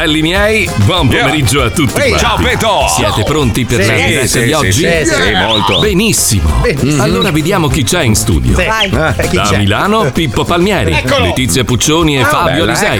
[0.00, 2.00] Belli miei, buon pomeriggio a tutti.
[2.00, 2.86] Ehi, ciao, Peto.
[2.88, 4.72] Siete pronti per Sì, la diretta sì, di sì, oggi?
[4.72, 5.78] sì, sì, sì, molto.
[5.80, 6.50] Benissimo.
[6.62, 7.02] Benissimo.
[7.02, 8.56] Allora vediamo chi c'è in studio.
[8.56, 8.64] Sì.
[8.64, 8.86] Vai.
[9.18, 9.58] Eh, chi Da c'è?
[9.58, 11.24] Milano Pippo Palmieri, Eccolo.
[11.26, 12.64] Letizia Puccioni e Ah, Fabio.
[12.64, 12.98] Lisei.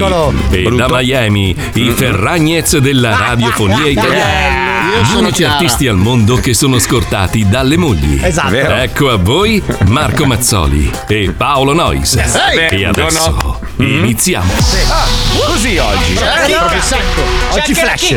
[0.50, 0.76] E Brutto.
[0.76, 4.69] da Miami i Ferragnez della radiofonia italiana.
[4.90, 5.54] Io Gli sono unici Chiara.
[5.54, 8.18] artisti al mondo che sono scortati dalle mogli.
[8.22, 8.50] Esatto.
[8.50, 8.74] Vero.
[8.74, 12.14] Ecco a voi Marco Mazzoli e Paolo Nois.
[12.16, 12.80] Ehi.
[12.82, 14.53] E adesso iniziamo.
[14.88, 15.06] Ah,
[15.46, 16.14] così oggi.
[16.14, 17.22] Eh, proprio secco.
[17.50, 18.16] Oggi flash.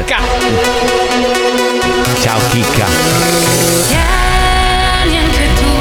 [2.22, 2.86] Ciao Chicca.
[3.88, 5.72] Tieni anche tu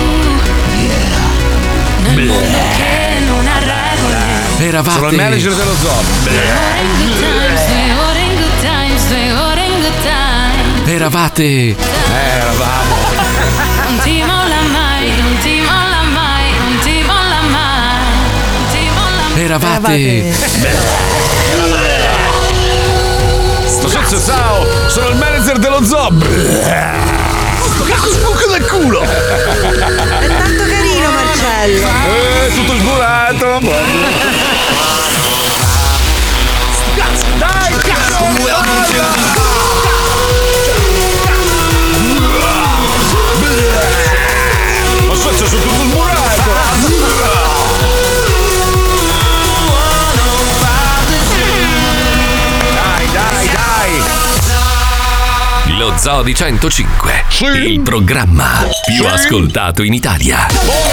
[2.02, 4.66] nel mondo che non ha regole.
[4.66, 6.02] Eravate Sono il manager dello zoo.
[6.22, 7.41] Due ore
[10.92, 11.74] Eravate Eh,
[12.12, 12.96] eravamo.
[13.88, 18.02] Non ti molla mai, non ti molla mai, non ti molla mai,
[18.52, 19.42] non ti molla mai.
[19.42, 20.34] Eravate
[23.88, 26.11] Ciao, ciao, sono il manager dello zoo.
[27.86, 29.00] Cazzo sbuco del culo.
[29.00, 29.06] È
[30.27, 31.86] tanto carino Marcello.
[31.89, 34.42] Eh, tutto sburato.
[56.03, 57.12] Zoo di 105,
[57.64, 60.48] il programma più ascoltato in Italia.
[60.48, 60.92] Buongiorno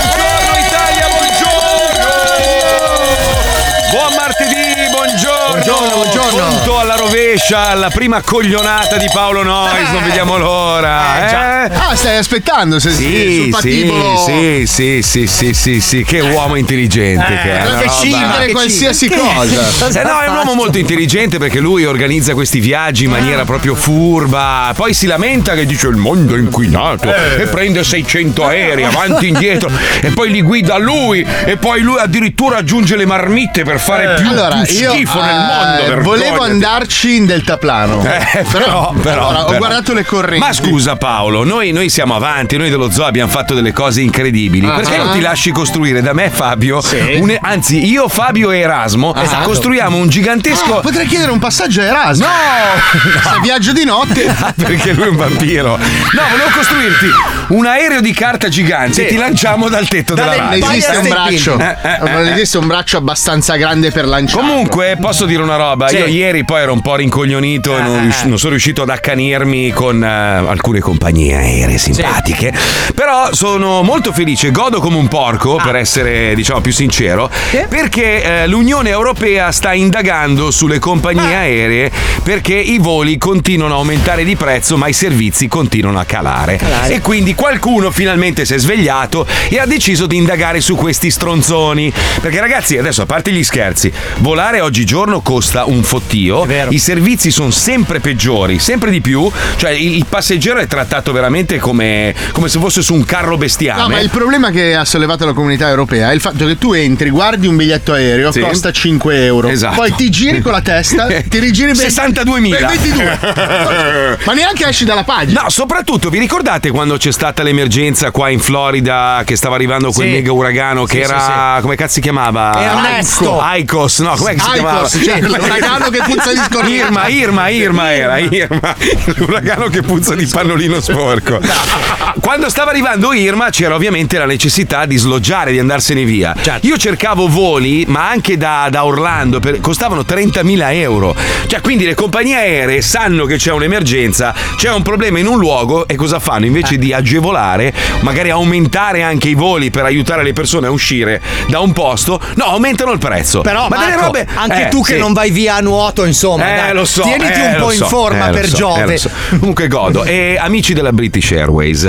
[5.49, 5.87] buongiorno!
[5.89, 6.37] Buongiorno, buongiorno.
[6.37, 11.71] Pronto alla rovescia, alla prima coglionata di Paolo Nois, non vediamo l'ora, eh?
[11.73, 17.59] Ah, stai aspettando se Sì, sì, sì, sì, sì, sì, sì, che uomo intelligente che
[17.59, 17.63] è.
[17.63, 19.99] Che roba- scindere qualsiasi cosa.
[19.99, 23.75] Eh no, è un uomo molto intelligente perché lui organizza questi viaggi in maniera proprio
[23.75, 24.71] furba.
[24.75, 29.27] Poi si lamenta che dice il mondo è inquinato e prende 600 aerei avanti e
[29.29, 29.69] indietro
[30.01, 34.29] e poi li guida lui e poi lui addirittura aggiunge le marmitte per fare più,
[34.29, 36.01] Allora, più io schifo nel eh, mondo.
[36.03, 36.51] volevo vergognati.
[36.51, 38.03] andarci in deltaplano.
[38.03, 39.57] Eh, però, però, allora, ho però.
[39.57, 40.45] guardato le correnti.
[40.45, 44.65] Ma scusa Paolo, noi, noi siamo avanti, noi dello zoo abbiamo fatto delle cose incredibili.
[44.67, 44.71] Ah.
[44.71, 46.81] Perché non ti lasci costruire da me e Fabio?
[46.81, 47.17] Sì.
[47.19, 49.47] un- anzi, io, Fabio e Erasmo Esatto.
[49.49, 50.77] costruiamo un gigantesco.
[50.77, 52.25] Ah, potrei chiedere un passaggio a Erasmo.
[52.25, 52.31] No!
[53.33, 54.27] Se viaggio di notte.
[54.41, 55.77] Ah, perché lui è un vampiro.
[55.77, 57.07] No, volevo costruirti
[57.49, 60.69] un aereo di carta gigante e ti lanciamo dal tetto della Non radio.
[60.69, 61.57] esiste un braccio.
[61.59, 62.31] Eh, eh, Non eh.
[62.31, 64.41] esiste un braccio abbastanza grande per lanciare.
[64.41, 65.87] Comunque, posso dire una roba?
[65.87, 65.97] Sì.
[65.97, 69.71] Io ieri poi ero un po' rincoglionito e non, rius- non sono riuscito ad accanirmi
[69.71, 72.53] con eh, alcune compagnie aeree simpatiche.
[72.93, 77.29] Però sono molto felice, godo come un porco, per essere diciamo più sincero,
[77.69, 81.91] perché eh, l'Unione Europea sta indagando sulle compagnie aeree
[82.23, 86.59] perché i voli continuano a aumentare di prezzo, ma i servizi continuano a calare.
[86.87, 91.91] E quindi qualcuno finalmente si è svegliato e ha deciso di indagare su questi stronzoni.
[92.21, 97.51] Perché ragazzi, adesso a parte gli scherzi, volare oggigiorno costa un fottio, i servizi sono
[97.51, 102.59] sempre peggiori, sempre di più, cioè il, il passeggero è trattato veramente come, come se
[102.59, 103.81] fosse su un carro bestiame.
[103.81, 106.73] No, ma il problema che ha sollevato la comunità europea è il fatto che tu
[106.73, 108.39] entri, guardi un biglietto aereo, Sì.
[108.41, 109.47] costa 5 euro.
[109.49, 109.75] Esatto.
[109.75, 112.49] Poi ti giri con la testa, ti rigiri ben- 62.000.
[112.49, 114.17] ben 22.
[114.25, 115.41] ma neanche esci dalla pagina.
[115.43, 120.07] No, soprattutto vi ricordate quando c'è stata l'emergenza qua in Florida che stava arrivando quel
[120.07, 120.13] Sì.
[120.13, 122.51] mega uragano che Sì, era come cazzo si chiamava?
[122.61, 123.41] Ernesto.
[123.55, 124.87] Icos, no, com'è che si chiamava?
[125.17, 126.75] Icos, cioè, l'uragano che puzza di scorpione.
[126.75, 128.75] Irma, Irma, Irma era, Irma,
[129.15, 131.39] l'uragano che puzza di pannolino sporco.
[132.21, 136.35] Quando stava arrivando Irma c'era ovviamente la necessità di sloggiare, di andarsene via.
[136.39, 136.65] Certo.
[136.67, 141.15] Io cercavo voli, ma anche da, da Orlando, per- costavano 30.000 euro.
[141.47, 145.87] Cioè, quindi le compagnie aeree sanno che c'è un'emergenza, c'è un problema in un luogo
[145.87, 146.45] e cosa fanno?
[146.45, 151.59] Invece di agevolare, magari aumentare anche i voli per aiutare le persone a uscire da
[151.59, 153.41] un posto, no, aumentano il prezzo.
[153.41, 154.98] Però ma delle Marco, robe anche Eh, tu che sì.
[154.99, 157.01] Non vai via a nuoto, insomma, Eh, dai, lo so.
[157.01, 158.81] tieniti eh, un po' in so, forma eh, per so, Giove.
[158.83, 159.09] eh, lo so.
[159.39, 160.03] Comunque godo.
[160.03, 161.87] E amici della British Airways,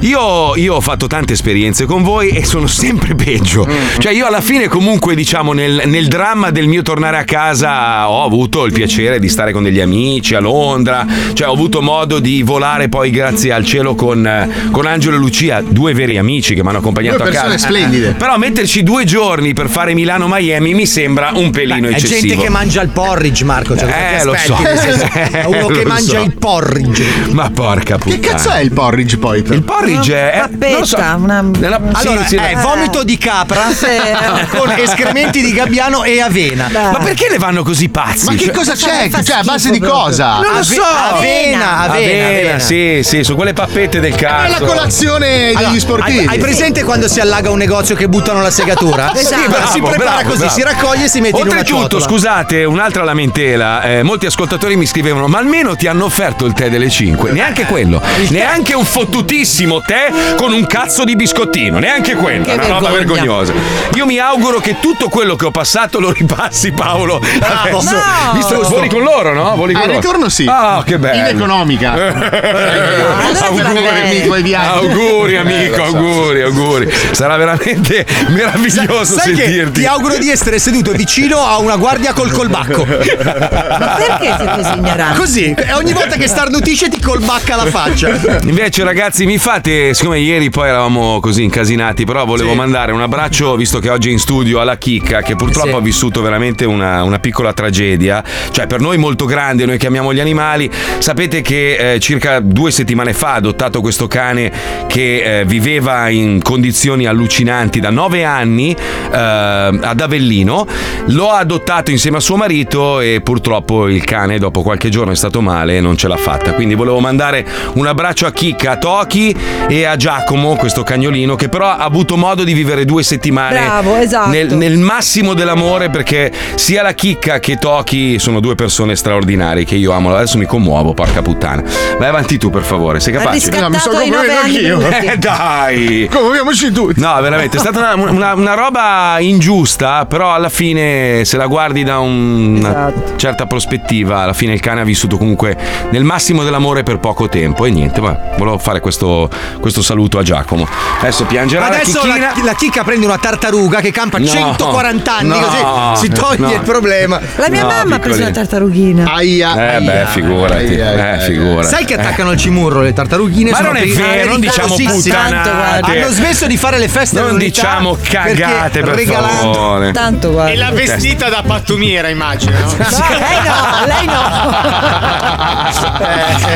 [0.00, 3.66] io, io ho fatto tante esperienze con voi e sono sempre peggio.
[3.68, 3.98] Mm.
[3.98, 8.24] Cioè, io alla fine, comunque, diciamo, nel, nel dramma del mio tornare a casa, ho
[8.24, 11.06] avuto il piacere di stare con degli amici a Londra.
[11.32, 15.62] Cioè, ho avuto modo di volare poi, grazie al cielo, con, con Angelo e Lucia,
[15.66, 17.48] due veri amici che mi hanno accompagnato Due a casa.
[17.48, 18.12] persone splendide.
[18.12, 22.27] Però metterci due giorni per fare Milano-Miami mi sembra un pelino Beh, eccessivo.
[22.32, 22.42] Eccessivo.
[22.42, 23.76] che mangia il porridge, Marco.
[23.76, 24.58] Cioè, Eh, lo so.
[24.60, 25.06] nel senso,
[25.48, 26.22] uno Lo che mangia so.
[26.24, 27.04] il porridge.
[27.30, 28.20] Ma porca puttana.
[28.20, 29.38] Che cazzo è il porridge poi?
[29.46, 30.36] Il porridge è.
[30.38, 30.96] Una non lo so.
[30.96, 33.62] pappetta, una- Nella- Allora, sì, sì, è vomito di capra
[34.48, 36.68] con escrementi di gabbiano e avena.
[36.70, 36.92] Dai.
[36.92, 38.24] Ma perché ne vanno così pazzi?
[38.26, 39.08] Ma che Cioè- cosa c'è?
[39.22, 40.00] Cioè, a base di proprio.
[40.02, 40.34] cosa?
[40.34, 40.82] Non lo Ave- so.
[40.82, 44.60] Avena, avena, Avena, sì, sì, su quelle pappette del È cazzo.
[44.60, 46.26] la colazione degli sportivi.
[46.26, 49.12] Hai, presente quando si allaga un negozio che buttano la segatura?
[49.14, 49.70] Esatto.
[49.72, 52.04] Si prepara così, si raccoglie e si mette in una Oltretutto, ciotola.
[52.08, 53.82] Scusate, un'altra lamentela.
[53.82, 57.32] eh, molti ascoltatori mi scrivevano: Ma almeno ti hanno offerto il tè delle 5.
[57.32, 58.00] Neanche quello.
[58.30, 61.78] Neanche un fottutissimo tè con un cazzo di biscottino.
[61.78, 62.44] Neanche quello.
[62.44, 63.20] Che Una roba vergogna.
[63.20, 63.52] vergognosa.
[63.94, 67.16] Io mi auguro che tutto quello che ho passato lo ripassi, Paolo.
[67.40, 67.90] Adesso.
[67.92, 68.32] No.
[68.34, 69.54] Visto, voli con loro, no?
[69.54, 70.00] Voli con Al loro.
[70.00, 70.46] ritorno sì.
[70.48, 71.28] Ah, che bello.
[71.28, 71.92] In economica.
[73.38, 74.86] auguri, i tuoi viaggi.
[74.86, 76.90] auguri amico, auguri, auguri.
[77.10, 79.80] Sarà veramente meraviglioso Sai che sentirti.
[79.80, 82.84] ti auguro di essere seduto vicino a una guardia col colbacco.
[82.86, 85.18] Ma perché sei così ignorante?
[85.18, 88.40] Così, ogni volta che starnutisce ti colbacca la faccia.
[88.42, 89.94] Invece, ragazzi, mi fate.
[89.94, 94.12] Siccome ieri poi eravamo così incasinati, però volevo mandare un abbraccio, visto che oggi è
[94.12, 95.74] in studio, alla Chicca, che purtroppo Sì.
[95.74, 98.22] ha vissuto veramente una, una piccola tragedia.
[98.50, 100.70] Cioè, per noi molto grande, noi che amiamo gli animali.
[100.98, 104.50] Sapete che eh, circa due settimane fa ha adottato questo cane
[104.86, 110.66] che eh, viveva in condizioni allucinanti da nove anni eh, ad Avellino.
[111.06, 111.38] Lo ha
[111.88, 115.76] adottato insieme a suo marito e purtroppo il cane dopo qualche giorno è stato male
[115.76, 116.52] e non ce l'ha fatta.
[116.52, 119.34] Quindi volevo mandare un abbraccio a Chicca, a Toki
[119.68, 123.96] e a Giacomo, questo cagnolino, che però ha avuto modo di vivere due settimane Bravo,
[123.96, 124.30] esatto.
[124.30, 129.74] nel, nel massimo dell'amore perché sia la Chicca che Toki sono due persone straordinarie che
[129.74, 130.14] io amo.
[130.14, 131.62] Adesso mi commuovo, porca puttana.
[131.98, 133.50] Vai avanti tu, per favore, sei capace?
[133.58, 134.80] No, mi sto commuovendo anch'io.
[134.88, 136.08] Eh dai!
[136.10, 137.00] Commuoviamoci tutti.
[137.00, 141.77] No, veramente, è stata una, una- una roba ingiusta, però alla fine, se la guardi
[141.82, 143.16] da un- una Esatto.
[143.16, 145.56] certa prospettiva, alla fine il cane ha vissuto comunque
[145.90, 147.64] nel massimo dell'amore per poco tempo.
[147.66, 149.28] E niente, ma volevo fare questo,
[149.60, 150.66] questo saluto a Giacomo.
[151.00, 152.44] Adesso piangerà Adesso la chicchina.
[152.44, 154.26] la chicca prende una tartaruga che campa No.
[154.26, 155.38] 140 anni, No.
[155.40, 156.52] così si toglie No.
[156.52, 157.20] il problema.
[157.36, 158.24] La mia No, mamma ha preso piccolino.
[158.26, 159.12] una tartarughina.
[159.12, 159.76] Aia.
[159.76, 160.64] Eh beh, figurati.
[160.64, 161.66] aia, aia, Eh, figurati.
[161.68, 163.50] Sai che attaccano il cimurro le tartarughine?
[163.50, 165.14] Ma sono non è vero, non diciamo pericolosissime.
[165.16, 165.40] Guarda.
[165.40, 165.98] puttanate.
[165.98, 169.92] Hanno smesso di fare le feste Non all'unità diciamo cagate, perché per regalando favore.
[169.92, 170.52] Tanto guarda.
[170.52, 172.58] E la vestita da pattumiera, immagino.
[172.58, 172.76] no?
[172.88, 174.22] No, lei no, lei no.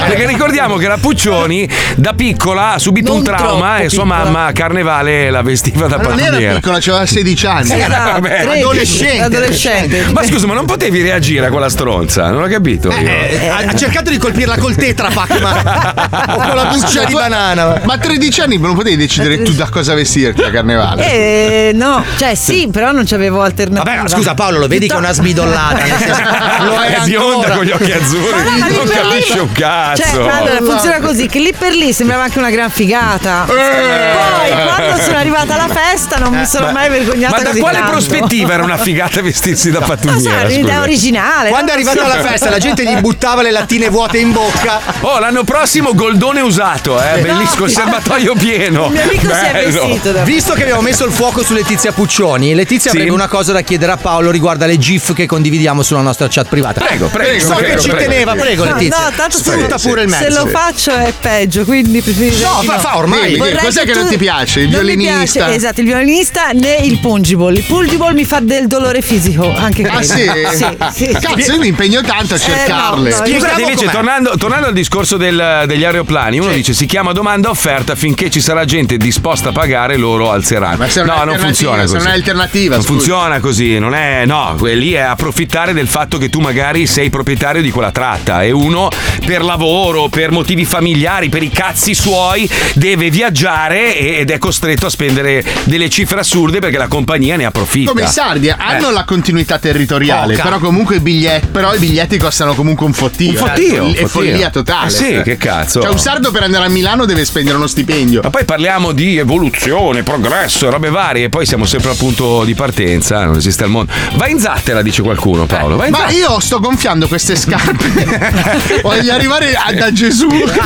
[0.07, 4.25] Perché ricordiamo che la Puccioni da piccola ha subito Non un trauma e sua piccola.
[4.25, 6.55] mamma a carnevale la vestiva da Ma non era pattumiera.
[6.55, 7.69] piccola, aveva 16 anni.
[7.69, 9.23] Vabbè, 13, adolescente.
[9.23, 10.05] adolescente.
[10.13, 12.31] Ma scusa, ma non potevi reagire a quella stronza?
[12.31, 12.97] Non ho capito io.
[12.97, 15.95] Eh, ha, cercato di colpirla col tetrapack ma
[16.29, 19.69] o con la buccia di banana Ma a 13 anni non potevi decidere tu da
[19.69, 21.11] cosa vestirti a carnevale.
[21.13, 23.91] Eh, no, cioè sì, però non c'avevo alternativa.
[23.91, 26.23] vabbè ma scusa Paolo lo vedi che è una smidollata senso,
[26.65, 27.55] lo è, è bionda ancora.
[27.57, 30.03] con gli occhi azzurri, Ma no, ma non capisce un cazzo.
[30.03, 33.47] Cioè, allora, funziona così, che lì per lì sembrava anche una gran figata.
[33.49, 33.51] Eh.
[33.53, 37.77] Poi, quando sono arrivata alla festa, non mi sono mai vergognata Ma da così quale
[37.79, 37.91] tanto.
[37.93, 40.39] prospettiva era una figata vestirsi da so, pattumiera?
[40.41, 40.81] era un'idea scusa?
[40.81, 41.49] originale.
[41.51, 42.01] quando è so.
[42.05, 46.41] alla festa la gente gli buttava le lattine vuote in bocca Oh, l'anno prossimo goldone
[46.41, 48.87] usato, eh, bellissimo, il serbatoio pieno.
[48.87, 49.87] Il mio amico si è Bello.
[49.87, 52.97] vestito da Visto che abbiamo messo il fuoco su Letizia Puccioni, Letizia Sì.
[52.97, 56.49] avrebbe una cosa da chiedere a Paolo riguardo alle GIF che condividiamo sulla nostra chat
[56.49, 56.81] privata.
[56.83, 58.11] Prego, prego, So che prego, ci prego.
[58.11, 59.05] teneva, prego No, Letizia.
[59.09, 60.45] no, tanto se, Sfrutta pure il se mezzo.
[60.45, 62.79] lo faccio è peggio, quindi preferirei No, fa, no.
[62.81, 63.37] fa ormai.
[63.37, 64.61] Vorrei cos'è che non ti piace?
[64.61, 65.39] Il non mi violinista?
[65.45, 67.53] piace, esatto, il violinista né il pungible.
[67.59, 70.03] Il pungible mi fa del dolore fisico, anche Ah quello.
[70.03, 70.31] sì?
[70.53, 71.17] Sì, sì.
[71.21, 73.11] Cazzo, io mi impegno tanto a cercarle.
[73.11, 76.87] no, no, Scusate, Spieghiamo invece, tornando, tornando al discorso del- degli aeroplani, uno dice si
[76.87, 80.77] chiama domanda offerta finché ci sarà gente disposta a pagare, loro alzeranno.
[80.79, 81.97] Ma se non è no, non alternativa, funziona se così.
[81.99, 84.25] non è alternativa, Non funziona così, non è.
[84.27, 88.51] No, lì è approfittare del fatto che tu magari sei proprietario di quella tratta e
[88.51, 88.91] uno
[89.25, 94.91] per lavoro, per motivi familiari, per i cazzi suoi, deve viaggiare ed è costretto a
[94.91, 97.91] spendere delle cifre assurde perché la compagnia ne approfitta.
[97.91, 100.43] Come i sardi hanno la continuità territoriale, Poca.
[100.43, 103.31] però comunque i biglietti, però i biglietti costano comunque un fottio.
[103.31, 104.03] Un fottio, eh.
[104.03, 104.87] È follia totale.
[104.87, 105.81] Ah, sì, che cazzo.
[105.81, 108.21] Cioè un sardo per andare a Milano deve spendere uno stipendio.
[108.23, 112.55] Ma poi parliamo di evoluzione, progresso, robe varie, e poi siamo sempre al punto di
[112.55, 113.93] partenza, non esiste al mondo.
[114.15, 115.77] Va in zattera, dice qualcuno, Paolo.
[115.77, 118.31] Va in Ma io sto gonfiando queste scarpe.
[118.83, 120.29] Voglio arrivare a- da Gesù.
[120.29, 120.61] Questo-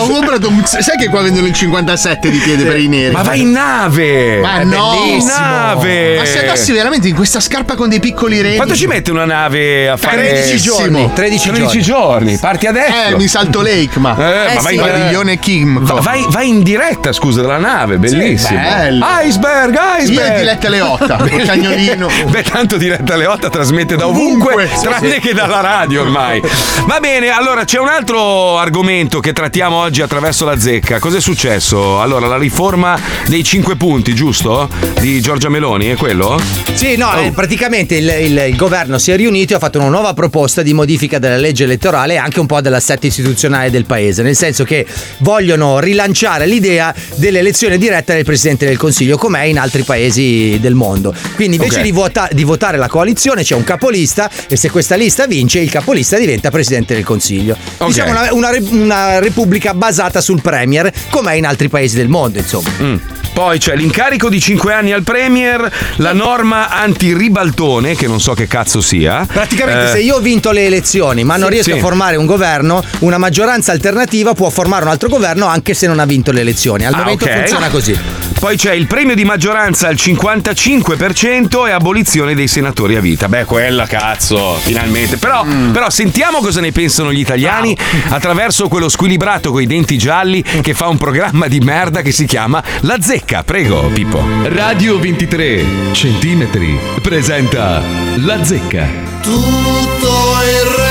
[0.00, 0.62] ho comprato un.
[0.64, 3.12] Sai che qua vendono il 57 di piede per i neri?
[3.12, 4.40] Ma vai in nave!
[4.40, 5.02] Ma no!
[5.04, 6.16] In nave!
[6.18, 8.56] Ma se andassi veramente in questa scarpa con dei piccoli reni.
[8.56, 11.10] Quanto ci mette una nave a fare 13 giorni.
[11.12, 11.82] 13 13 giorni.
[11.82, 12.38] giorni.
[12.38, 13.14] Parti adesso.
[13.14, 14.12] Eh, mi salto Lake, ma.
[14.16, 14.74] Eh, ma vai, sì.
[14.74, 15.80] in- Padiglione Kim.
[15.84, 18.58] va- vai, vai in diretta, scusa, della nave, bellissimo.
[18.60, 19.04] bello.
[19.24, 20.36] Iceberg, Io e iceberg.
[20.38, 22.03] Diletta Leotta, col cagnolino.
[22.06, 22.30] Immagino.
[22.30, 25.20] Beh, tanto diretta alle 8 trasmette da ovunque, Ovunque, sì, tranne sì.
[25.20, 26.40] che dalla radio ormai.
[26.86, 30.98] Va bene, allora c'è un altro argomento che trattiamo oggi attraverso la zecca.
[30.98, 32.00] Cos'è successo?
[32.00, 34.68] Allora, la riforma dei 5 punti, giusto?
[35.00, 36.40] Di Giorgia Meloni, è quello?
[36.74, 37.20] Sì, no, Oh.
[37.20, 40.62] eh, praticamente il, il- il governo si è riunito e ha fatto una nuova proposta
[40.62, 44.64] di modifica della legge elettorale e anche un po' dell'assetto istituzionale del paese, nel senso
[44.64, 44.86] che
[45.18, 50.74] vogliono rilanciare l'idea dell'elezione diretta del Presidente del Consiglio, come è in altri paesi del
[50.74, 51.14] mondo.
[51.34, 51.82] Quindi invece Ok.
[51.84, 55.70] di, vota- di votare la coalizione c'è un capolista e se questa lista vince il
[55.70, 57.56] capolista diventa Presidente del Consiglio.
[57.78, 57.86] Ok.
[57.86, 62.38] Diciamo una, una una repubblica basata sul Premier, come è in altri paesi del mondo,
[62.38, 62.70] insomma.
[62.80, 62.96] Mm.
[63.34, 68.46] Poi c'è l'incarico di 5 anni al Premier, la norma anti-ribaltone, che non so che
[68.46, 69.26] cazzo sia.
[69.30, 71.76] Praticamente Eh, se io ho vinto le elezioni ma non riesco Sì.
[71.78, 75.98] a formare un governo, una maggioranza alternativa può formare un altro governo anche se non
[75.98, 76.86] ha vinto le elezioni.
[76.86, 77.36] Al Ah, momento ok.
[77.38, 77.98] funziona così.
[78.38, 83.26] Poi c'è il premio di maggioranza al 55% e abolizione dei senatori a vita.
[83.28, 85.16] Beh, quella cazzo, finalmente.
[85.16, 85.72] Però, Mm.
[85.72, 87.76] però sentiamo cosa ne pensano gli italiani
[88.10, 92.62] attraverso quello squilibrato coi denti gialli che fa un programma di merda che si chiama
[92.82, 93.22] La Zecca.
[93.24, 94.22] Prego, Pippo.
[94.44, 97.82] Radio 23 centimetri presenta
[98.16, 98.86] La Zecca.
[99.22, 100.08] Tutto
[100.42, 100.83] il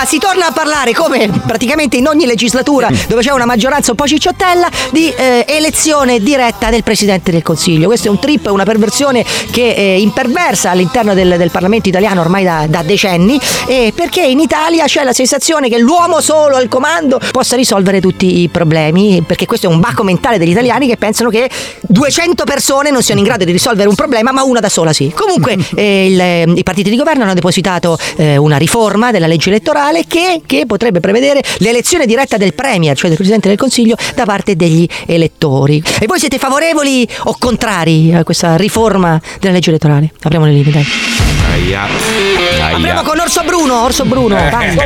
[0.00, 3.98] Allora si torna a parlare come praticamente in ogni legislatura dove c'è una maggioranza un
[3.98, 7.86] po' cicciottella di eh, elezione diretta del Presidente del Consiglio.
[7.86, 12.44] Questo è un trip, una perversione che è imperversa all'interno del, del Parlamento italiano ormai
[12.44, 17.20] da, da decenni eh, perché in Italia c'è la sensazione che l'uomo solo al comando
[17.30, 21.28] possa risolvere tutti i problemi perché questo è un bacco mentale degli italiani che pensano
[21.28, 21.50] che
[21.82, 25.12] 200 persone non siano in grado di risolvere un problema ma una da sola sì.
[25.14, 29.88] Comunque eh, il- i partiti di governo hanno depositato eh, una riforma della legge elettorale
[30.06, 34.56] che, che potrebbe prevedere l'elezione diretta del Premier, cioè del Presidente del Consiglio, da parte
[34.56, 35.82] degli elettori.
[36.00, 40.12] E voi siete favorevoli o contrari a questa riforma della legge elettorale?
[40.22, 41.29] Apriamo le linee, dai.
[41.52, 41.82] Aia.
[42.72, 44.76] Apriamo con Orso Bruno, Orso Bruno, vai.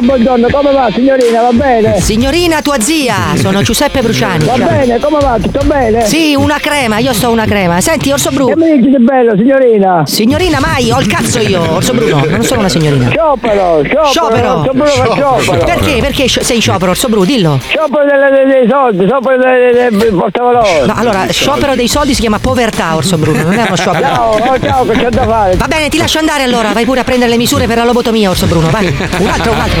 [0.00, 1.42] buongiorno, come va signorina?
[1.42, 2.00] Va bene?
[2.00, 4.44] Signorina tua zia, sono Giuseppe Bruciani.
[4.44, 4.68] Va ciao.
[4.68, 5.38] bene, come va?
[5.40, 6.04] Tutto bene?
[6.06, 7.80] Sì, una crema, io sto una crema.
[7.80, 8.54] Senti, Orso Che Bruno.
[8.56, 10.02] mi dici di bello, signorina?
[10.06, 13.08] Signorina mai, ho il cazzo io, Orso Bruno, non sono una signorina.
[13.10, 14.58] Sciopero, sciopero, Sciopero.
[14.60, 15.64] Orso Bruno fa sciopero.
[15.64, 15.96] Perché?
[16.00, 17.24] Perché sei in sciopero, Orso Bruno?
[17.26, 17.60] Dillo.
[17.66, 20.86] Sciopero delle- dei, dei soldi, sciopero dei, dei, dei portavalori.
[20.86, 24.06] No, allora, sciopero dei soldi si chiama povertà, Orso Bruno, non è uno sciopero.
[24.06, 25.56] Ciao, oh, ciao, che c'è da fare?
[25.56, 28.30] Va bene, ti lascio andare allora, vai pure a prendere le misure per la lobotomia,
[28.30, 28.86] Orso Bruno, vai.
[28.86, 29.80] Un altro, un altro.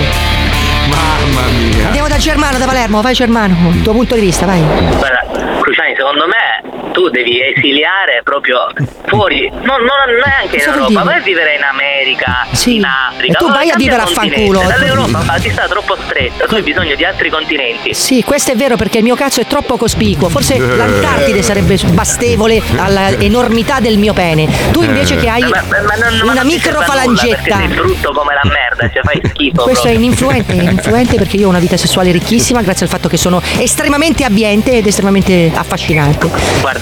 [0.88, 1.86] Mamma mia.
[1.86, 4.60] Andiamo da Germano, da Palermo, vai Germano, il tuo punto di vista, vai.
[4.60, 5.24] Guarda,
[5.60, 6.51] Cruciani, secondo me
[6.92, 8.68] tu devi esiliare proprio
[9.06, 11.04] fuori, non, non neanche in Cosa vuol Europa, dire?
[11.04, 12.76] vai a vivere in America, Sì.
[12.76, 13.32] in Africa.
[13.32, 14.62] E tu vai a vivere a fanculo.
[14.62, 17.94] Dall'Europa ma ti sta troppo stretta, tu hai bisogno di altri continenti.
[17.94, 20.28] Sì, questo è vero perché il mio cazzo è troppo cospicuo.
[20.28, 24.46] Forse l'Antartide sarebbe bastevole all'enormità del mio pene.
[24.70, 27.56] Tu invece che hai Ma- ma- ma non- una microfalangetta.
[27.56, 29.62] Sei brutto come la merda, cioè fai schifo.
[29.62, 30.06] Questo è proprio.
[30.06, 33.40] ininfluente, è influente perché io ho una vita sessuale ricchissima grazie al fatto che sono
[33.58, 36.28] estremamente abbiente ed estremamente affascinante.
[36.60, 36.81] Guarda,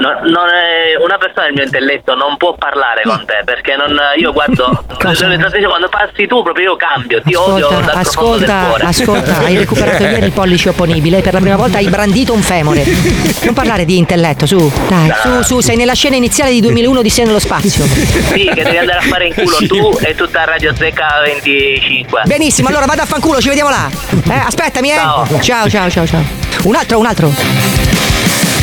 [0.00, 3.96] no- non è- una persona del mio intelletto non può parlare con te perché non,
[4.16, 8.86] io guardo quando passi tu proprio io cambio, ti odio Ascolta, dal profondo del ascolta,
[8.86, 12.84] ascolta, hai recuperato ieri il pollice opponibile per la prima volta hai brandito un femore.
[13.42, 17.10] Non parlare di intelletto, su, dai, su, su, sei nella scena iniziale di 2001 di
[17.10, 17.84] Sé nello spazio.
[17.84, 22.22] Sì, che devi andare a fare in culo tu e tutta Radio Zecca 25.
[22.24, 23.88] Benissimo, allora vado a fanculo, ci vediamo là.
[24.28, 24.96] Eh, aspettami, eh.
[24.96, 25.40] Ciao.
[25.40, 26.06] ciao, ciao, ciao.
[26.06, 26.22] ciao.
[26.64, 27.99] Un altro, un altro.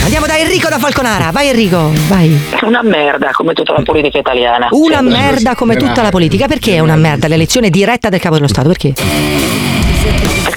[0.08, 1.32] Andiamo da Enrico da Falconara.
[1.32, 2.34] Vai Enrico, vai.
[2.62, 4.70] Una merda come tutta la politica italiana.
[4.72, 6.48] Una merda come tutta la politica.
[6.48, 8.70] Perché è una merda l'elezione diretta del capo dello Stato?
[8.70, 8.94] Perché?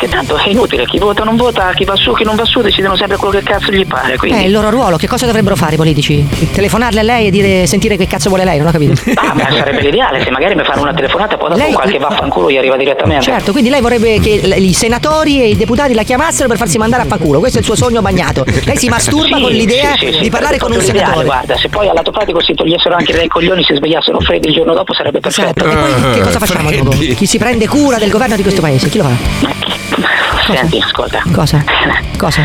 [0.00, 2.62] Perché tanto è inutile, chi vota non vota, chi va su, chi non va su
[2.62, 4.14] decidono sempre quello che cazzo gli pare.
[4.14, 4.46] Eh, Quindi.
[4.46, 6.26] il loro ruolo, che cosa dovrebbero fare i politici?
[6.54, 8.98] Telefonarle a lei e dire sentire che cazzo vuole lei, non ho capito.
[9.16, 12.50] Ah, ma sarebbe l'ideale, se magari mi fanno una telefonata poi dopo Lei- qualche vaffanculo
[12.50, 13.24] gli arriva direttamente.
[13.24, 17.02] Certo, quindi lei vorrebbe che i senatori e i deputati la chiamassero per farsi mandare
[17.02, 17.38] a fanculo.
[17.38, 18.42] Questo è il suo sogno bagnato.
[18.64, 21.26] Lei si masturba Sì, con l'idea sì, sì, sì, di parlare con un senatore.
[21.26, 24.54] Guarda, se poi al lato pratico si togliessero anche dai coglioni, si svegliassero freddi il
[24.54, 25.60] giorno dopo sarebbe perfetto.
[25.60, 25.98] Esatto.
[25.98, 26.90] E poi che cosa facciamo dopo?
[26.96, 28.88] Chi si prende cura del governo di questo paese?
[28.88, 29.60] Chi lo fa?
[30.46, 31.22] Senti, ascolta.
[31.32, 31.64] Cosa?
[32.16, 32.42] Cosa?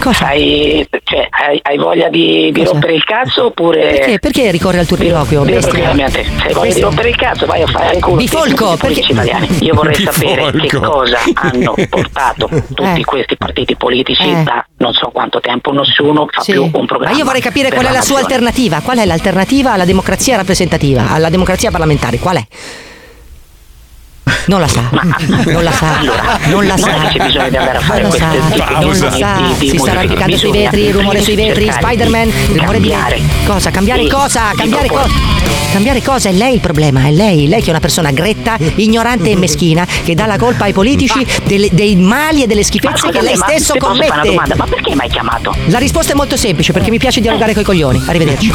[0.00, 0.26] Cosa?
[0.26, 2.72] Hai, cioè, hai, hai voglia di, di Cosa?
[2.72, 3.80] rompere il cazzo oppure.
[3.80, 4.84] Perché, perché ricorre al?
[4.86, 5.58] Dillo bestia?
[5.60, 9.00] tranquillamente, se hai voglia di rompere il cazzo vai a fare il culo Bifolco, perché-
[9.12, 9.48] italiani.
[9.62, 10.90] Io vorrei sapere che Bifolco.
[10.90, 13.04] cosa hanno portato tutti Eh.
[13.04, 14.42] questi partiti politici Eh.
[14.42, 16.52] da non so quanto tempo, nessuno fa Sì.
[16.52, 17.12] più un programma.
[17.12, 18.22] Ma io vorrei capire qual è la sua nazione.
[18.22, 18.80] alternativa.
[18.80, 22.18] Qual è l'alternativa alla democrazia rappresentativa, alla democrazia parlamentare?
[22.18, 22.46] Qual è?
[24.46, 24.90] Non la sa.
[25.46, 25.98] Non la sa.
[25.98, 27.08] Allora, Non la sa.
[27.12, 28.26] c'è bisogno di andare a fare Non lo sa.
[28.80, 29.36] Non lo sa.
[29.38, 33.20] di- di Si sta arrampicando sui vetri, il rumore sui vetri, Spider-Man, rumore di cambiare.
[33.44, 33.70] Cosa?
[33.70, 34.42] Cambiare Sì, cosa?
[34.56, 35.08] Cambiare cosa?
[35.72, 36.28] Cambiare cosa?
[36.28, 37.48] È lei il problema, è lei.
[37.48, 41.24] Lei che è una persona gretta, ignorante e meschina, che dà la colpa ai politici
[41.44, 44.14] delle- dei mali e delle Ma schifezze che lei ma stesso ti posso fare una
[44.20, 44.28] commette.
[44.30, 44.54] domanda?
[44.56, 45.54] Ma perché mi hai chiamato?
[45.66, 48.02] La risposta è molto semplice, perché mi piace dialogare coi coglioni.
[48.06, 48.52] Arrivederci.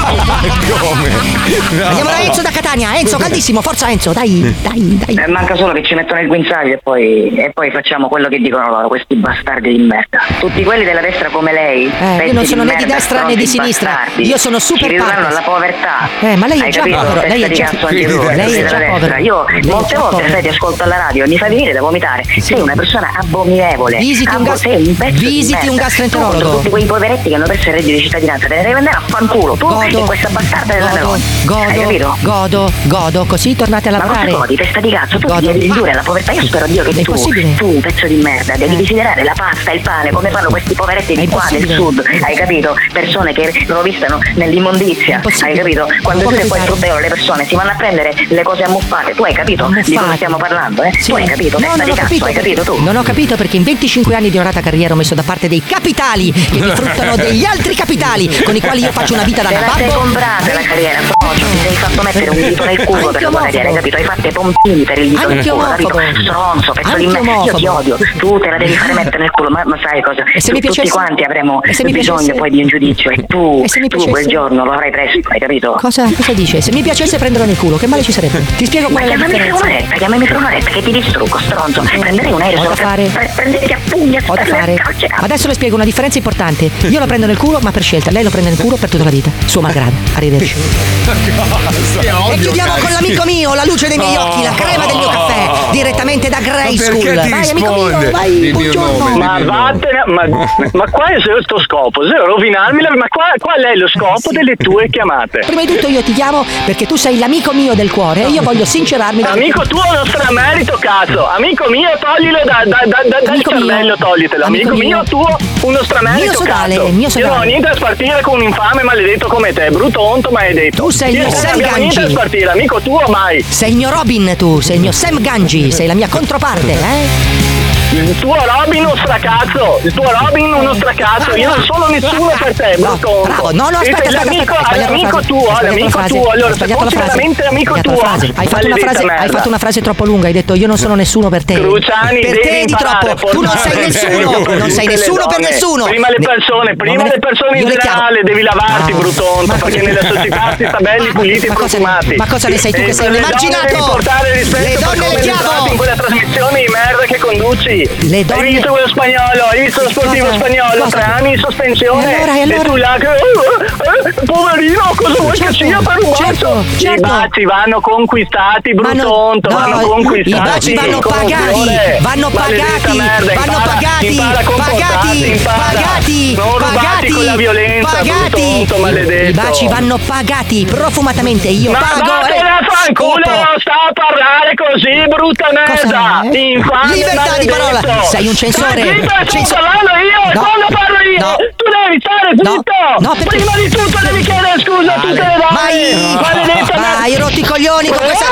[1.87, 2.97] Andiamo da Enzo da Catania.
[2.97, 5.15] Enzo, caldissimo, forza Enzo, dai, dai, dai.
[5.15, 8.39] Eh, manca solo che ci mettono il guinzaglio e poi, e poi facciamo quello che
[8.39, 10.19] dicono loro, questi bastardi di merda.
[10.39, 11.91] Tutti quelli della destra come lei.
[12.19, 13.89] Eh, io non sono né di destra né di sinistra.
[13.91, 15.25] bastardi, Io sono super Ci partes.
[15.25, 16.09] alla povertà.
[16.21, 19.15] Eh, ma lei è Hai già povero, lei è già- tu, lei è già povero.
[19.17, 20.29] Io Lei molte volte povero.
[20.31, 22.23] sai, ti ascolto alla radio e mi fai venire da vomitare.
[22.39, 23.97] Sei una persona abominevole.
[23.97, 26.55] Visiti un gas- un visiti un gastroenterologo.
[26.57, 29.01] Tutti quei poveretti che hanno perso il reddito di cittadinanza, te ne devi andare a
[29.05, 29.53] fanculo.
[29.55, 31.97] Tu Godo, questa bastarda della godo, Meloni.
[31.99, 34.31] Godo, godo, godo, così tornate a Ma cosa lavorare.
[34.31, 35.19] godi, testa di cazzo?
[35.19, 35.50] Tu Godo.
[35.53, 36.31] Devi ridurre alla povertà.
[36.31, 37.55] Io spero Dio che tu, impossibile.
[37.55, 41.27] tu, pezzo di merda, devi desiderare la pasta, il pane, come fanno questi poveretti di
[41.27, 42.03] qua del sud.
[42.21, 42.75] Hai capito?
[42.91, 45.21] Persone che rovistano nell'immondizia.
[45.41, 45.87] Hai capito?
[46.01, 49.13] Quando tu poi sfruttano le persone si vanno a prendere le cose ammuffate.
[49.13, 49.95] Tu hai capito di Ammuffate.
[49.99, 50.91] cosa stiamo parlando, eh?
[50.99, 51.09] Sì.
[51.11, 51.57] Tu hai capito?
[51.59, 52.81] No, Testa non di ho cazzo, capito hai capito tu?
[52.83, 55.63] Non ho capito perché in 25 anni di onorata carriera ho messo da parte dei
[55.65, 59.49] capitali che mi fruttano degli altri capitali con i quali io faccio una vita da
[59.49, 59.99] Te la sei nababbo.
[59.99, 63.41] comprata la carriera, socio, ti sei fatto mettere un dito nel culo per la tua
[63.41, 63.95] carriera, hai capito?
[63.97, 65.87] Hai fatto i pompini per il dito nel capito?
[65.87, 66.21] omofobo.
[66.21, 67.43] Stronzo, pezzo di Anche me.
[67.43, 70.23] Io ti odio, tu te la devi fare mettere nel culo, ma, ma sai cosa?
[70.33, 72.67] E se mi Tutti piacesse- quanti avremo e se mi bisogno piacesse- poi di un
[72.67, 75.71] giudizio e tu, E se mi tu quel piacesse- giorno lo avrai presto, hai capito?
[75.79, 76.61] Cosa, cosa dice?
[76.61, 78.43] Se mi piacesse prenderlo nel culo, che male ci sarebbe?
[78.57, 79.95] Ti spiego Ma qual è la differenza.
[79.97, 81.81] chiamami fra un'oretta che ti distruggo, stronzo.
[81.81, 83.03] Prenderei un aereo Ho da fare.
[83.05, 84.75] per prenderti a pugni e Ho da fare.
[85.21, 86.69] Adesso le spiego una differenza importante.
[86.89, 88.11] Io lo prendo nel culo, ma per scelta.
[88.11, 89.29] Lei lo prende nel culo per tutta la vita.
[89.45, 89.91] Suo malgrado.
[90.15, 90.55] Arrivederci.
[92.31, 95.30] E chiudiamo con l'amico mio, la luce dei miei occhi, la crema del mio caffè.
[95.71, 97.03] Direttamente da Grey Ma School.
[97.03, 98.51] perché ti Vai, amico mio, vai.
[98.51, 98.97] Buongiorno.
[98.97, 100.25] nome, Ma vattene, ma,
[100.73, 102.05] ma qual è il tuo scopo?
[102.05, 105.39] Se rovinarmi, la- ma qual, qual è lo scopo delle tue chiamate?
[105.45, 108.41] Prima di tutto io ti chiamo perché tu sei l'amico mio del cuore e io
[108.41, 109.23] voglio sincerarmi.
[109.23, 111.27] Amico tuo è uno stramerito, cazzo!
[111.29, 113.41] Amico mio, toglilo da, da, da, da- dal mio.
[113.47, 114.45] cervello, toglitelo!
[114.45, 114.95] Amico Amico, mio.
[114.97, 116.87] mio, tuo, uno stramerito, Mio sodale, cazzo!
[116.89, 117.45] mio Io non ho sodale.
[117.45, 120.83] niente da spartire con un infame maledetto come te, brutto onto maledetto!
[120.83, 122.13] Tu sei Io il non Sam abbiamo niente da Gangi.
[122.15, 123.41] spartire, amico tuo mai!
[123.47, 127.50] Sei il mio Robin tu, sei il mio Sam Gangi, sei la mia controparte, eh?
[127.93, 129.79] Il tuo Robin uno stracazzo!
[129.83, 131.35] Il tuo Robin uno stracazzo!
[131.35, 134.79] Io non sono nessuno per te, No, brutto bravo, no, no, aspetta, aspetta, l'amico, aspetta,
[134.79, 136.29] l'amico tuo, l'amico tuo!
[136.29, 137.99] Allora, se frase, veramente amico tuo.
[138.01, 140.95] Hai fatto, una frase, hai fatto una frase troppo lunga, hai detto io non sono
[140.95, 141.55] nessuno per te.
[141.55, 145.83] Cruciani, per te di troppo, tu non sei nessuno, non sei nessuno per nessuno.
[145.85, 150.01] Prima le Ne- persone, prima le persone in generale, devi lavarti, brutonto, ma perché nella
[150.01, 152.15] società si sta belli, puliti e Ma cosa- profumati.
[152.15, 153.97] ma cosa ne sei tu che sei un emarginato?
[153.97, 155.67] Le donne le chiamo.
[155.69, 157.79] in quella trasmissione di merda che conduci.
[158.09, 160.37] Le donne- Hai visto quello spagnolo, hai visto lo sportivo Cosa?
[160.37, 160.97] spagnolo, Cosa?
[160.97, 162.03] tre anni in sospensione.
[162.11, 162.61] E allora, e allora?
[162.63, 166.79] tu là che, eh, eh, poverino, cosa vuoi che Certo, sia per un certo, bacio?
[166.79, 167.05] certo.
[167.05, 170.29] I baci vanno conquistati, Ma no, brutonto, no, vanno conquistati.
[170.29, 175.57] i baci vanno pagati, vanno pagati, merda, vanno impara- pagati, impara pagati, impara.
[175.71, 178.29] pagati, non pagati, con la violenza, pagati.
[178.29, 179.29] brutonto, maledetto.
[179.29, 183.91] I baci vanno pagati profumatamente, io Ma pago vattene e a fanculo, non sta a
[183.93, 186.21] parlare così, brutta merda!
[186.31, 187.70] Infame Libertà di maledetto.
[187.79, 188.03] Parola.
[188.03, 188.81] Sei un censore.
[189.03, 190.41] Sto Censo- parlando io, No.
[190.41, 191.35] quando parlo io, No.
[191.55, 192.51] tu devi stare No.
[192.51, 192.73] zitto!
[192.99, 195.93] No, perché- Prima di tutto devi chiedere scusa a tutte le donne!
[196.11, 198.25] Ma Maledetta ma hai rotto i coglioni con questa...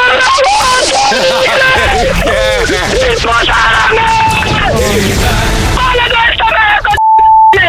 [5.75, 6.89] Maledetta merda!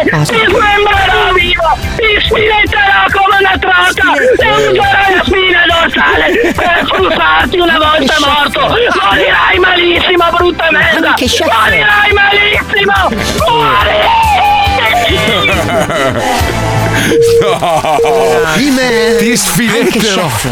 [0.09, 0.33] Cosa?
[0.33, 1.20] Ti smembrerò
[1.61, 1.77] vivo!
[1.95, 4.13] Ti spiletterò come una trota!
[4.17, 8.59] E userai la spina dorsale per frustarti una volta morto!
[8.59, 11.13] Morirai malissimo, brutta merda!
[11.17, 13.09] Morirai malissimo!
[19.17, 20.27] Ti Anche sfiletterò.
[20.27, 20.47] chef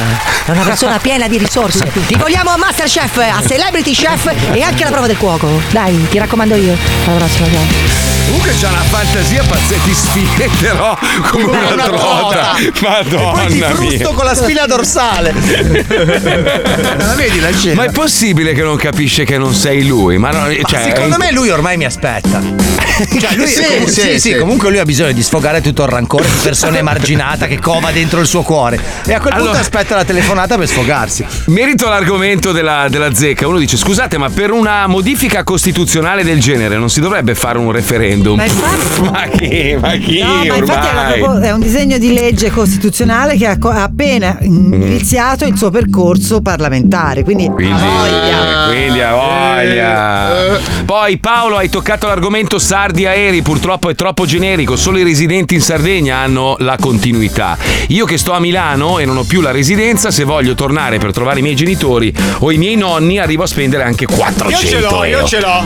[0.46, 1.90] è una persona piena di risorse.
[2.08, 5.62] Ti vogliamo a Masterchef, a Celebrity Chef e anche alla prova del cuoco.
[5.72, 6.76] Dai, ti raccomando io.
[7.06, 8.09] Alla prossima, ciao.
[8.30, 10.98] Comunque c'ha una fantasia pazzesca, ti sfiletterò
[11.32, 12.56] come una, una trota.
[12.82, 14.14] Madonna Poi ti frusto mia.
[14.14, 15.34] con la spina dorsale.
[17.00, 17.74] La vedi la scena?
[17.76, 20.18] Ma è possibile che non capisce che non sei lui?
[20.18, 22.40] Ma, no, Ma cioè, secondo me lui ormai mi aspetta.
[22.40, 24.36] Cioè, lui, Sì, comunque, sì, sì, sì, sì.
[24.38, 28.28] comunque lui ha bisogno di sfogare tutto il rancore persona emarginata che cova dentro il
[28.28, 28.80] suo cuore.
[29.06, 31.26] E a quel punto Allora- aspetta la telefonata per sfogarsi.
[31.46, 33.48] Merito l'argomento della, della zecca.
[33.48, 37.72] Uno dice: Scusate, ma per una modifica costituzionale del genere non si dovrebbe fare un
[37.72, 38.19] referendum?
[38.36, 39.78] Ma infatti- ma chi?
[39.80, 40.20] Ma chi?
[40.22, 41.20] No, ma infatti è, una ormai?
[41.20, 45.70] propo- è un disegno di legge costituzionale che ha co- ha appena iniziato il suo
[45.70, 47.24] percorso parlamentare.
[47.24, 48.68] Quindi, Quindi, voglia.
[48.68, 50.60] quindi ha voglia.
[50.86, 55.62] Poi Paolo hai toccato l'argomento sardi aerei, purtroppo è troppo generico, solo i residenti in
[55.62, 57.58] Sardegna hanno la continuità.
[57.90, 61.12] Io che sto a Milano e non ho più la residenza, se voglio tornare per
[61.12, 64.80] trovare i miei genitori o i miei nonni arrivo a spendere anche 400 Io ce
[64.80, 65.28] l'ho, io euro.
[65.28, 65.64] ce l'ho.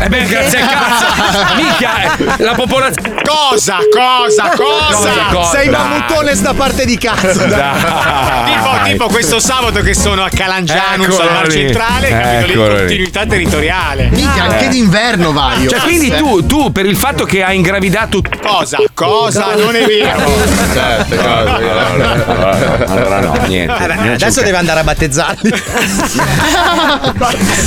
[0.00, 1.54] Eh beh, grazie a cazzo.
[1.62, 3.78] Mica, eh, la popolazione Cosa?
[3.90, 4.50] Cosa?
[4.56, 5.12] Cosa?
[5.30, 5.50] cosa?
[5.50, 5.80] Sei Dai.
[5.80, 7.44] mammutone sta parte di cazzo.
[7.44, 11.50] Tipo, tipo questo sabato che sono a Calangianus Eccolo al.
[11.50, 14.08] Centrale, capito lì, continuità territoriale.
[14.10, 15.68] Minchia, anche d'inverno vai.
[15.68, 18.78] Cioè, quindi tu, tu, per il fatto che hai ingravidato Cosa?
[18.94, 19.54] Cosa?
[19.54, 20.30] Non è vero.
[20.72, 21.20] Certo,
[22.92, 23.72] allora no, niente.
[23.72, 25.52] Eh c'è adesso deve andare a battezzarli.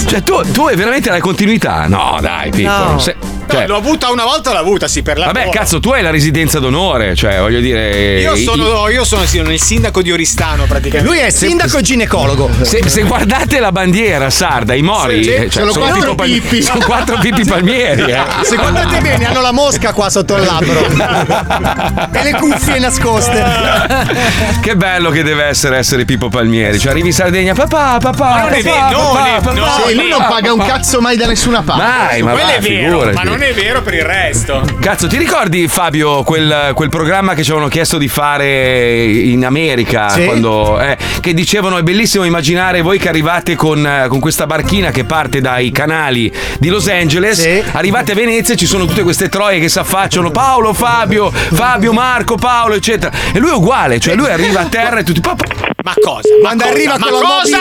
[0.08, 1.88] Cioè, tu, tu hai veramente la continuità?
[1.88, 2.92] No, dai, piccolo.
[2.92, 3.00] No.
[3.00, 3.16] Se-
[3.48, 6.10] cioè, l'ho avuta una volta, l'ho avuta, sì, per la vabbè, cazzo, tu hai la
[6.12, 8.20] residenza d'onore, cioè, voglio dire.
[8.22, 11.10] Io i- sono, io sono sì, il sindaco di Oristano praticamente.
[11.12, 12.50] Lui è sindaco e ginecologo.
[12.62, 16.62] Se, se guardate la bandiera sarda, i mori, Sì, cioè, sono quattro tipo pal- pippi.
[16.62, 18.12] sono quattro pippi palmieri.
[18.12, 18.24] Eh.
[18.44, 20.86] Se guardate bene, hanno la mosca qua sotto il labbro.
[22.12, 23.44] e le cuffie nascoste.
[24.62, 26.80] Che bello che deve essere essere Pippo Palmieri.
[26.80, 29.54] Cioè, arrivi in Sardegna, papà, papà, Ma non è papà, vero, non papà, è- papà.
[29.54, 30.28] no, Sì, lui non no.
[30.28, 31.84] paga un cazzo mai da nessuna parte.
[31.84, 33.16] Mai, ma Quello va, è vero, figurati.
[33.16, 34.64] ma non è vero per il resto.
[34.80, 40.10] Cazzo, ti ricordi Fabio quel, quel programma che ci avevano chiesto di fare in America?
[40.10, 40.26] Sì.
[40.26, 44.92] Quando, eh, che dicevano è bellissimo immaginare voi che arrivate con, eh, con questa barchina
[44.92, 47.64] che parte dai canali di Los Angeles, Sì.
[47.74, 51.92] arrivate a Venezia e ci sono tutte queste troie che si affacciano Paolo, Fabio, Fabio,
[51.94, 53.12] Marco, Paolo, eccetera.
[53.34, 55.44] E lui è uguale, cioè lui arriva a terra e tutti papà.
[55.84, 56.30] Ma cosa?
[56.42, 56.76] Ma Quando cosa?
[56.76, 57.58] arriva ma con la cosa?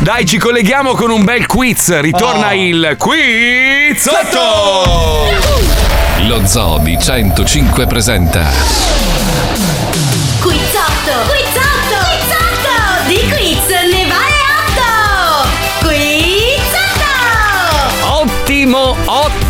[0.00, 1.98] Dai, ci colleghiamo con un bel quiz.
[1.98, 2.52] Ritorna Oh.
[2.52, 4.38] il quizzotto!
[6.28, 9.71] Lo Zoo di 105 presenta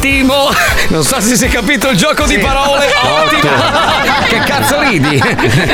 [0.02, 0.50] ottimo!
[0.88, 2.86] Non so se si è capito il gioco di parole.
[3.02, 3.50] Ottimo!
[4.28, 5.22] che cazzo ridi?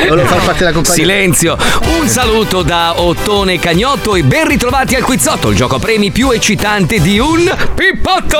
[0.07, 1.03] Volevo far parte della compagnia.
[1.03, 1.57] Silenzio!
[1.99, 6.29] Un saluto da Ottone Cagnotto e ben ritrovati al Quizzotto, il gioco a premi più
[6.31, 8.37] eccitante di un pippotto!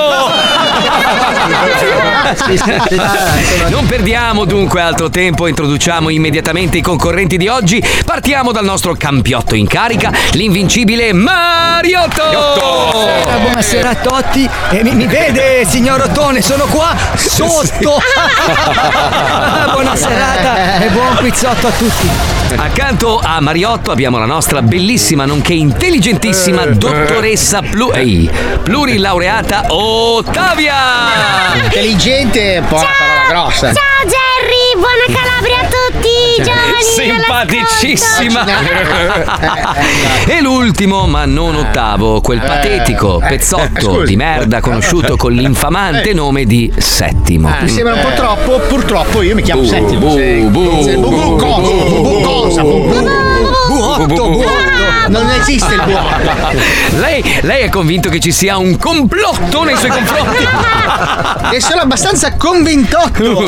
[3.68, 7.82] Non perdiamo dunque altro tempo, introduciamo immediatamente i concorrenti di oggi.
[8.04, 12.30] Partiamo dal nostro campiotto in carica, l'invincibile Mariotto!
[12.30, 14.48] Eh, Buonasera a tutti.
[14.70, 18.02] E mi, mi vede, signor Ottone, sono qua sotto.
[19.72, 22.06] Buona serata e buon quizzotto a tutti.
[22.54, 28.30] Accanto a Mariotto abbiamo la nostra bellissima nonché intelligentissima dottoressa plu- ehi,
[28.62, 30.74] plurilaureata Ottavia!
[31.62, 33.72] Intelligente, un po' una parola grossa.
[33.72, 34.74] Ciao Jerry!
[34.74, 35.39] Buona Calabria a tutti!
[35.39, 35.39] Giovani!
[36.94, 38.44] Simpaticissima!
[40.26, 44.06] e l'ultimo, ma non ottavo, quel patetico pezzotto scusi.
[44.06, 47.50] di merda conosciuto con l'infamante nome di Settimo.
[47.60, 50.14] Mi sembra un po' troppo, purtroppo io mi chiamo Settimo.
[50.14, 50.16] bu,
[50.50, 52.62] bu, bu- bu- bu, cosa?
[52.62, 52.88] bu, Bu-?
[52.88, 53.29] Bu- bu-
[54.06, 54.44] buotto.
[55.08, 56.08] Non esiste il buono.
[56.98, 60.46] Lei, lei è convinto che ci sia un complotto nei suoi confronti?
[61.52, 63.38] E sono abbastanza convintotto.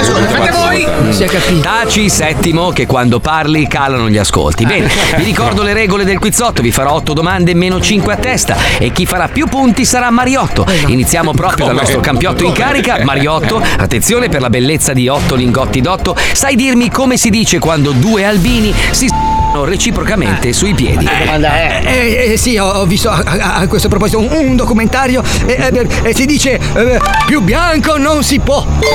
[0.00, 0.86] Ascolta, fate voi.
[1.10, 1.60] Si è capito.
[1.60, 4.64] Taci settimo che quando parli calano gli ascolti.
[4.64, 8.56] Bene, vi ricordo le regole del quizzotto, vi farò 8 domande meno 5 a testa
[8.78, 10.66] e chi farà più punti sarà Mariotto.
[10.86, 12.98] Iniziamo proprio dal nostro campiotto in carica.
[13.02, 17.92] Mariotto, attenzione per la bellezza di 8 lingotti d'otto, sai dirmi come si dice quando
[17.92, 21.06] due albini si s***no reciprocamente sui piedi.
[21.08, 25.52] Eh, eh, sì, ho, ho visto a, a- a questo proposito un, un documentario e
[25.72, 28.64] eh, eh, si dice eh, più bianco non si può.
[28.78, 28.86] Che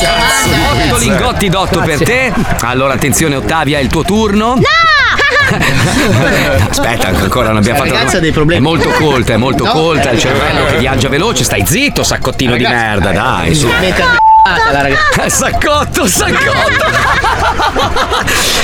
[0.00, 2.32] cazzo 8 lingotti d'otto per te.
[2.62, 4.58] Allora attenzione Ottavia, è il tuo turno.
[6.70, 7.96] Aspetta, ancora non abbiamo La fatto.
[7.96, 8.60] ragazza ha dei problemi.
[8.60, 9.72] È molto colta, è molto No.
[9.72, 11.44] colta, il cervello che viaggia veloce.
[11.44, 13.68] Stai zitto, saccottino di Ragazzi, merda, dai, su.
[14.44, 15.28] La ragazza.
[15.50, 16.88] Saccotto, saccotto.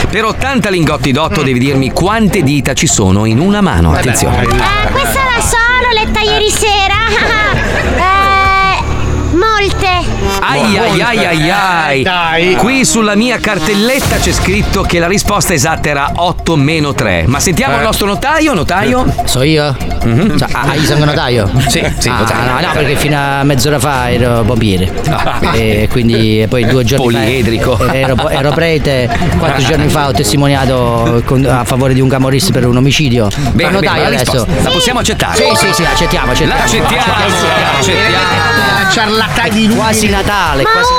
[0.09, 3.93] Per 80 lingotti d'otto devi dirmi quante dita ci sono in una mano.
[3.93, 4.43] Attenzione.
[4.43, 6.95] Eh, questa la so, l'ho letta ieri sera.
[7.97, 8.83] eh,
[9.35, 10.16] molte.
[10.41, 12.03] Ai ai ai ai ai.
[12.03, 12.55] Dai.
[12.57, 17.25] Qui sulla mia cartelletta c'è scritto che la risposta esatta era 8 meno 3.
[17.27, 17.79] Ma sentiamo Eh.
[17.79, 19.05] il nostro notaio, notaio?
[19.25, 19.75] So io?
[20.07, 21.51] Cioè, ah, io sono notaio?
[21.69, 22.53] Sì, sì, Ah, notaio.
[22.53, 24.93] no, no, perché fino a mezz'ora fa ero pompiere.
[25.53, 27.77] E quindi poi due giorni Poliedrico.
[27.77, 32.53] fa ero, ero prete, quattro giorni fa ho testimoniato con- a favore di un camorrista
[32.53, 33.27] per un omicidio.
[33.29, 34.47] Bene, Sono bene, notaio la adesso.
[34.63, 35.37] La possiamo accettare?
[35.37, 36.61] Sì, sì, sì, accettiamo, accettiamo.
[36.61, 37.13] L'accettiamo,
[37.79, 38.65] accettiamo.
[38.91, 40.93] Ciarlatani Quasi Natale, quasi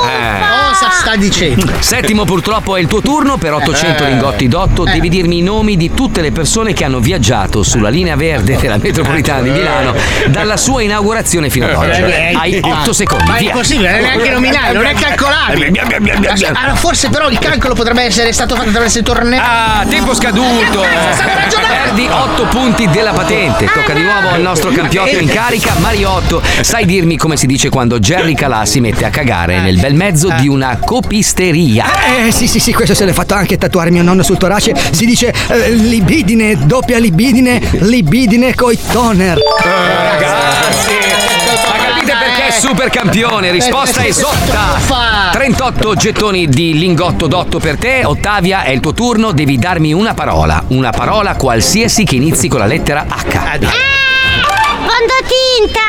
[0.69, 1.69] Cosa sta dicendo?
[1.79, 4.07] Settimo purtroppo è il tuo turno per 800 Eh.
[4.09, 4.83] lingotti d'otto.
[4.85, 8.77] Devi dirmi i nomi di tutte le persone che hanno viaggiato sulla linea verde della
[8.77, 9.93] metropolitana di Milano
[10.27, 12.01] dalla sua inaugurazione fino ad oggi.
[12.03, 13.49] Eh, Hai 8 secondi, Ma è via.
[13.49, 15.71] impossibile, non è neanche nominale, non è calcolabile.
[16.53, 19.39] Allora, forse però il calcolo potrebbe essere stato fatto attraverso i tornei.
[19.41, 20.85] Ah, tempo scaduto!
[21.67, 23.65] Perdi 8 punti della patente.
[23.65, 26.41] Tocca di nuovo al nostro campiotto in carica, Mariotto.
[26.61, 30.29] Sai dirmi come si dice quando Jerry Calà si mette a cagare nel bel mezzo
[30.39, 31.85] di una copisteria?
[32.27, 34.75] Eh sì sì sì, questo se l'è fatto anche tatuare mio nonno sul torace.
[34.91, 39.39] Si dice eh, libidine, doppia libidine, libidine coi toner.
[39.63, 40.93] Ragazzi,
[42.05, 43.49] perché è super campione?
[43.49, 45.31] Risposta esotta.
[45.31, 48.05] 38 gettoni di lingotto d'otto per te.
[48.05, 49.31] Ottavia, è il tuo turno.
[49.31, 50.63] Devi darmi una parola.
[50.67, 53.95] Una parola qualsiasi che inizi con la lettera H.
[54.87, 55.85] Fondotinta!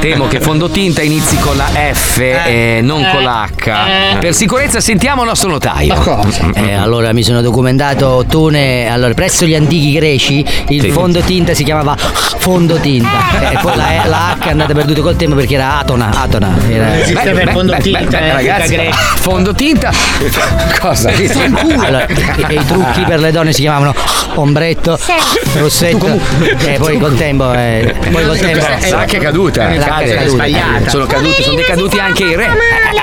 [0.00, 4.18] Temo che fondotinta inizi con la F e non con la H.
[4.18, 6.26] Per sicurezza sentiamo il nostro notaio.
[6.54, 10.90] Eh, allora mi sono documentato Ottone, allora presso gli antichi greci il Sì.
[10.90, 15.54] fondotinta si chiamava fondotinta e poi la, la H è andata perduta col tempo perché
[15.54, 16.56] era Atona, Atona.
[16.68, 16.98] Era...
[17.00, 18.96] Esiste per fondotinta, eh, ragazzi, greca.
[18.96, 19.92] fondotinta.
[20.80, 21.10] Cosa?
[21.10, 22.14] Allora, e,
[22.48, 23.94] e i trucchi per le donne si chiamavano
[24.34, 24.98] ombretto,
[25.58, 29.74] rossetto e poi col tempo eh, poi col tempo La H è caduta.
[29.74, 30.28] La caduta.
[30.28, 30.88] sbagliata.
[30.90, 32.48] Sono caduti, sono decaduti anche i re.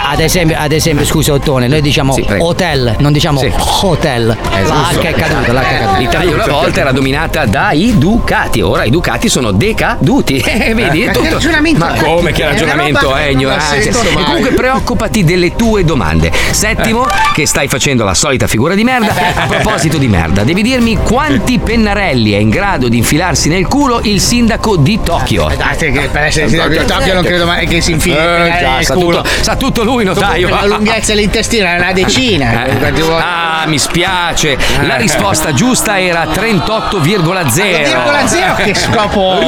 [0.08, 3.52] Ad esempio, ad esempio, scusa Ottone, noi diciamo Sì, hotel, non diciamo Sì.
[3.82, 4.28] hotel.
[4.28, 5.00] la giusto.
[5.00, 5.98] H è caduta, la H è caduta.
[5.98, 10.44] L'Italia una volta era dominata dai Ducati, ora i Ducati sono decaduti.
[10.56, 11.32] Eh, vedi, è tutto.
[11.32, 13.76] ragionamento Ma come che ragionamento è, ignoranza?
[13.76, 16.32] E comunque preoccupati delle tue domande.
[16.52, 19.14] Settimo, che stai facendo la solita figura di merda.
[19.36, 24.02] A proposito di merda, devi dirmi quanti pennarelli è in grado di infilarsi nel culo
[24.04, 25.52] il sindaco di Tokyo.
[25.58, 28.54] Dai, che per essere sindaco di Tokyo non credo mai che si infili Eh, nel
[28.60, 29.22] già, sa, culo.
[29.22, 30.48] tutto, sa tutto lui, notaio.
[30.50, 32.66] La lunghezza dell'intestino è una decina.
[32.66, 33.02] Eh.
[33.20, 34.58] Ah, mi spiace.
[34.86, 37.02] La risposta giusta era 38,0.
[37.02, 39.40] Virgola zero che scopo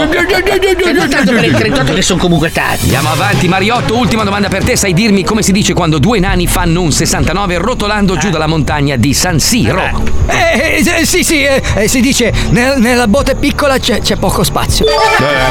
[1.09, 3.95] tanto per il 38 che sono comunque tanti Andiamo avanti, Mariotto.
[3.95, 4.75] Ultima domanda per te.
[4.75, 8.95] Sai dirmi come si dice quando due nani fanno un 69 rotolando giù dalla montagna
[8.95, 10.15] di San Siro?
[10.27, 14.43] Eh, eh, sì sì, eh, eh, si dice nel- nella botte piccola c'è, c'è poco
[14.43, 14.85] spazio.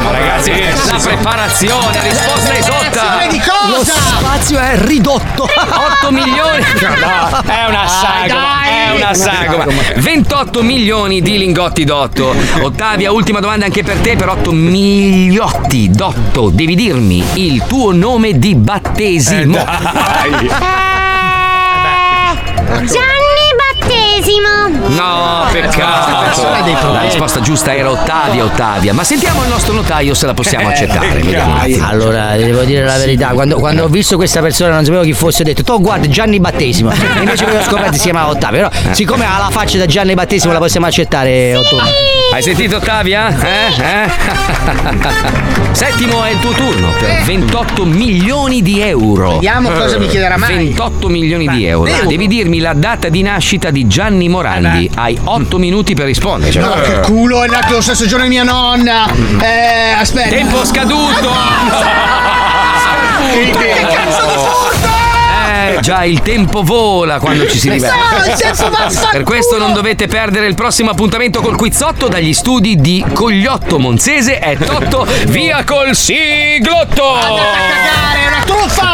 [0.03, 0.51] ma ragazzi,
[0.87, 3.27] la preparazione, risposta esotta.
[3.29, 3.37] di
[3.69, 3.93] Lo cosa?
[4.19, 5.45] spazio è ridotto.
[5.45, 6.65] 8 milioni.
[7.07, 9.67] No, è una sagoma, è una sagoma.
[9.97, 12.35] 28 milioni di lingotti d'otto.
[12.63, 16.51] Ottavia, ultima domanda anche per te per 8 miliotti d'otto.
[16.51, 19.55] Devi dirmi il tuo nome di battesimo.
[22.67, 23.96] Gianni Battesimo.
[24.89, 26.93] No, peccato.
[26.93, 28.93] La risposta giusta era Ottavia, Ottavia.
[28.95, 31.09] Ma sentiamo il nostro notaio se la possiamo accettare.
[31.09, 31.87] vediamo un attimo.
[31.87, 35.43] Allora, devo dire la verità, quando, quando ho visto questa persona non sapevo chi fosse,
[35.43, 36.93] ho detto, tu guarda Gianni Battesimo.
[37.17, 38.69] E invece avevo scoperto che si chiamava Ottavio.
[38.69, 41.83] Però, siccome ha la faccia da Gianni Battesimo, la possiamo accettare, Ottone.
[42.33, 43.29] Hai sentito Ottavia?
[43.29, 43.83] Eh?
[43.83, 45.55] Eh?
[45.77, 49.35] Settimo è il tuo turno per 28 milioni di euro.
[49.35, 50.69] Vediamo cosa mi chiederà mai.
[50.69, 51.91] 28 milioni di euro.
[51.91, 52.09] euro.
[52.09, 53.96] Devi dirmi la data di nascita di Gianni
[54.29, 54.91] Morandi.
[54.95, 56.53] Hai 8 minuti per rispondere.
[56.53, 59.07] Cioè- No, che culo, è nato lo stesso giorno di mia nonna.
[59.41, 60.29] Eh, aspetta.
[60.29, 61.31] Tempo scaduto!
[63.33, 64.96] Che cazzo di furto!
[65.67, 67.97] Eh, già il tempo vola quando ci si diverte.
[67.99, 69.09] Vaffanculo!
[69.11, 74.39] Per questo non dovete perdere il prossimo appuntamento col quizzotto dagli studi di Cogliotto Monzese
[74.39, 77.15] è Totto via col siglotto!
[77.21, 78.85] Cagare, è una truffa!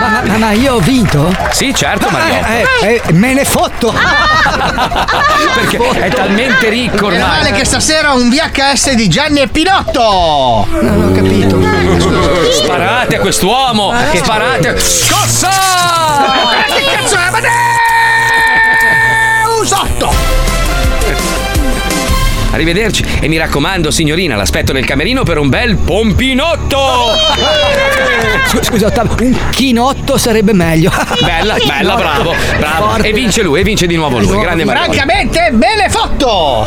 [0.00, 1.34] Ma, ma- ma- ma io ho vinto?
[1.50, 2.46] Sì, certo, Mariotto.
[2.46, 3.92] Eh, eh, eh, me ne fotto.
[5.54, 7.58] Perché è talmente ricco Meno male ormai.
[7.58, 10.66] che stasera ho un VHS di Gianni e Pinotto!
[10.80, 11.60] Non ho capito.
[12.50, 13.92] Sparate a quest'uomo!
[14.14, 14.78] Sparate!
[14.90, 15.48] Scossa!
[16.66, 17.30] Che cazzo è?
[17.30, 17.38] Ma
[19.60, 20.12] Usotto!
[22.50, 27.12] Arrivederci e mi raccomando, signorina, l'aspetto nel camerino per un bel pompinotto!
[28.48, 30.90] Scu- Scusa, Ottavio, un chinotto sarebbe meglio.
[31.20, 32.88] Bella, bella, bravo, bravo.
[32.88, 33.06] Forte.
[33.06, 34.40] E vince lui, e vince di nuovo lui.
[34.40, 34.92] Grande Mariotto.
[34.92, 36.66] Francamente, me ne fotto!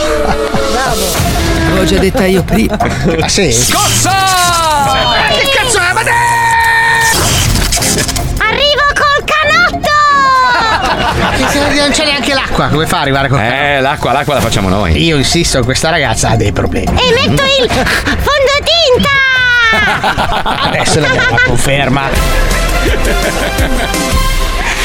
[1.65, 2.77] L'avevo già detta io prima.
[3.19, 3.51] Ah sì?
[3.51, 4.11] Scossa!
[11.79, 15.03] Non c'è neanche l'acqua, come fa a arrivare con Eh, l'acqua, l'acqua la facciamo noi.
[15.03, 16.99] Io insisto, questa ragazza ha dei problemi.
[16.99, 19.11] E metto il fondotinta!
[20.69, 22.09] Adesso l'abbiamo la conferma.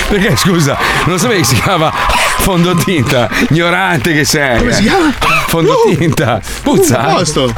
[0.09, 1.92] Perché scusa, non sapevi che si chiama
[2.38, 3.29] fondotinta?
[3.51, 4.59] Ignorante che sei.
[4.59, 5.12] Come si chiama?
[5.48, 6.40] Fondotinta.
[6.62, 7.01] Puzza?
[7.01, 7.53] A posto.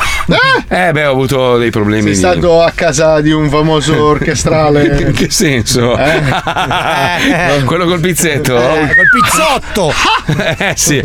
[0.68, 2.14] Eh beh, ho avuto dei problemi.
[2.14, 4.84] Sei stato a casa di un famoso orchestrale.
[5.00, 5.98] In che senso?
[7.64, 8.56] Quello col pizzetto?
[8.56, 9.92] Eh, col pizzotto!
[10.60, 11.00] Eh sì.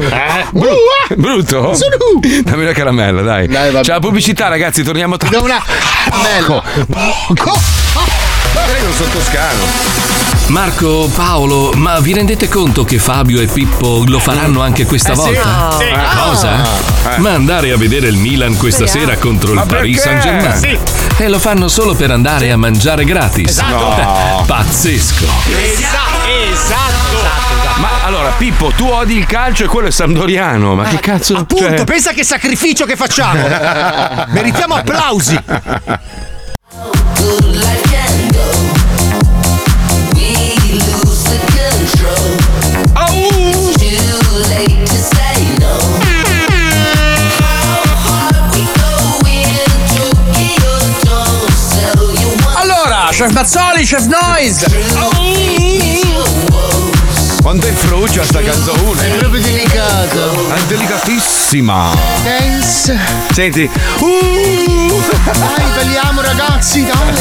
[0.52, 0.76] Bru-
[1.16, 1.76] brutto?
[2.44, 3.48] Dammi una caramella, dai.
[3.48, 5.30] C'è la pubblicità, ragazzi, torniamo tra.
[5.40, 5.62] una
[6.10, 6.64] Poco.
[6.88, 7.60] Poco.
[8.54, 10.15] Prego, sottoscano.
[10.48, 15.16] Marco, Paolo, ma vi rendete conto che Fabio e Pippo lo faranno anche questa Eh
[15.16, 15.22] sì.
[15.22, 15.78] volta?
[15.80, 15.86] Sì.
[16.24, 16.50] Cosa?
[16.52, 17.18] Ah.
[17.18, 20.02] Ma andare a vedere il Milan questa sera contro il Paris?
[20.02, 20.56] Saint Germain.
[20.56, 20.78] Sì.
[21.18, 23.50] E lo fanno solo per andare a mangiare gratis.
[23.50, 24.02] Esatto.
[24.02, 24.44] No.
[24.46, 25.26] Pazzesco.
[26.52, 27.44] Esatto.
[27.78, 30.76] Ma allora, Pippo, tu odi il calcio e quello è Sampdoriano.
[30.76, 31.36] Ma che cazzo?
[31.38, 33.42] Appunto, cioè- pensa che sacrificio che facciamo!
[34.30, 35.42] Meritiamo applausi!
[53.26, 54.68] Chef Mazzoli, chef Noise.
[57.42, 59.14] Quanto è frugia sta canzone?
[59.14, 60.54] È proprio delicato.
[60.54, 61.90] È delicatissima.
[62.24, 62.96] Dance.
[63.34, 63.68] Senti.
[63.98, 67.16] Uh, Dai, balliamo ragazzi, dai.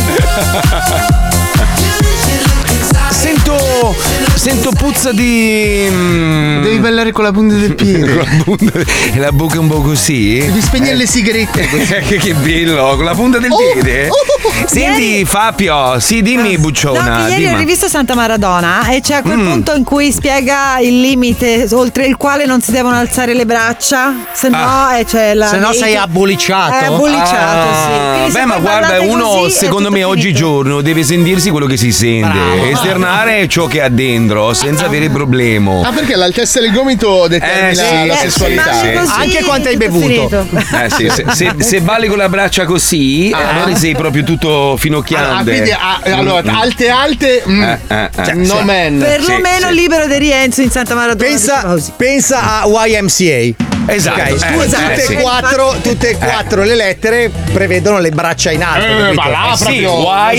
[3.08, 4.23] sento.
[4.34, 5.86] Sento puzza di.
[5.90, 8.12] mm, Devi ballare con la punta del piede.
[8.14, 8.72] con la punta
[9.14, 10.38] e la bocca un po' così.
[10.38, 11.94] Devi spegnere le sigarette così.
[12.06, 14.08] che, che bello, con la punta del Oh, piede.
[14.08, 14.66] oh, oh, oh.
[14.66, 17.22] Senti, Fabio, sì, dimmi, bucciona.
[17.22, 17.54] No, ieri dimmi.
[17.54, 19.50] ho rivisto Santa Maradona e c'è quel Mm.
[19.50, 24.14] punto in cui spiega il limite oltre il quale non si devono alzare le braccia,
[24.32, 24.98] se no Ah.
[24.98, 25.46] eh, c'è la.
[25.46, 26.72] Se no sei abboliciato.
[26.74, 27.90] È abboliciato, sì.
[27.90, 31.92] Ah, se beh, ma guarda, uno così, secondo me oggigiorno deve sentirsi quello che si
[31.92, 32.64] sente, Bravo.
[32.64, 34.22] esternare ciò che ha dentro
[34.54, 35.86] senza avere problema.
[35.86, 38.72] Ah, perché l'altezza del gomito determina Eh, sì, la eh, sessualità.
[38.72, 39.12] sì, sì.
[39.20, 40.46] Anche quanto hai bevuto.
[40.82, 44.76] Eh sì, se, se- se balli con le braccia così, eh, allora sei proprio tutto
[44.78, 45.32] finocchiante.
[45.40, 46.58] Ah, quindi ah, allora, Mm, mm.
[46.58, 48.24] alte alte, mm, Eh, eh, eh.
[48.24, 48.64] cioè, no Sì.
[48.64, 48.98] man.
[48.98, 51.28] Perlomeno libero di Rienzo in Santa Maradona.
[51.28, 53.73] Pensa, pensa a YMCA.
[53.86, 55.14] Esatto, Ok, eh, tutte, eh, e sì.
[55.16, 58.86] quattro, tutte e quattro le lettere prevedono le braccia in alto.
[58.86, 59.86] Eh, ma là Eh sì,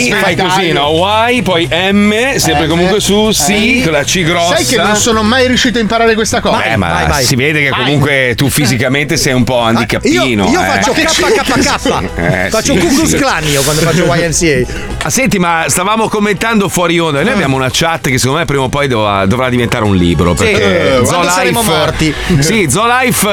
[0.08, 0.92] Y fai così, no?
[1.30, 3.82] Y, poi M, sempre Eh, comunque su, C, eh.
[3.84, 4.56] con la C grossa.
[4.56, 6.64] Sai che non sono mai riuscito a imparare questa cosa.
[6.64, 7.24] Eh, ma vai, vai.
[7.24, 7.84] si vede che Vai.
[7.84, 10.50] comunque tu fisicamente sei un po' Io, handicappino.
[10.50, 10.66] io eh.
[10.66, 12.14] faccio KKK.
[12.26, 13.18] Eh, faccio sì, Ku Klux sì.
[13.18, 14.72] Klan io quando faccio YMCA.
[15.04, 17.22] Ah, senti, ma stavamo commentando fuori onda.
[17.22, 20.34] Noi abbiamo una chat che secondo me prima o poi dovrà, dovrà diventare un libro.
[20.34, 22.14] Perché eh, quando saremo morti.
[22.40, 22.68] Sì,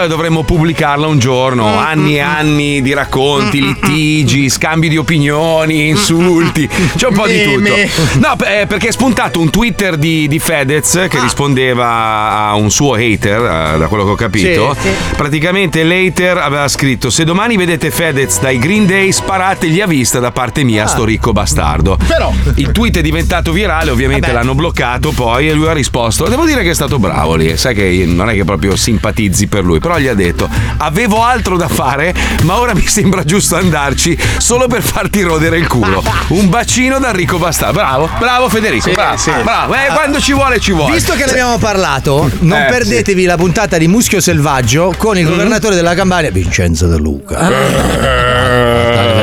[0.07, 1.79] Dovremmo pubblicarla un giorno.
[1.79, 6.69] Anni e anni di racconti, litigi, scambi di opinioni, insulti.
[6.97, 7.75] C'è un po' di tutto.
[8.19, 12.95] No, eh, perché è spuntato un Twitter di, di Fedez che rispondeva a un suo
[12.95, 14.75] hater, da quello che ho capito.
[14.75, 14.89] Sì, sì.
[15.17, 20.31] Praticamente l'hater aveva scritto: Se domani vedete Fedez dai Green Day, sparategli a vista da
[20.31, 21.99] parte mia, sto ricco bastardo.
[22.07, 24.39] Però Il tweet è diventato virale, ovviamente Vabbè.
[24.39, 26.29] l'hanno bloccato poi e lui ha risposto.
[26.29, 29.65] Devo dire che è stato bravo lì, sai che non è che proprio simpatizzi per
[29.65, 34.19] lui, però gli ha detto avevo altro da fare, ma ora mi sembra giusto andarci
[34.39, 36.03] solo per farti rodere il culo.
[36.29, 37.75] Un bacino da Enrico Bastardo.
[37.79, 39.17] Bravo, bravo Federico, Sì, bravo.
[39.17, 39.31] sì.
[39.43, 39.75] bravo.
[39.75, 40.93] Eh, quando ci vuole ci vuole.
[40.95, 45.27] Visto che ne abbiamo parlato, non Eh, perdetevi la puntata di Muschio Selvaggio con il
[45.27, 47.37] governatore della Campania, Vincenzo De Luca.
[47.37, 48.62] Guardate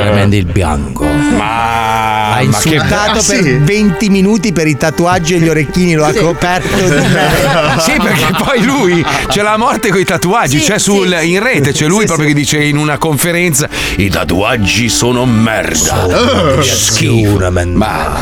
[0.10, 1.06] veramente il bianco.
[1.06, 3.58] Ma, Ha ma che insultato Ah, per sì?
[3.60, 7.08] 20 minuti per i tatuaggi e gli orecchini, lo ha coperto di.
[7.80, 11.41] Sì, perché poi lui c'è la morte con i tatuaggi, Sì, c'è sul, sì, in
[11.41, 12.34] rete, c'è lui sì, proprio sì.
[12.34, 13.67] che dice in una conferenza:
[13.98, 16.06] I tatuaggi sono merda.
[16.06, 17.36] Oh, schifo.
[17.36, 18.17] Una, Ma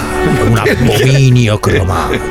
[0.47, 2.23] un abominio cromatico.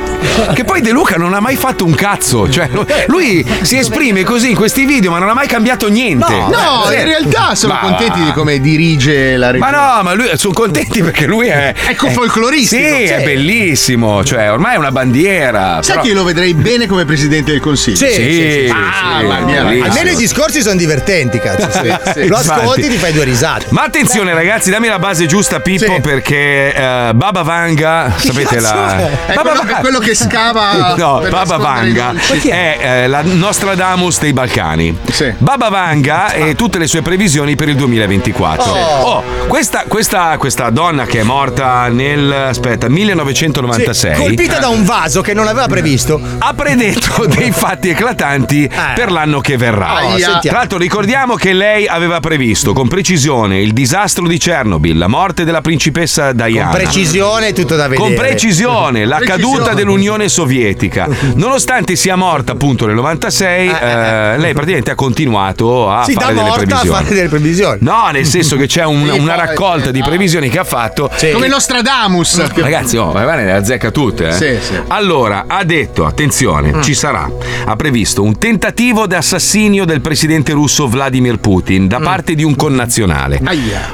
[0.53, 2.49] che poi De Luca non ha mai fatto un cazzo.
[2.49, 2.69] Cioè,
[3.07, 6.31] lui si esprime così in questi video, ma non ha mai cambiato niente.
[6.33, 6.95] No, Sì.
[6.95, 9.71] in realtà sono Ma contenti di come dirige la Ma regione.
[9.95, 11.73] no, ma lui sono contenti perché lui è.
[11.87, 12.81] Ecco, folcloristico.
[12.83, 14.23] Sì, è bellissimo.
[14.23, 15.81] Cioè, ormai è una bandiera.
[15.81, 17.97] Sai però- che io lo vedrei bene come presidente del consiglio?
[17.97, 18.73] Sì, Sì, sì, sì.
[18.73, 19.79] Ah, sì.
[19.81, 21.69] Almeno i discorsi sono divertenti, cazzo.
[21.71, 21.93] sì.
[22.13, 22.27] sì.
[22.27, 22.81] Lo ascolti Infatti.
[22.85, 23.65] e ti fai due risate.
[23.69, 26.01] Ma attenzione ragazzi, dammi la base giusta Pippo Sì.
[26.01, 28.97] perché eh, Baba Vanga, sapete la...
[29.27, 30.95] È Baba quello, Vanga- è quello che scava.
[30.97, 34.97] No, Baba Vanga è eh, la Nostradamus dei Balcani.
[35.11, 35.33] Sì.
[35.37, 38.71] Baba Vanga e tutte le sue previsioni per il 2024.
[38.71, 38.75] Oh.
[39.07, 44.15] Oh, questa, questa, questa donna che è morta nel aspetta, 1996.
[44.17, 46.19] Colpita da un vaso che non aveva previsto.
[46.39, 49.99] ha predetto dei fatti eclatanti per l'anno che verrà.
[50.09, 50.39] Sentiamo.
[50.41, 55.43] Tra l'altro ricordiamo che lei aveva previsto con precisione il disastro di Chernobyl, la morte
[55.45, 56.69] della principessa Diana.
[56.71, 58.07] Con precisione tutto da vedere.
[58.09, 59.51] Con precisione, la Precisione.
[59.55, 61.07] caduta dell'Unione Sovietica.
[61.35, 66.33] Nonostante sia morta appunto nel 96, eh, lei praticamente ha continuato a Si fare da
[66.33, 66.95] delle morta a previsioni.
[67.03, 67.77] fare delle previsioni.
[67.81, 71.09] No, nel senso che c'è un- Sì, una poi- raccolta di previsioni che ha fatto.
[71.33, 72.53] Come Nostradamus.
[72.55, 74.27] Ragazzi, oh, Ivane le azzecca tutte.
[74.29, 74.31] Eh?
[74.33, 74.73] Sì, sì.
[74.87, 76.81] Allora, ha detto, attenzione, Mm.
[76.81, 77.29] ci sarà.
[77.65, 81.87] Ha previsto un tentativo d'assassinio del presidente russo Vladimir Putin Mm.
[81.87, 83.39] da parte di un connazionale.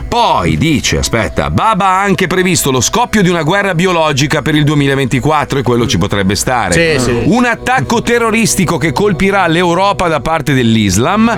[0.08, 4.64] Poi dice, aspetta, Baba ha anche previsto lo scoppio di una guerra biologica per il
[4.64, 7.00] 2024 e quello ci potrebbe stare.
[7.00, 7.22] Sì, sì.
[7.26, 11.38] Un attacco terroristico che colpirà l'Europa da parte dell'Islam.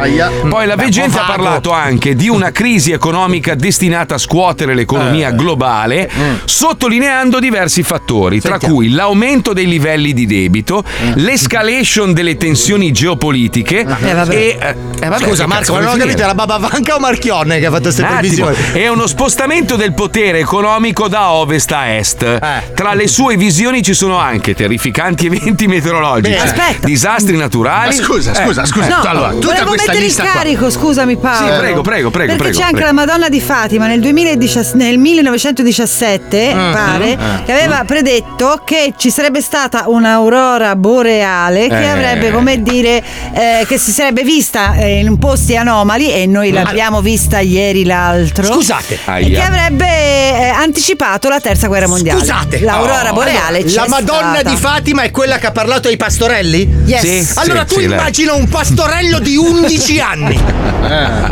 [0.50, 5.36] Poi la veggente ha parlato anche di una crisi economica destinata a scuotere l'economia Eh.
[5.36, 6.10] globale,
[6.46, 8.76] sottolineando diversi fattori, tra Sentiamo.
[8.76, 10.82] cui l'aumento dei livelli di debito,
[11.16, 14.34] l'escalation delle tensioni geopolitiche Eh, vabbè.
[14.34, 17.60] e eh, eh, vabbè, Scusa Marco, ma non ho capito, era Baba Vanca o Marchionne
[17.60, 18.56] che ha fatto queste previsioni?
[18.72, 22.22] È uno spostamento del potere economico da ovest a est.
[22.24, 22.72] Eh.
[22.74, 27.98] Tra le sue visioni ci sono anche terrificanti eventi meteorologici, Beh, disastri naturali.
[27.98, 28.66] Ma scusa, scusa, Eh.
[28.68, 28.88] scusa.
[28.88, 30.32] No, allora, tutta volevo questa mettere in lista qua.
[30.32, 31.52] carico, scusami Paolo.
[31.54, 32.88] Sì, prego, prego, prego, Perché prego, c'è anche prego.
[32.88, 38.94] la Madonna di Fatima nel, 2017 nel 1917, Mm, pare, mm, che aveva predetto che
[38.96, 41.88] ci sarebbe stata un'aurora boreale che Eh.
[41.88, 43.02] avrebbe, come dire,
[43.34, 48.46] eh, che si sarebbe vista eh, in posti anomali e noi l'abbiamo vista ieri l'altro.
[48.54, 48.94] Scusate.
[48.94, 49.48] E che Aia.
[49.48, 52.20] avrebbe eh, anticipato la terza guerra mondiale.
[52.20, 52.60] Scusate.
[52.60, 53.14] L'aurora Oh.
[53.14, 54.50] boreale Allora, La Madonna stata.
[54.50, 56.72] di Fatima è quella che ha parlato ai pastorelli?
[56.86, 57.02] Yes.
[57.02, 60.40] Sì, allora sì, tu sì, immagina un pastorello di 11 anni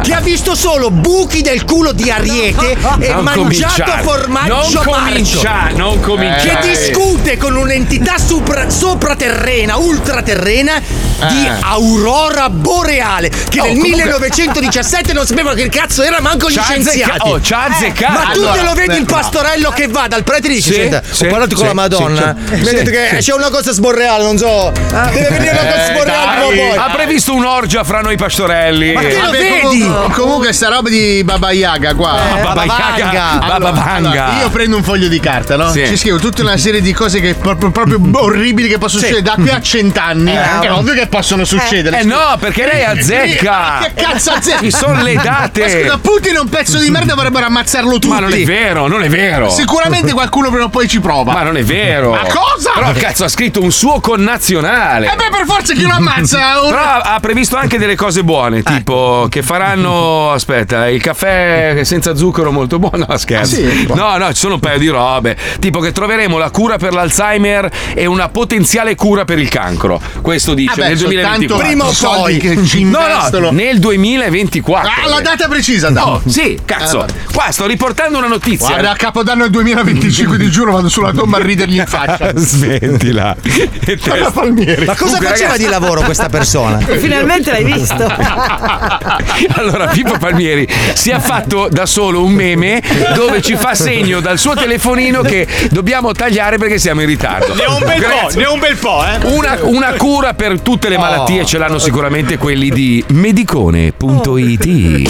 [0.01, 4.81] che ha visto solo buchi del culo di ariete e Non mangiato formaggio Non marcio.
[4.81, 6.59] cominciare, non cominciare.
[6.61, 10.81] Che discute con un'entità supra- sopraterrena, ultraterrena
[11.27, 16.53] di aurora boreale che Oh, nel comunque- 1917 non sapeva che cazzo era manco gli
[16.53, 17.29] Ci ha scienziati.
[17.29, 18.11] oh, ci ha azzeccato.
[18.13, 20.79] Ma tu Allora, te lo vedi il pastorello che va dal prete e dice: Sì,
[20.79, 22.35] Senta, sì, ho parlato con sì, la Madonna.
[22.47, 24.71] sì, mi sì, ha detto che c'è una cosa sborreale, non so.
[24.73, 26.69] Deve venire una cosa Eh, sborreale poi.
[26.77, 28.93] Ha previsto un'orgia fra noi pastorelli.
[28.93, 29.79] Ma che lo Vabbè, vedi?
[29.79, 32.12] Comunque, comunque sta roba di Baba Yaga qua.
[32.17, 34.39] Eh, Baba Yaga, Baba Vanga.
[34.39, 35.71] io prendo un foglio di carta, no?
[35.71, 35.85] Sì.
[35.87, 39.07] Ci scrivo tutta una serie di cose che proprio, proprio orribili che possono Sì.
[39.09, 40.31] succedere da qui a cent'anni.
[40.35, 41.99] Eh, è ovvio che possono succedere.
[41.99, 43.79] Eh no, perché lei azzecca.
[43.93, 44.59] Che cazzo azzecca?
[44.59, 45.61] Ci sono le date.
[45.61, 48.07] Ma scusa, Putin è un pezzo di merda, vorrebbero ammazzarlo tutti.
[48.07, 49.49] Ma non è vero, non è vero.
[49.49, 51.31] Sicuramente qualcuno prima o poi ci prova.
[51.33, 52.11] Ma non è vero.
[52.11, 52.71] Ma cosa?
[52.73, 55.11] Però cazzo ha scritto un suo connazionale.
[55.11, 56.61] Eh beh, per forza chi lo ammazza?
[56.63, 58.63] Un- Però ha previsto anche delle cose buone, Eh.
[58.63, 63.55] tipo che faranno, aspetta, il caffè senza zucchero molto buono, no scherzo.
[63.55, 63.87] Ah, sì?
[63.93, 67.69] No, no, ci sono un paio di robe, tipo che troveremo la cura per l'Alzheimer
[67.93, 69.99] e una potenziale cura per il cancro.
[70.21, 71.67] Questo dice Vabbè, nel soltanto 2024.
[71.67, 72.55] prima o soldi poi.
[72.55, 73.45] che ci No, investono.
[73.45, 74.89] no, nel 2024.
[74.89, 76.03] Ah, la data precisa, dai.
[76.03, 77.05] Oh, sì, cazzo.
[77.05, 78.67] Eh, Qua sto riportando una notizia.
[78.67, 82.31] Guarda, a Capodanno del 2025 di giuro vado sulla tomba a ridergli in faccia.
[82.35, 83.35] Smettila.
[83.41, 84.85] E te- Guarda Palmieri.
[84.85, 86.77] Ma cosa Comunque, faceva ragazzi- di lavoro questa persona?
[86.79, 87.91] Finalmente l'hai visto.
[89.55, 92.81] Allora, Pippo Palmieri si è fatto da solo un meme
[93.13, 97.53] dove ci fa segno dal suo telefonino che dobbiamo tagliare perché siamo in ritardo.
[97.53, 99.17] Ne ho un bel po', Ragazzi, ne ho un bel po', eh.
[99.31, 104.65] Una, una cura per tutte le malattie ce l'hanno sicuramente quelli di medicone.it.
[104.65, 105.03] Medicone,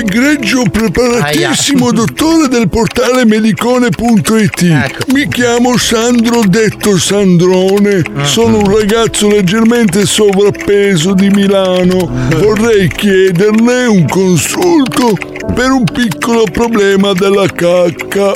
[0.00, 5.12] Egregio preparatissimo dottore del portale medicone.it.
[5.12, 8.02] Mi chiamo Sandro detto Sandrone.
[8.22, 12.08] Sono un ragazzo leggermente sovrappeso di Milano.
[12.38, 15.14] Vorrei chiederle un consulto
[15.54, 18.32] per un piccolo problema della cacca.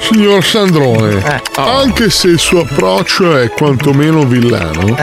[0.00, 4.96] Signor Sandrone, anche se il suo approccio è quantomeno villano,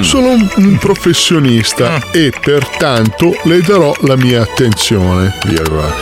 [0.00, 5.32] sono un, un professionista e pertanto le darò la mia attenzione.
[5.46, 5.92] virgola.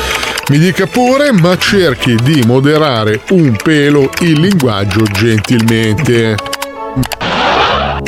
[0.48, 6.36] Mi dica pure, ma cerchi di moderare un pelo il linguaggio gentilmente.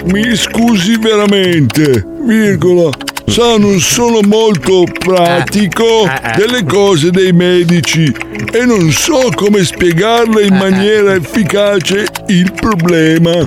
[0.06, 2.90] Mi scusi veramente, virgola.
[3.26, 8.14] Sa, non sono molto pratico delle cose dei medici
[8.52, 13.44] e non so come spiegarle in maniera efficace il problema.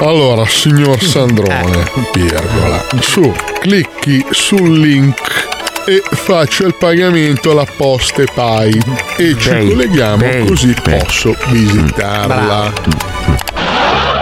[0.00, 5.52] Allora, signor Sandrone, virgola, su, clicchi sul link
[5.86, 8.78] e faccia il pagamento alla Poste Pai
[9.16, 12.72] e ci colleghiamo così posso visitarla.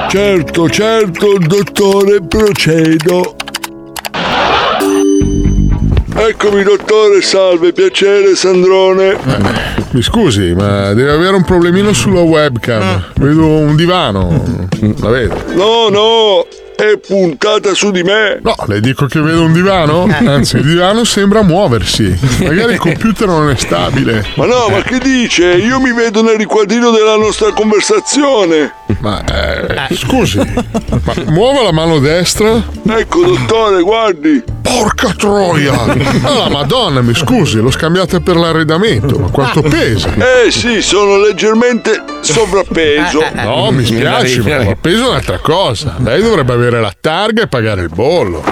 [0.08, 3.36] Certo, certo, dottore, procedo.
[6.24, 9.18] Eccomi dottore, salve, piacere Sandrone.
[9.90, 13.06] Mi scusi, ma deve avere un problemino sulla webcam.
[13.14, 14.68] Vedo un divano.
[15.00, 15.34] La vedo?
[15.54, 16.46] No, no,
[16.82, 18.40] è puntata su di me.
[18.42, 20.08] No, le dico che vedo un divano?
[20.26, 22.18] Anzi, il divano sembra muoversi.
[22.40, 24.26] Magari il computer non è stabile.
[24.34, 25.52] Ma no, ma che dice?
[25.52, 28.74] Io mi vedo nel riquadrino della nostra conversazione.
[28.98, 32.62] Ma eh, scusi, ma muova la mano destra?
[32.88, 34.42] Ecco, dottore, guardi.
[34.62, 35.72] Porca troia!
[36.22, 40.14] La madonna, mi scusi, l'ho scambiata per l'arredamento, ma quanto pesa?
[40.14, 43.20] Eh sì, sono leggermente sovrappeso.
[43.34, 45.96] No, mi spiace, ma peso è un'altra cosa.
[45.98, 48.42] Lei dovrebbe avere la targa e pagare il bollo.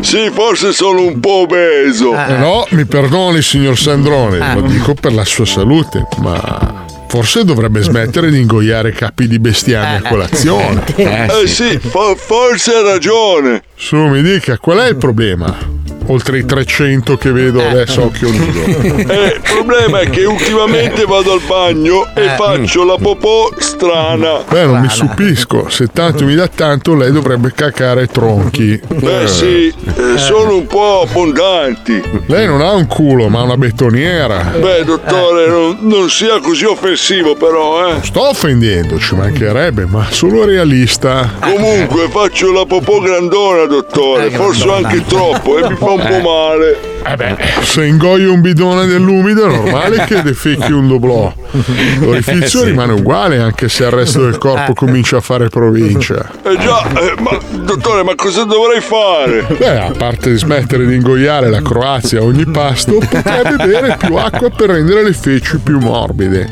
[0.00, 2.12] sì, forse sono un po' obeso.
[2.14, 7.80] Eh, no, mi perdoni, signor Sandrone, lo dico per la sua salute, ma forse dovrebbe
[7.82, 10.84] smettere di ingoiare capi di bestiame a colazione.
[10.96, 13.62] Eh sì, forse ha ragione.
[13.74, 15.79] Su, mi dica, qual è il problema?
[16.10, 18.98] Oltre i 300 che vedo adesso a occhio nudo.
[19.10, 24.42] Eh, il problema è che ultimamente vado al bagno e faccio la popò strana.
[24.48, 25.68] Beh, non mi stupisco.
[25.68, 28.80] Se tanto mi dà tanto, lei dovrebbe cacare tronchi.
[28.86, 32.02] Beh, sì, eh, sono un po' abbondanti.
[32.26, 34.52] Lei non ha un culo, ma una betoniera.
[34.58, 38.02] Beh, dottore, non, non sia così offensivo, però, eh.
[38.02, 41.30] Sto offendendo, ci mancherebbe, ma sono realista.
[41.40, 44.30] Comunque, faccio la popò grandona, dottore.
[44.30, 46.78] Forse anche troppo e mi fa un po' male.
[47.02, 51.32] Eh beh, se ingoio un bidone dell'umido è normale che defecchi un doblò.
[52.00, 52.70] L'orifizio Eh, sì.
[52.70, 56.30] rimane uguale anche se il resto del corpo comincia a fare provincia.
[56.42, 56.86] Eh già,
[57.20, 59.46] ma dottore, ma cosa dovrei fare?
[59.56, 64.14] Beh, a parte di smettere di ingoiare la Croazia a ogni pasto, potrebbe bere più
[64.16, 66.48] acqua per rendere le feci più morbide.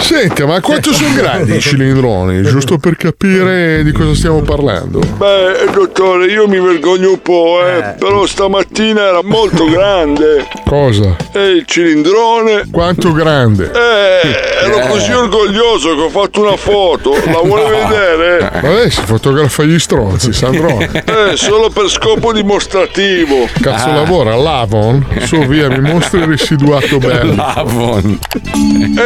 [0.00, 2.42] Senta, ma quanto sono grandi i cilindroni?
[2.42, 4.98] Giusto per capire di cosa stiamo parlando.
[4.98, 10.48] Beh, dottore, io mi vergogno un po', eh, però stamattina era molto grande.
[10.66, 11.14] Cosa?
[11.32, 12.64] E il cilindrone.
[12.72, 13.70] Quanto grande?
[13.70, 17.12] Eh, ero così orgoglioso che ho fatto una foto.
[17.26, 18.50] La vuole vedere?
[18.62, 20.90] Ma lei si fotografa gli stronzi, Sandrone.
[21.30, 23.46] Eh, solo per scopo dimostrativo.
[23.60, 23.94] Cazzo Ah.
[23.94, 25.04] lavora all'Avon?
[25.24, 27.34] Su via, mi mostri il residuato bello.
[27.34, 28.18] L'Avon.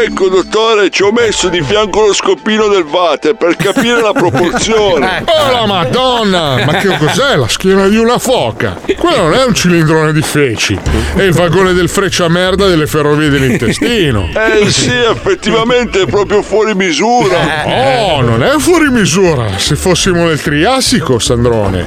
[0.07, 5.23] Ecco, dottore, ci ho messo di fianco lo scopino del vate per capire la proporzione.
[5.35, 6.65] Oh la madonna!
[6.65, 7.37] Ma che cos'è?
[7.37, 8.79] La schiena di una foca?
[8.97, 10.79] Quello non è un cilindrone di feci,
[11.17, 14.29] è il vagone del freccia merda delle ferrovie dell'intestino.
[14.55, 17.65] Eh sì, effettivamente è proprio fuori misura.
[17.65, 19.59] Oh, non è fuori misura.
[19.59, 21.87] Se fossimo nel Triassico, Sandrone.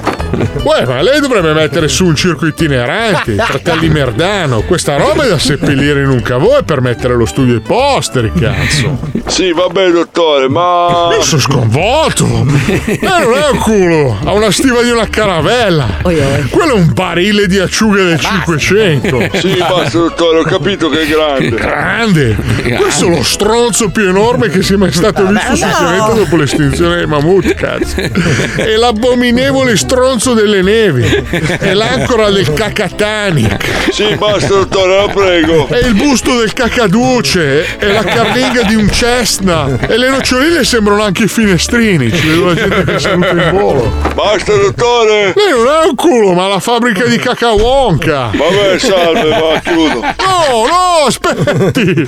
[0.63, 4.61] Uè, ma lei dovrebbe mettere su un circo itinerante, fratelli Merdano.
[4.61, 8.31] Questa roba è da seppellire in un cavò e per mettere allo studio i posteri,
[8.37, 8.86] cazzo.
[9.27, 11.09] Sì, vabbè, dottore, ma.
[11.13, 12.25] Io sono sconvolto.
[12.67, 15.87] Eh, non è un culo, ha una stiva di una caravella.
[16.01, 19.29] Quello è un barile di acciughe del 500.
[19.39, 21.49] Sì, basta, dottore, ho capito che è grande.
[21.49, 22.35] Grande?
[22.77, 26.95] Questo è lo stronzo più enorme che sia mai stato visto sul pianeta dopo l'estinzione
[26.97, 27.95] dei mammut, cazzo.
[27.97, 31.03] È l'abominevole stronzo delle nevi.
[31.03, 33.91] È l'ancora del cacatanic.
[33.91, 35.67] Sì, basta, dottore, la prego.
[35.67, 37.77] È il busto del cacaduce.
[37.77, 39.79] È la carlinga di un Cessna.
[39.79, 42.11] E le noccioline sembrano anche i finestrini.
[42.11, 43.91] Ci vedo la gente che saluta in volo.
[44.13, 45.33] Basta, dottore.
[45.35, 48.31] Lei non è un culo, ma la fabbrica di cacawonca.
[48.35, 49.99] Vabbè, salve, va, chiudo.
[49.99, 52.07] No, no, aspetti.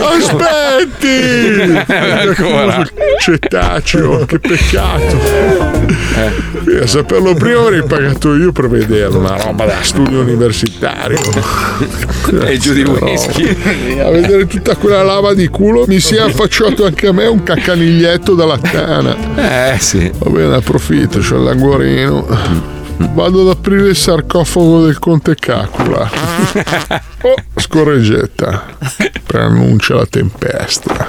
[0.00, 1.80] Aspetti.
[1.86, 2.86] Ancora.
[3.20, 5.20] Cetaceo, che peccato.
[6.14, 11.20] Eh, a saperlo prima avrei pagato io per vederlo, una roba da studio universitario.
[12.44, 13.48] E giù di whisky.
[14.00, 17.42] A vedere tutta quella lava di culo mi si è affacciato anche a me un
[17.42, 19.74] caccaniglietto dalla tana.
[19.74, 20.10] Eh sì.
[20.18, 22.26] Va bene, approfitto, c'ho il languorino.
[23.14, 26.10] Vado ad aprire il sarcofago del conte Cacula.
[27.24, 28.64] Oh, scorreggetta.
[29.24, 31.08] Preannuncia la tempesta.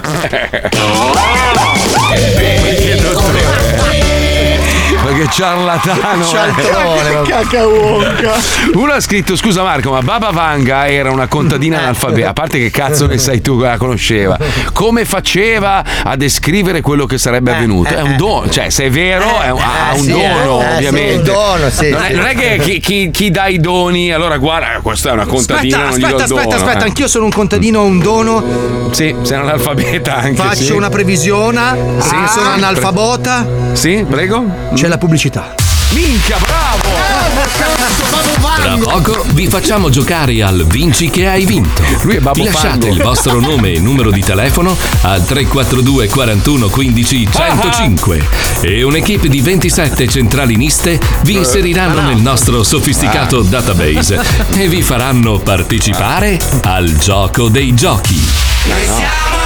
[5.03, 6.25] Ma che ciarlatano!
[6.25, 7.13] Cialtrone, eh.
[7.13, 7.27] vabbè.
[7.29, 8.33] Cacawonca.
[8.73, 12.29] Uno ha scritto: Scusa Marco, ma Baba Vanga era una contadina analfabeta.
[12.29, 14.37] A parte che cazzo ne sai tu che la conosceva?
[14.71, 17.93] Come faceva a descrivere quello che sarebbe avvenuto?
[17.93, 21.15] È un dono, cioè, se è vero, è un, ha un dono, eh, sì, ovviamente.
[21.15, 24.37] un dono, sì, non, è, non è che chi, chi- chi dà i doni, allora
[24.37, 25.87] guarda, questa è una contadina.
[25.87, 26.87] Aspetta, non gli do aspetta, aspetta, dono, aspetta, eh.
[26.87, 28.43] anch'io sono un contadino, ho un dono.
[28.91, 30.35] Sì, sei un analfabeta anche.
[30.35, 30.71] Faccio sì.
[30.71, 31.51] una previsione.
[31.99, 32.15] Sì.
[32.15, 33.45] Ah, sono analfabota.
[33.73, 34.45] Sì, prego.
[34.73, 35.55] C'è la pubblicità.
[35.91, 36.81] Minchia, bravo!
[38.55, 41.81] Tra poco vi facciamo giocare al Vinci che hai vinto.
[42.03, 42.87] Lui è Babbo Lasciate Fango.
[42.87, 48.27] il vostro nome e numero di telefono al 342 41 15 105
[48.61, 54.21] e un'equipe di 27 centraliniste vi inseriranno nel nostro sofisticato database
[54.53, 59.42] e vi faranno partecipare al gioco dei giochi.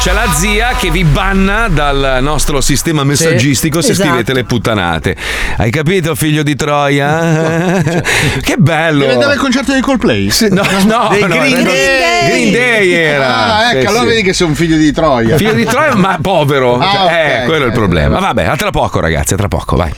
[0.00, 4.08] C'è la zia che vi banna dal nostro sistema messaggistico se esatto.
[4.08, 5.14] scrivete le puttanate.
[5.58, 7.82] Hai capito, figlio di Troia?
[8.40, 9.00] che bello!
[9.00, 10.30] Deve andare al concerto dei Coldplay?
[10.30, 12.28] Sì, no, no, Dei no, Green era- Day.
[12.28, 13.56] Green Day era.
[13.56, 14.08] Ah, Sì, ecco, allora sì.
[14.08, 15.36] vedi che sei un figlio di Troia.
[15.36, 16.78] Figlio di Troia, ma povero.
[16.78, 18.18] Ah, Cioè, eh, quello è il problema.
[18.18, 19.92] Vabbè, a tra poco, ragazzi, a tra poco, vai.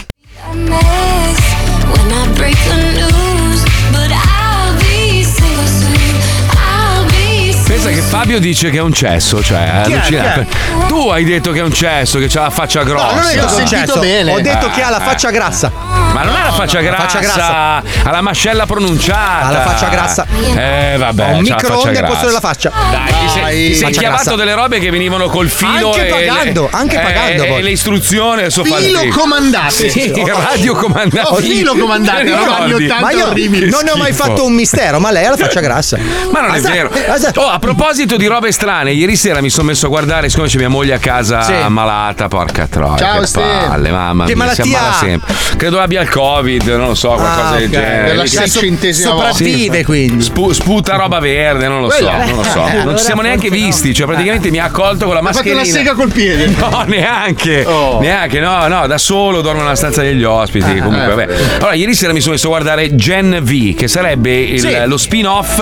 [7.83, 9.95] Pensa che Fabio dice che è un cesso, cioè è Chi è?
[9.97, 10.47] allucinante.
[10.87, 13.07] Tu hai detto che è un cesso, che ha la faccia grossa.
[13.07, 15.05] No, non ho detto che è un cesso, ho detto Eh, che ha la eh.
[15.05, 15.73] faccia grassa.
[16.13, 17.83] Ma non ha la faccia grassa, faccia grassa.
[18.05, 19.47] ha la mascella pronunciata.
[19.47, 20.27] Ha la faccia grassa.
[20.55, 21.33] Eh, vabbè.
[21.33, 22.07] Ho un c'ha la faccia microonde al grassa.
[22.13, 22.71] posto della faccia.
[22.91, 24.37] Dai, ti sei, ti sei Faccia chiavato grassa.
[24.37, 27.63] delle robe che venivano col filo Anche e pagando, le, anche eh, pagando, E, poi.
[27.63, 29.19] le istruzioni adesso Filo figo.
[29.19, 29.89] comandate.
[29.91, 30.13] Sì,
[30.49, 31.29] radio comandate.
[31.29, 32.85] Oh, filo comandate, Te li roba anni ricordi?
[32.85, 33.27] 80 Ma io
[33.71, 34.25] non ne ho mai schifo.
[34.29, 35.97] fatto un mistero, ma lei ha la faccia grassa.
[36.31, 36.91] Ma non è Ah, vero.
[37.09, 40.49] ah, Oh, a proposito di robe strane, ieri sera mi sono messo a guardare, siccome
[40.49, 41.53] c'è mia moglie a casa Sì.
[41.55, 42.97] ammalata, porca troia.
[42.97, 45.35] Ciao, che palle, mamma Che mia, malattia si ammala sempre.
[45.57, 47.71] Credo abbia il Covid, non lo so, qualcosa Ah, del ok.
[47.71, 48.03] genere.
[48.09, 48.93] Per la volta.
[48.93, 50.23] Sopravvive quindi.
[50.23, 52.25] Spu- sputa roba verde, non lo so, Quella.
[52.25, 52.67] non lo so.
[52.67, 55.37] Eh, non ci siamo neanche visti, cioè praticamente mi ha accolto con la Ha fatto
[55.49, 55.63] mascherina.
[55.63, 56.51] una sega col piede.
[56.63, 57.65] No, neanche.
[57.65, 58.01] Oh.
[58.01, 60.79] Neanche, no, no, da solo dormo nella stanza degli ospiti.
[60.81, 61.35] comunque, eh, vabbè.
[61.57, 64.77] Allora, ieri sera mi sono messo a guardare Gen V, che sarebbe il- Sì.
[64.87, 65.61] lo spin-off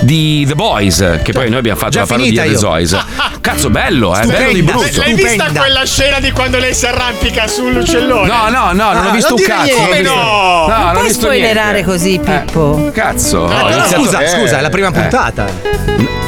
[0.00, 2.58] di The Boys, che poi noi abbiamo fatto Già la parodia io.
[2.60, 2.96] Boys.
[3.40, 5.00] Cazzo, bello, eh, bello di brutto.
[5.00, 5.60] L'hai vista Stupenda.
[5.60, 8.26] quella scena di quando lei si arrampica sull'uccellone?
[8.26, 9.72] No, no, no, non ho Ah, visto non un cazzo.
[9.72, 10.66] non ho Come visto- no?
[10.68, 11.90] No, non ho Puoi visto spoilerare niente.
[11.90, 12.90] così, Pippo?
[12.92, 14.28] Cazzo, ho No, iniziato- scusa, eh.
[14.28, 15.78] scusa, è la prima puntata.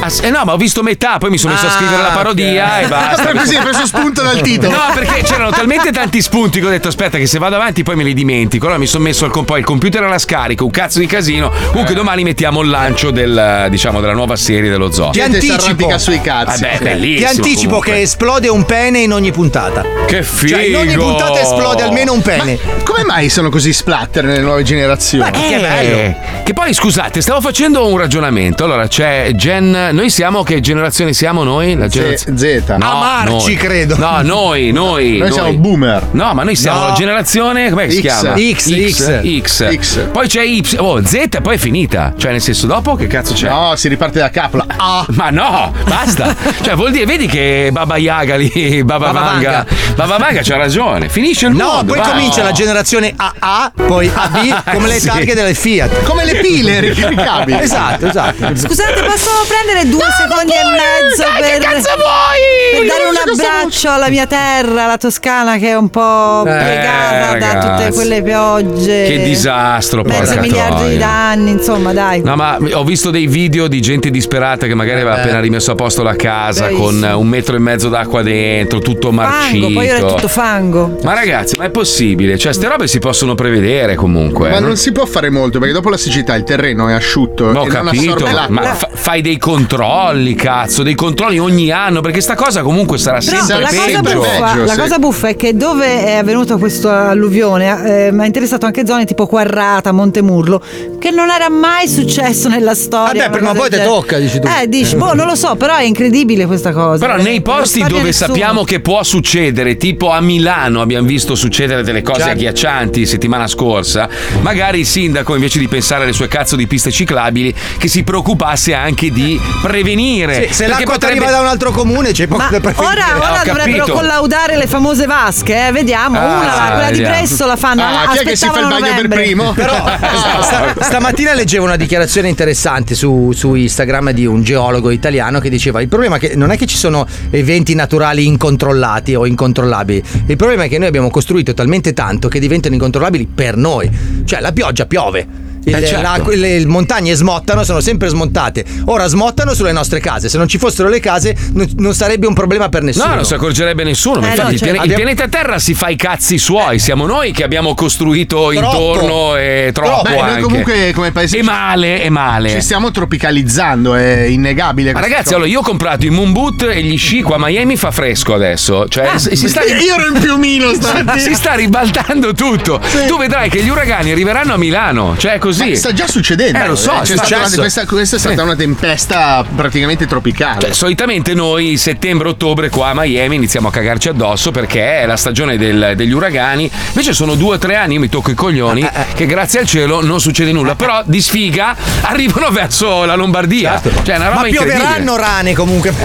[0.05, 2.03] Ah, sì, eh, no, ma ho visto metà, poi mi sono messo a Ah, scrivere
[2.03, 2.83] la parodia ok.
[2.83, 3.33] e basta.
[3.39, 4.73] Così hai preso spunto dal titolo.
[4.75, 7.95] No, perché c'erano talmente tanti spunti che ho detto aspetta che se vado avanti poi
[7.95, 8.65] me li dimentico.
[8.65, 11.53] Allora mi sono messo il, com- poi il computer alla scarica, un cazzo di casino.
[11.71, 15.12] Comunque domani mettiamo il lancio del, diciamo, della nuova serie dello zoo.
[15.13, 15.99] Ti anticipo.
[15.99, 16.63] sui cazzi.
[16.63, 17.29] Vabbè, Ti bellissimo.
[17.29, 17.93] anticipo comunque.
[17.93, 19.85] che esplode un pene in ogni puntata.
[20.07, 20.57] Che figo.
[20.57, 22.59] Cioè, in ogni puntata esplode almeno un pene.
[22.83, 25.31] Come mai sono così splatter nelle nuove generazioni?
[25.31, 26.15] Che bello.
[26.45, 28.65] Che poi scusate, stavo facendo un ragionamento.
[28.65, 29.91] Allora c'è Gen.
[29.93, 31.77] Noi siamo che generazione siamo noi?
[31.77, 32.39] La generazione.
[32.39, 32.63] Z.
[32.79, 33.55] No, Amarci, noi.
[33.57, 33.97] credo.
[33.97, 35.19] No, noi, noi.
[35.19, 36.09] Noi siamo boomer.
[36.13, 36.87] No, ma noi siamo No.
[36.89, 37.71] la generazione.
[37.71, 38.35] Come si chiama?
[38.37, 39.41] X, X.
[39.41, 39.77] X.
[39.79, 39.99] X.
[40.11, 40.77] Poi c'è Y.
[40.79, 42.13] Oh, Z e poi è finita.
[42.17, 43.49] Cioè, nel senso, dopo che cazzo c'è?
[43.49, 44.57] No, si riparte da capo.
[44.59, 44.67] La
[45.15, 46.35] Ma no, basta.
[46.63, 49.51] cioè, vuol dire, vedi che Baba Yaga lì, Baba, Baba Vanga.
[49.51, 49.67] Vanga.
[49.95, 51.09] Baba Vanga c'ha ragione.
[51.09, 51.93] Finisce il No, mondo.
[51.93, 52.09] poi va.
[52.11, 55.07] comincia la generazione AA, poi AB, come le Sì.
[55.07, 56.03] targhe delle Fiat.
[56.05, 57.59] Come le pile ricaricabili.
[57.61, 58.57] Esatto, esatto.
[58.57, 64.87] Scusate, posso prendere due secondi e mezzo per, per dare un abbraccio alla mia terra,
[64.87, 67.69] la Toscana, che è un po' piegata da Eh, ragazzi.
[67.69, 69.05] tutte quelle piogge.
[69.07, 72.23] Che disastro, Mezzo porca miliardo di danni, insomma, dai.
[72.23, 75.21] No, ma ho visto dei video di gente disperata che magari aveva Eh.
[75.21, 76.87] appena rimesso a posto la casa Bravissimo.
[76.87, 79.65] con un metro e mezzo d'acqua dentro, tutto marcito.
[79.67, 80.99] Fango, poi ora è tutto fango.
[81.03, 82.39] Ma ragazzi, ma è possibile?
[82.39, 84.51] Cioè, ste robe si possono prevedere comunque.
[84.51, 84.67] Ma no?
[84.69, 87.67] non si può fare molto perché dopo la siccità il terreno è asciutto No, ho
[87.67, 92.63] e capito, ma fa- fai dei controlli, cazzo, dei controlli ogni anno, perché sta cosa
[92.63, 94.19] comunque sarà Però sempre la cosa, peggio.
[94.19, 98.67] buffa, la cosa buffa è che dove è avvenuta questa alluvione eh, mi ha interessato
[98.67, 100.61] anche zone tipo Quarrata, Montemurlo,
[100.99, 103.25] che non era mai successo nella storia.
[103.29, 104.47] Vabbè, prima o poi cosa te del tocca, dici tu.
[104.49, 107.07] Eh, dici, boh, non lo so, però è incredibile questa cosa.
[107.07, 108.29] Però nei posti dove nessuno.
[108.33, 112.33] sappiamo che può succedere, tipo a Milano abbiamo visto succedere delle cose Certo.
[112.35, 114.09] agghiaccianti settimana scorsa,
[114.41, 118.75] magari il sindaco invece di pensare alle sue cazzo di piste ciclabili, che si preoccupasse
[118.75, 120.49] anche di prevenire.
[120.49, 122.93] Sì, se l'acqua potrebbe- arriva da un altro comune c'è poco da preferire.
[122.93, 125.73] ora, ora dovrebbero collaudare le famose vasche, eh?
[125.73, 126.19] vediamo.
[126.19, 127.17] Ah, Una, la- quella di vediamo.
[127.17, 127.83] Bresso la fanno.
[127.83, 129.23] Ah, chi è che si fa il bagno per novembre.
[129.23, 129.53] primo?
[129.53, 129.75] Però
[130.43, 135.81] sta- stamattina leggevo una dichiarazione interessante su, su Instagram di un geologo italiano che diceva
[135.81, 140.37] il problema è che non è che ci sono eventi naturali incontrollati o incontrollabili, il
[140.37, 143.91] problema è che noi abbiamo costruito talmente tanto che diventano incontrollabili per noi.
[144.25, 145.51] Cioè la pioggia piove.
[145.65, 146.31] Il- Eh, certo.
[146.31, 148.65] la- le, montagne smottano, sono sempre smontate.
[148.87, 150.29] Ora smottano sulle nostre case.
[150.29, 153.09] Se non ci fossero le case, non, non sarebbe un problema per nessuno.
[153.09, 154.21] No, non si accorgerebbe nessuno.
[154.23, 156.79] Eh, infatti, no, il, cioè, il abbiamo- pianeta Terra si fa i cazzi suoi.
[156.79, 158.53] Siamo noi che abbiamo costruito Troppo.
[158.53, 160.03] intorno e troppo.
[160.03, 160.43] Beh, noi anche.
[160.43, 162.51] comunque come paese E male, e male.
[162.51, 164.93] ci stiamo tropicalizzando, è innegabile.
[164.93, 165.35] Ma ragazzi, cosa.
[165.37, 168.35] allora io ho comprato i moon boot e gli sci qua a Miami fa fresco
[168.35, 168.89] adesso.
[168.89, 171.19] Cioè, si, si sta, Ah, Io ero in piumino stamattina.
[171.19, 172.81] si sta ribaltando tutto.
[173.07, 175.15] Tu vedrai che gli uragani arriveranno a Milano.
[175.17, 175.52] Cioè, è così.
[175.59, 175.71] Così.
[175.71, 176.59] Ma sta già succedendo.
[176.59, 177.61] Eh, lo so, stata una- successo.
[177.61, 178.43] questa, questa è stata Sì.
[178.43, 180.61] una tempesta praticamente tropicale.
[180.61, 185.57] Cioè, solitamente noi settembre-ottobre qua a Miami iniziamo a cagarci addosso perché è la stagione
[185.57, 186.71] del- degli uragani.
[186.89, 190.03] Invece sono due o tre anni, io mi tocco i coglioni, che grazie al cielo
[190.03, 190.75] non succede nulla.
[190.75, 193.81] Però di sfiga arrivano verso la Lombardia.
[193.83, 195.91] Cioè, è una roba Ma pioveranno rane comunque.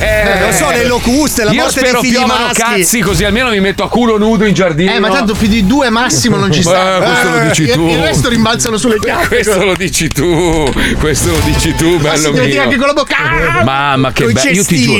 [0.00, 2.60] Eh, non so, le locuste, la Io morte dei figli maschi.
[2.60, 4.92] cazzi così almeno mi metto a culo nudo in giardino.
[4.92, 6.96] Eh, ma tanto più di due massimo non ci sta.
[6.96, 7.86] Eh, questo lo dici il- tu.
[7.88, 9.26] Il resto rimbalzano sulle gambe.
[9.28, 12.62] Questo lo dici tu, questo lo dici tu, Ma bello dire mio.
[12.62, 13.16] anche con la bocca.
[13.64, 14.98] Mamma che bello, io ti giuro.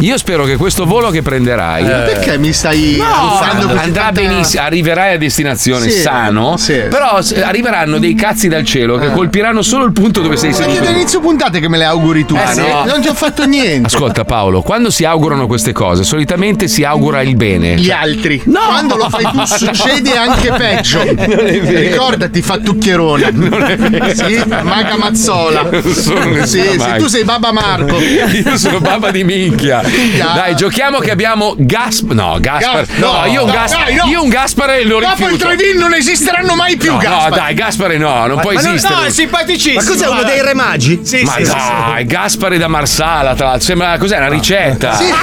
[0.00, 5.14] Io spero che questo volo che prenderai Perché mi stai No, andrà tanta- benissimo, arriverai
[5.14, 6.74] a destinazione Sì, sano, sì.
[6.88, 10.62] però arriveranno dei cazzi dal cielo che colpiranno solo il punto dove sei Ma io
[10.64, 10.84] seduto.
[10.84, 12.36] da inizio puntate che me le auguri tu.
[12.36, 12.60] Eh, sì.
[12.60, 13.86] Non ti ho fatto niente.
[13.86, 17.74] Ascolta Paolo, quando si augurano queste cose, solitamente si augura il bene.
[17.76, 18.42] Gli Cioè- altri.
[18.46, 18.60] No!
[18.66, 19.46] Quando lo fai tu No.
[19.46, 21.00] succede anche peggio.
[21.02, 23.31] Ricordati, fattucchierone.
[23.42, 24.14] Non è vero.
[24.14, 25.68] Sì, Maga Mazzola.
[25.82, 26.44] Sì,
[26.78, 27.98] sì, tu sei Baba Marco.
[27.98, 29.80] Io sono babba di minchia.
[29.82, 30.26] Minchia.
[30.34, 32.10] Dai, giochiamo che abbiamo Gasp.
[32.12, 32.84] No, Gaspar.
[32.86, 33.26] Gas- No, no.
[33.26, 33.84] io un No, Gaspar.
[33.84, 34.04] dai, no.
[34.06, 35.48] Io un Gaspare lo Dopo il rifiuto.
[35.48, 37.34] 3D non esisteranno mai più, No, no, Gaspare.
[37.34, 38.94] dai, Gaspare no, non può Ma esistere.
[38.94, 39.80] no, è simpaticissimo.
[39.82, 41.00] Ma cos'è uno dei re magi?
[41.02, 43.64] Sì, Ma dai, Gaspare da Marsala, tra l'altro.
[43.64, 44.16] Sembra cos'è?
[44.18, 44.94] Una ricetta.
[44.94, 45.04] Sì.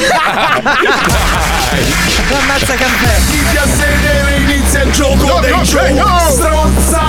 [2.32, 3.07] Ammazza caffè.
[3.07, 5.93] Mettiti a sedere, inizia il gioco No, dei no, giochi.
[5.93, 6.20] no.
[6.30, 7.09] Stronzate.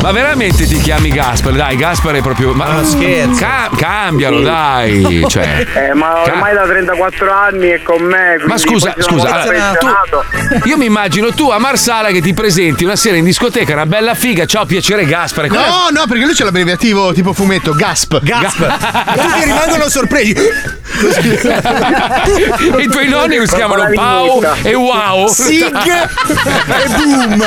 [0.00, 1.56] Ma veramente ti chiami Gaspare?
[1.56, 2.52] Dai, Gaspare è proprio.
[2.54, 3.40] Ma scherzo.
[3.40, 5.24] Ca- cambialo, dai.
[5.28, 5.66] Cioè.
[5.78, 8.36] Eh, ma Ca- ormai da 34 anni è con me.
[8.46, 10.24] Ma scusa, scusa, allora, affezionato.
[10.64, 14.14] Io mi immagino tu a Marsala che ti presenti una sera in discoteca, una bella
[14.14, 15.48] figa, ciao piacere Gaspare.
[15.48, 18.20] Qual è- No, no, perché lui c'è l'abbreviativo tipo fumetto, Gasp.
[18.22, 18.58] Gasp.
[19.14, 20.34] Tutti rimangono sorpresi.
[22.78, 25.28] I tuoi nonni si chiamano Pau e Wow.
[25.28, 27.42] Sig e boom.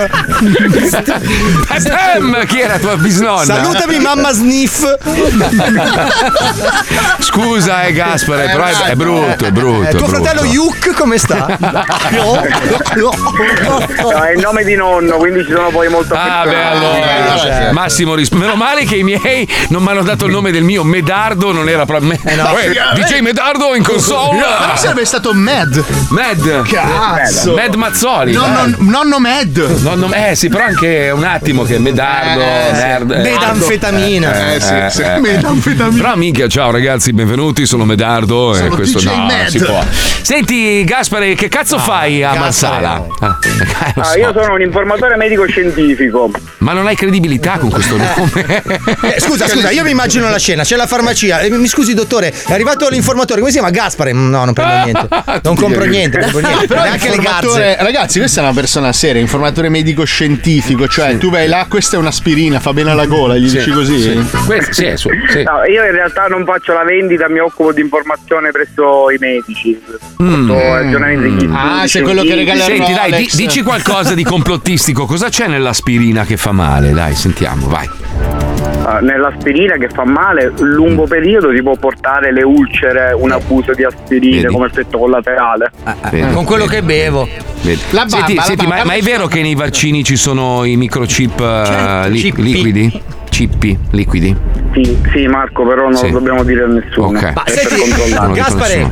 [2.15, 3.43] Ehm, chi era tua bisnonna?
[3.43, 4.83] Salutami mamma Sniff.
[7.19, 9.87] Scusa, eh, Gaspare, però è, è brutto, è brutto.
[9.87, 10.23] Eh, tuo brutto.
[10.23, 11.57] fratello Yuk come sta?
[12.91, 13.11] No,
[14.23, 17.71] è il nome di nonno, quindi ci sono poi molto Ah, beh, allora.
[17.71, 18.41] Massimo rispetto.
[18.41, 21.69] Meno male che i miei non mi hanno dato il nome del mio Medardo, non
[21.69, 22.09] era proprio.
[22.09, 22.51] Me- no.
[22.51, 24.39] Uè, DJ Medardo in console.
[24.39, 25.83] Però sarebbe stato Mad.
[26.09, 26.67] Mad.
[26.67, 27.53] Cazzo.
[27.55, 28.33] Mad Mazzoli.
[28.33, 29.57] Nonno, nonno Mad.
[29.81, 32.81] Nonno- eh sì, però anche un attimo che Medardo, Eh, sì.
[32.81, 33.11] nerd.
[33.11, 34.53] eh, Medanfetamina.
[34.53, 36.01] Eh, sì, sì, metanfetamina.
[36.03, 39.47] Però minchia, ciao ragazzi, benvenuti, sono Medardo e Sono questo DJ no, Med.
[39.47, 39.83] si può.
[40.21, 43.05] Senti, Gaspare, che cazzo fai a Marsala?
[43.19, 43.59] Ah, eh,
[43.95, 44.17] Ah, so.
[44.17, 46.31] io sono un informatore medico scientifico.
[46.59, 48.63] Ma non hai credibilità con questo nome.
[49.15, 51.39] Eh, scusa, scusa, io mi immagino la scena, c'è la farmacia.
[51.41, 53.73] eh, Mi scusi, dottore, è arrivato l'informatore, come si chiama?
[53.73, 54.11] Gaspare?
[54.13, 55.09] No, non prendo niente.
[55.43, 56.67] Non compro niente, non compro niente.
[56.67, 57.75] Però Neanche le gazze.
[57.79, 61.99] Ragazzi, questa è una persona seria, informatore medico scientifico, cioè tu vai là, questa è
[62.21, 64.23] un'aspirina, fa bene alla gola, gli dici così?
[64.45, 65.43] Questo, sì, su- sì.
[65.43, 69.79] No, io in realtà non faccio la vendita, mi occupo di informazione presso i medici.
[70.21, 70.51] Mm.
[70.51, 75.05] Aggiornamenti Ah, sei quello che regala Senti, dai, di- dici qualcosa di complottistico.
[75.05, 76.91] Cosa c'è nell'aspirina che fa male?
[76.91, 77.89] Dai, sentiamo, vai.
[78.83, 83.83] Ah, nell'aspirina che fa male, lungo periodo ti può portare le ulcere, un abuso di
[83.83, 84.53] aspirina Vedi?
[84.53, 85.71] come effetto collaterale.
[86.11, 86.33] Vedi?
[86.33, 87.27] Con quello che bevo.
[87.61, 87.79] Vedi.
[87.91, 90.75] La bamba, senti, la senti, ma, ma è vero che nei vaccini ci sono i
[90.77, 92.09] microchip eh, Certo.
[92.11, 93.01] Liquidi?
[93.35, 94.35] Cippi liquidi?
[94.73, 96.07] Sì, sì, Marco, però non Sì.
[96.07, 97.07] lo dobbiamo dire a nessuno.
[97.17, 97.31] Ok.
[97.33, 98.87] Ma senti, Gaspare,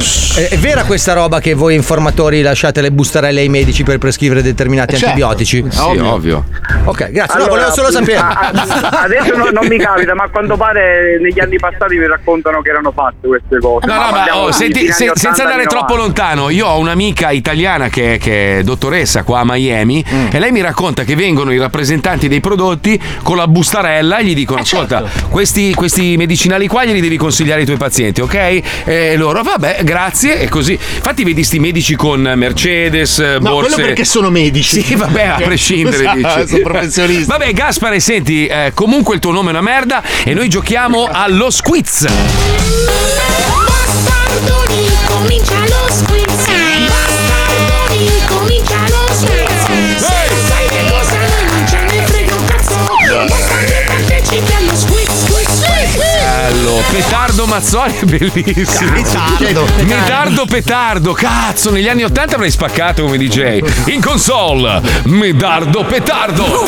[0.49, 4.93] è vera questa roba che voi informatori lasciate le bustarelle ai medici per prescrivere determinati
[4.93, 5.07] Certo.
[5.07, 5.65] antibiotici?
[5.69, 6.45] Sì, ovvio.
[6.85, 7.37] Ok, grazie.
[7.37, 8.17] no, Allora, volevo solo sapere.
[8.17, 12.07] a- a- adesso non, non mi capita, ma a quanto pare negli anni passati mi
[12.07, 13.85] raccontano che erano fatte queste cose.
[13.87, 16.03] No, no, ma oh, senti, se- senza 80, andare troppo 90.
[16.23, 20.27] lontano, io ho un'amica italiana che, che è dottoressa qua a Miami Mm.
[20.31, 24.35] e lei mi racconta che vengono i rappresentanti dei prodotti con la bustarella e gli
[24.35, 28.61] dicono: Ascolta, questi, questi medicinali qua glieli devi consigliare ai tuoi pazienti, ok?
[28.85, 30.39] E loro, vabbè, grazie.
[30.41, 30.73] E così.
[30.73, 33.69] Infatti, vedi sti medici con Mercedes, No, borse.
[33.73, 34.81] quello perché sono medici.
[34.81, 36.47] Sì, vabbè, a prescindere, Esatto, dici.
[36.49, 37.25] sono professionisti.
[37.25, 41.49] Vabbè, Gaspare, senti, eh, comunque il tuo nome è una merda e noi giochiamo allo
[41.49, 42.05] squiz.
[43.65, 46.48] Bastardoni, comincia lo squiz.
[56.91, 58.91] Petardo Mazzoli è bellissimo.
[58.91, 59.67] Petardo.
[59.83, 61.13] Medardo Petardo.
[61.13, 63.61] Cazzo, negli anni 80 avrei spaccato come DJ.
[63.87, 66.65] In console, Medardo Petardo.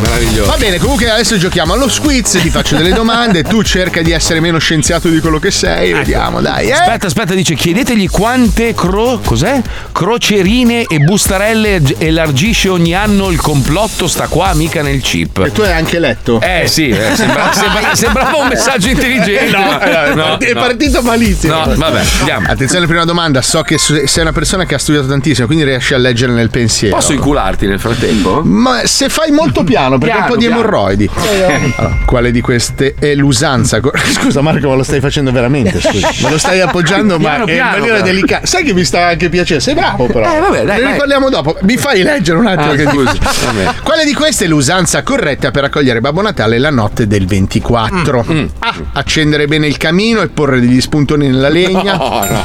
[0.00, 0.50] Meraviglioso.
[0.50, 4.40] Va bene, comunque adesso giochiamo allo squiz, ti faccio delle domande, tu cerca di essere
[4.40, 6.68] meno scienziato di quello che sei, vediamo, dai.
[6.68, 6.72] Eh?
[6.72, 9.62] Aspetta, aspetta, dice chiedetegli quante cro- cos'è?
[9.92, 15.38] crocerine e bustarelle elargisce ogni anno il complotto sta qua, mica nel chip.
[15.46, 16.40] E tu hai anche letto?
[16.40, 19.56] Eh sì, eh, sembra- sembra- sembrava un messaggio intelligente.
[19.56, 20.60] No, ma- no, no, è no.
[20.60, 21.54] partito malissimo.
[21.64, 22.48] No, vabbè, andiamo.
[22.50, 23.40] Attenzione, prima domanda.
[23.40, 26.94] So che sei una persona che ha studiato tantissimo, quindi riesci a leggere nel pensiero.
[26.96, 28.42] Posso incularti nel frattempo?
[28.44, 30.60] Ma se fai molto piano, perché Piano, un po' di piano.
[30.62, 31.10] emorroidi.
[31.14, 33.78] Allora, quale di queste è l'usanza?
[34.14, 35.78] Scusa, Marco, ma lo stai facendo veramente?
[35.82, 36.10] Scusa.
[36.24, 38.46] Me lo stai appoggiando, ma Piano, in piano, maniera delicata.
[38.46, 39.60] Sai che mi sta anche piacere?
[39.60, 40.34] Sei bravo, però.
[40.34, 41.58] Eh, vabbè, dai, Ne riparliamo dopo.
[41.60, 42.84] Mi fai leggere un attimo Ah, che.
[43.46, 43.74] Vabbè.
[43.82, 48.24] Quale di queste è l'usanza corretta per accogliere Babbo Natale la notte del 24?
[48.32, 48.74] Mm, A.
[48.94, 51.96] Accendere bene il camino e porre degli spuntoni nella legna.
[51.96, 52.42] No, no.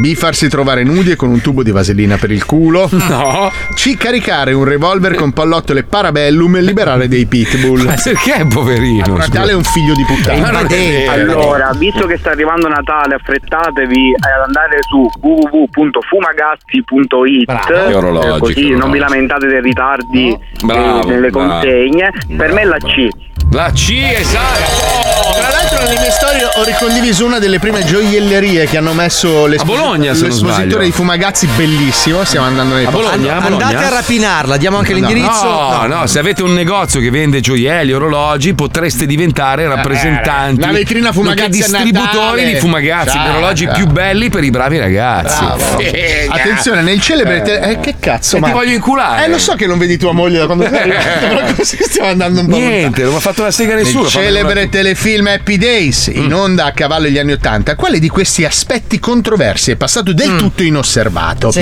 [0.00, 0.14] B.
[0.14, 2.88] Farsi trovare nudi e con un tubo di vasellina per il culo.
[2.90, 3.52] No.
[3.74, 3.96] C.
[3.96, 7.84] Caricare un revolver con pallottole parabellum e liberare dei pitbull.
[7.84, 9.14] Ma perché, poverino?
[9.14, 10.40] Natale è un figlio di puttana.
[10.40, 11.12] Ma non è vero.
[11.12, 17.98] Allora, visto che sta arrivando Natale, affrettatevi ad andare su www.fumagazzi.it Bravo.
[17.98, 21.48] Orologi, eh, così non vi lamentate dei ritardi eh, Bravo, nelle bravo.
[21.50, 22.10] consegne.
[22.38, 23.08] Per me è la C.
[23.50, 24.90] La C, esatto.
[25.36, 29.72] Tra l'altro nelle mie storie ho ricondiviso una delle prime gioiellerie che hanno messo l'esposi-
[29.72, 30.84] A Bologna, se non l'espositore sbaglio.
[30.84, 32.24] di Fumagazzi, bellissimo.
[32.24, 32.90] Stiamo andando nei A.
[32.90, 33.36] Bologna?
[33.36, 33.66] A Bologna?
[33.66, 35.44] Andate a rapinarla, diamo anche No, l'indirizzo.
[35.44, 40.60] No, no, se avete un negozio che vende gioielli, orologi, potreste diventare rappresentanti.
[40.62, 42.52] la vetrina Fumagazzi distributori Natale.
[42.52, 45.44] di fumagazzi, gli orologi più belli per i bravi ragazzi.
[45.76, 46.32] Figa.
[46.34, 47.42] Attenzione, nel celebre.
[47.42, 48.46] te- eh, che cazzo, ma.
[48.46, 49.26] ti voglio inculare.
[49.26, 52.08] Eh, lo so che non vedi tua moglie da quando sei arrivato, però così stiamo
[52.08, 54.04] andando un po' Niente, non mi ha fatto la sega nessuno.
[54.04, 58.44] Fammi celebre telefilm Happy Days, in onda a cavallo degli anni Ottanta, quale di questi
[58.44, 61.52] aspetti controversi è passato del tutto inosservato?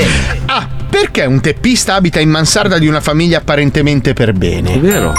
[0.47, 0.69] A.
[0.91, 4.75] Perché un teppista abita in mansarda di una famiglia apparentemente per bene?
[4.75, 5.13] È vero.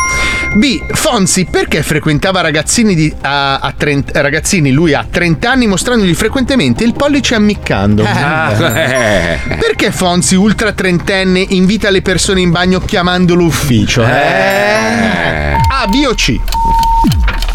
[0.53, 0.79] B.
[0.93, 6.83] Fonzi perché frequentava ragazzini, di- a, a 30 ragazzini lui ha 30 anni mostrandogli frequentemente
[6.83, 8.03] il pollice ammiccando?
[8.05, 9.39] Ah, eh.
[9.59, 14.03] Perché Fonzi, ultra trentenne, invita le persone in bagno chiamandolo ufficio?
[14.03, 15.55] Eh.
[15.71, 16.37] A, B o C?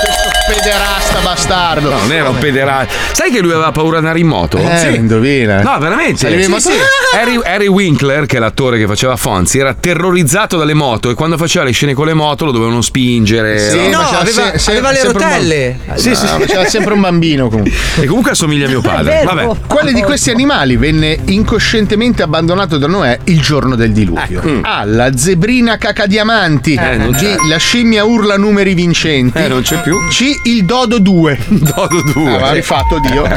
[0.00, 1.90] Questo pederasta bastardo.
[1.90, 2.92] No, non era un pederasta.
[3.12, 4.58] Sai che lui aveva paura di andare in moto?
[4.58, 5.62] Eh, indovina.
[5.62, 6.18] No, veramente.
[6.18, 6.70] Salivi in moto?
[7.14, 11.36] Harry, Harry Winkler, che è l'attore che faceva Fonzi, era terrorizzato dalle moto e quando
[11.36, 13.58] faceva le scene con le moto lo dovevano spingere.
[13.70, 15.78] Sì, no, faceva aveva- se- se- aveva le sempre un rotelle.
[15.86, 17.72] bamb- Sì, sì, faceva sempre un bambino comunque.
[18.00, 19.22] E comunque assomiglia a mio padre.
[19.24, 19.48] Vabbè.
[19.66, 24.60] Quale di questi animali venne incoscientemente abbandonato da Noè il giorno del diluvio?
[24.62, 24.84] A.
[24.84, 26.74] La zebrina cacadiamanti.
[26.74, 27.36] Eh, non c'è.
[27.36, 27.46] B.
[27.48, 29.38] La scimmia urla numeri vincenti.
[29.38, 29.98] Eh, non c'è più.
[30.08, 30.31] C.
[30.44, 31.38] Il dodo 2.
[31.48, 32.34] Dodo 2.
[32.34, 33.24] Aveva rifatto Dio.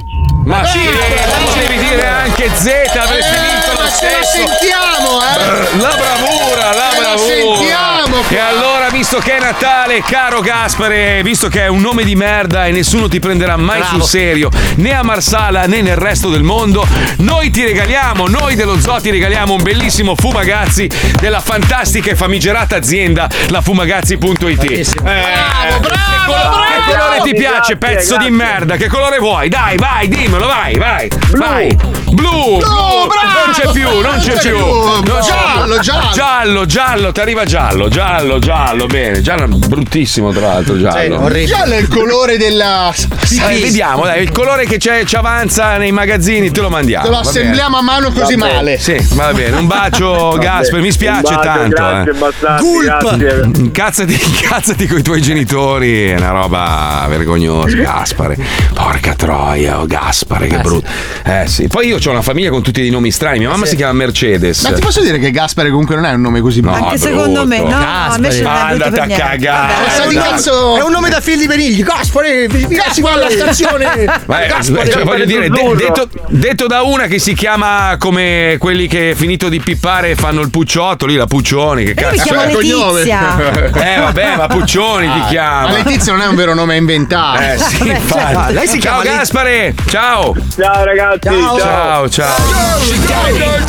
[0.45, 3.60] Ma sì, tu devi dire anche Z, avresti vinto ma
[3.99, 4.47] ce la stesso.
[4.47, 5.77] sentiamo, eh!
[5.77, 7.17] La bravura, la Ce la bravura.
[7.17, 12.15] sentiamo E allora, visto che è Natale, caro Gaspare, visto che è un nome di
[12.15, 13.93] merda e nessuno ti prenderà mai Bravo.
[13.99, 16.87] sul serio, né a Marsala né nel resto del mondo,
[17.17, 20.89] noi ti regaliamo, noi dello Zoo ti regaliamo un bellissimo Fumagazzi
[21.19, 24.63] della fantastica e famigerata azienda, la fumagazzi.it.
[24.71, 26.59] Eh, Bravo, bravo, bravo.
[26.85, 28.31] che colore ti piace, Grazie, pezzo di grazie.
[28.31, 28.75] merda?
[28.77, 29.49] Che colore vuoi?
[29.49, 31.09] Dai, vai, dimmelo, vai, vai.
[31.31, 31.75] Vai.
[32.11, 33.45] Blu, blu, bravo.
[33.45, 34.57] non c'è più, non c'è più.
[34.57, 35.81] Non c'è Giallo, più.
[35.81, 36.11] giallo.
[36.13, 39.21] Giallo, giallo, ti arriva giallo, giallo, giallo, bene.
[39.21, 40.77] Giallo bruttissimo, tra l'altro.
[40.77, 41.29] Giallo.
[41.45, 42.93] Giallo è il colore della.
[42.93, 47.05] Eh, vediamo, dai, il colore che c'è, ci avanza nei magazzini, te lo mandiamo.
[47.05, 48.77] Te lo assembliamo a mano così Va male.
[48.77, 49.57] Sì, va bene.
[49.57, 50.81] Un bacio, Gasper.
[50.81, 51.75] Mi spiace bacio, tanto.
[51.75, 53.17] grazie, eh.
[53.17, 53.51] grazie.
[53.55, 56.09] Incazzati, incazzati con i tuoi genitori.
[56.09, 57.75] È una roba vergognosa.
[57.75, 58.37] Gaspare.
[58.73, 60.87] Porca troia, oh, Gaspare, che brutto.
[61.23, 61.67] Eh sì.
[61.67, 63.39] Poi io ho una famiglia con tutti dei nomi strani.
[63.39, 64.61] Mia mamma si chiama Mercedes.
[64.63, 66.83] Ma ti posso dire che Gaspare comunque non è un nome così brutto?
[66.83, 69.23] Anche secondo me, no, a me ce l'ha brutto Andate per niente.
[69.25, 69.73] cagare.
[69.97, 70.23] Vabbè, dai.
[70.23, 70.77] cazzo.
[70.77, 71.83] È un nome da film di Benigli.
[71.83, 74.05] Gaspare, vieni qua alla stazione.
[74.25, 78.87] Beh, Gaspare, cioè, voglio dire, de- detto, detto da una che si chiama come quelli
[78.87, 82.53] che finito di pippare fanno il pucciotto, lì la Puccioni, che mi cazzo chiamo è?
[82.53, 83.69] Letizia.
[83.91, 85.67] Eh vabbè, ma Puccioni ti chiama.
[85.69, 87.41] Ma Letizia non è un vero nome inventato.
[87.41, 88.35] Eh sì, infatti.
[88.35, 90.35] Ah, lei si ciao chiama Liz- Gaspare, ciao.
[90.57, 92.09] Ciao ragazzi, Ciao, ciao.
[92.09, 93.60] ciao.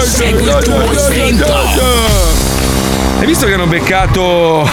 [0.00, 1.46] Segui il tuo istinto.
[3.18, 4.68] Hai visto che hanno beccato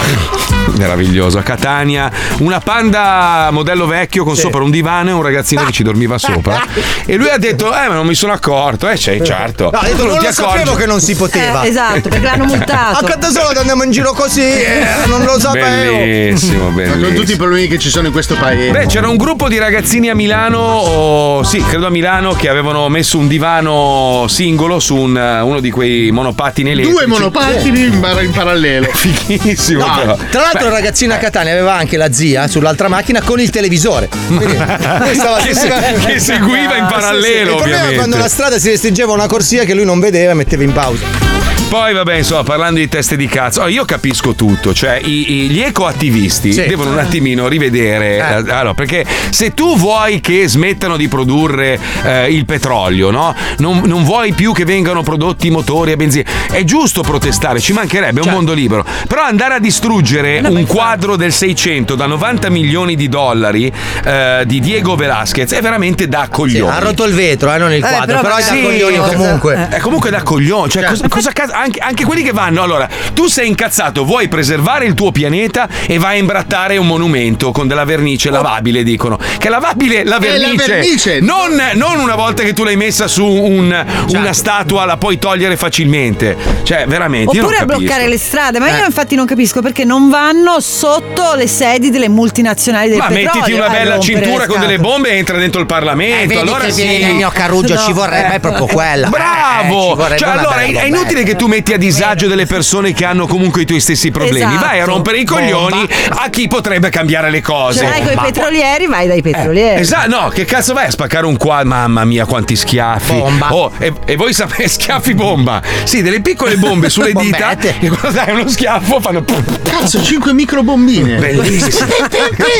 [0.70, 5.72] meraviglioso a Catania una panda modello vecchio con sopra un divano e un ragazzino che
[5.72, 6.60] ci dormiva sopra
[7.04, 8.88] e lui ha detto "Eh, ma non mi sono accorto".
[8.88, 9.70] Eh, c'è, certo.
[9.72, 10.80] No, ha detto, Tu non ti lo sapevo accorgi.
[10.80, 11.62] che non si poteva.
[11.62, 12.98] Eh, esatto, perché l'hanno multato.
[13.04, 15.96] A Catasolo andiamo in giro così, eh, non lo sapevo.
[15.96, 17.14] Bellissimo, Con bellissimo.
[17.14, 18.70] tutti i problemi che ci sono in questo paese.
[18.70, 22.88] Beh, c'era un gruppo di ragazzini a Milano, o- sì, credo a Milano, che avevano
[22.88, 26.96] messo un divano singolo su un- uno di quei monopattini elettrici.
[26.98, 27.92] Due monopattini in,
[28.22, 28.88] in parallelo.
[28.92, 30.18] Fighissimo, No, però.
[30.30, 34.08] tra l'altro il ragazzino a Catania aveva anche la zia sull'altra macchina con il televisore.
[34.26, 34.54] Quindi,
[35.14, 35.70] stava Che se-
[36.06, 37.54] che seguiva in Ah, sì, parallelo, sì.
[37.54, 40.34] Il problema è quando la strada si restringeva una corsia che lui non vedeva e
[40.34, 41.31] metteva in pausa.
[41.68, 44.74] Poi, vabbè, insomma, parlando di teste di cazzo, oh, io capisco tutto.
[44.74, 46.66] Cioè, i- i- gli ecoattivisti Sì.
[46.66, 48.16] devono un attimino rivedere.
[48.18, 53.34] eh, allora, perché se tu vuoi che smettano di produrre eh, il petrolio, no?
[53.58, 56.28] Non, non vuoi più che vengano prodotti motori a benzina.
[56.50, 58.84] È giusto protestare, ci mancherebbe, è un mondo libero.
[59.08, 63.72] Però andare a distruggere un quadro del 600 da 90 milioni di dollari
[64.04, 66.70] eh, di Diego Velasquez è veramente da coglioni.
[66.70, 69.68] ha rotto il vetro, eh, non il quadro, però, è da Sì, coglioni comunque.
[69.70, 70.68] È comunque da coglioni.
[70.70, 72.62] Cioè, cosa, cosa cazzo- anche, anche quelli che vanno.
[72.62, 77.52] Allora, tu sei incazzato, vuoi preservare il tuo pianeta e vai a imbrattare un monumento
[77.52, 79.18] con della vernice lavabile, dicono.
[79.38, 80.66] Che lavabile la È la vernice.
[80.66, 81.20] vernice.
[81.20, 85.56] Non, non una volta che tu l'hai messa su un- una statua, la puoi togliere
[85.56, 86.36] facilmente.
[86.62, 87.38] Cioè, veramente.
[87.38, 88.78] Oppure a bloccare le strade, ma Eh.
[88.78, 93.30] io infatti non capisco perché non vanno sotto le sedi delle multinazionali del Ma petrolio.
[93.34, 96.22] mettiti una bella cintura con delle bombe e entra dentro il Parlamento.
[96.22, 96.82] Eh, vedi allora che sì.
[96.86, 99.06] viene il mio Carruggio, ci vorrebbe proprio quella.
[99.06, 99.90] Eh, Bravo!
[99.90, 103.26] ci vorrebbe cioè, allora è, inutile che tu metti a disagio delle persone che hanno
[103.26, 104.54] comunque i tuoi stessi problemi.
[104.54, 104.66] Esatto.
[104.66, 107.80] Vai a rompere i coglioni a chi potrebbe cambiare le cose.
[107.80, 109.80] Ce l'hai con i petrolieri, vai dai petrolieri.
[109.80, 111.68] Esatto, no, che cazzo vai a spaccare un quadro?
[111.68, 113.14] Mamma mia, quanti schiaffi.
[113.14, 113.54] Bomba.
[113.54, 115.62] Oh, e, e voi sapete, schiaffi bomba.
[115.84, 117.56] Sì, delle piccole bombe sulle dita.
[117.56, 119.24] Che quando dai uno schiaffo fanno.
[119.62, 121.16] Cazzo, 5 microbombine.
[121.16, 121.86] Bellissimo.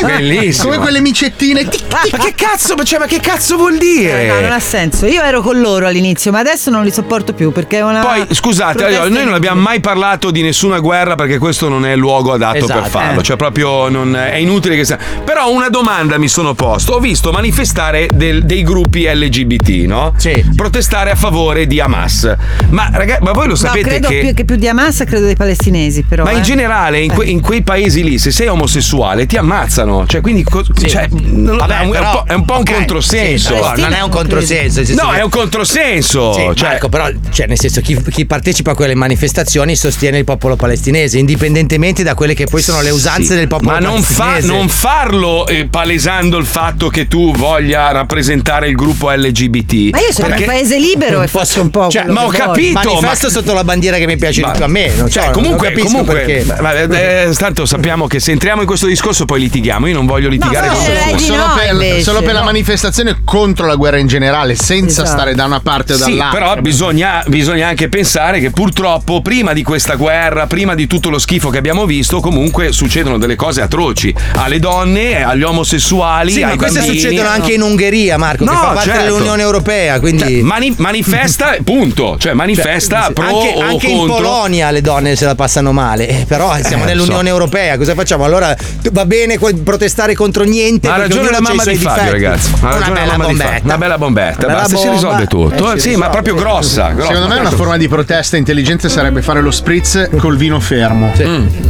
[0.05, 0.65] Bellissimo.
[0.65, 1.65] Come quelle micettine.
[1.91, 4.25] Ma che cazzo, cioè, ma che cazzo vuol dire?
[4.25, 5.07] Eh, no, non ha senso.
[5.07, 8.01] Io ero con loro all'inizio, ma adesso non li sopporto più perché è una.
[8.01, 8.27] Poi
[8.63, 11.93] scusate, protesta allora, noi non abbiamo mai parlato di nessuna guerra perché questo non è
[11.93, 13.21] il luogo adatto Esatto, per farlo.
[13.21, 13.23] eh.
[13.23, 14.99] Cioè, proprio non- è inutile che sia.
[15.25, 16.95] Però una domanda mi sono posto.
[16.95, 20.15] Ho visto manifestare del- dei gruppi LGBT, no?
[20.17, 20.45] Sì.
[20.55, 22.35] Protestare a favore di Hamas.
[22.71, 24.21] Ma ragazzi, ma voi lo No, sapete credo che.
[24.21, 26.25] più, che più di Hamas, credo dei palestinesi, però.
[26.25, 26.43] Ma in eh.
[26.43, 30.07] generale, in, que- in quei paesi lì, se sei omosessuale, ti ammazzano.
[30.07, 30.43] Cioè, quindi.
[30.43, 33.55] co- cioè, non lo- Vabbè, è, un, però- po', è un po' un controsenso.
[33.55, 34.83] sì, però non è un controsenso.
[34.95, 36.33] No, è un controsenso.
[36.33, 40.25] Sì, cioè, Marco, però, cioè, nel senso, chi, chi partecipa a quelle manifestazioni sostiene il
[40.25, 44.03] popolo palestinese, indipendentemente da quelle che poi sono le usanze Sì, del popolo ma non,
[44.03, 44.47] fa- palestinese.
[44.59, 49.91] non farlo eh, palesando il fatto che tu voglia rappresentare il gruppo LGBT.
[49.93, 51.89] Ma io sono Perché- un paese libero e faccio un po'.
[51.89, 52.53] Cioè, ma ho che voglio.
[52.53, 54.93] capito, Manifesto ma- sotto la bandiera che mi piace di Ma- più a me.
[54.97, 56.45] Non Cioè, so, comunque, non comunque perché.
[56.45, 59.87] vabbè, eh, tanto sappiamo che se entriamo in questo discorso poi litighiamo.
[59.87, 61.17] Io non voglio litigare no, con nessuno.
[61.17, 62.45] di Solo, no, per, invece, solo per la no.
[62.47, 65.09] manifestazione contro la guerra in generale, senza Esatto.
[65.19, 66.39] stare da una parte o Sì, dall'altra.
[66.51, 71.19] però bisogna, bisogna anche pensare che purtroppo prima di questa guerra, prima di tutto lo
[71.19, 76.49] schifo che abbiamo visto, comunque succedono delle cose atroci alle donne, agli omosessuali, Sì, ma
[76.51, 76.99] ai queste bambini.
[77.01, 79.03] succedono anche in Ungheria, Marco, che No, fa parte certo.
[79.05, 80.01] dell'Unione Europea.
[80.01, 80.23] Quindi.
[80.23, 82.17] Cioè, mani- manifesta, punto.
[82.19, 84.07] Cioè, manifesta Sì, pro anche, o anche in.
[84.07, 87.35] Polonia le donne se la passano male, eh, però siamo Eh, nell'Unione so.
[87.35, 88.25] Europea, cosa facciamo?
[88.25, 88.55] Allora
[88.91, 90.89] va bene protestare contro niente.
[90.89, 92.11] Ha ragione la mamma di Fabio, difetti.
[92.11, 92.51] ragazzi.
[92.55, 93.45] Ha Una ragione la bella mamma di Fabio.
[93.45, 93.65] bombetta.
[93.65, 94.37] Una bella bombetta.
[94.39, 94.93] Una bella basta, si bomba.
[94.95, 95.73] risolve tutto.
[95.73, 96.11] Eh, si sì, ma risolve.
[96.11, 96.89] proprio grossa.
[96.91, 97.07] grossa.
[97.07, 100.59] Secondo me è una forma di protesta risposta intelligente sarebbe fare lo spritz col vino
[100.61, 101.13] fermo.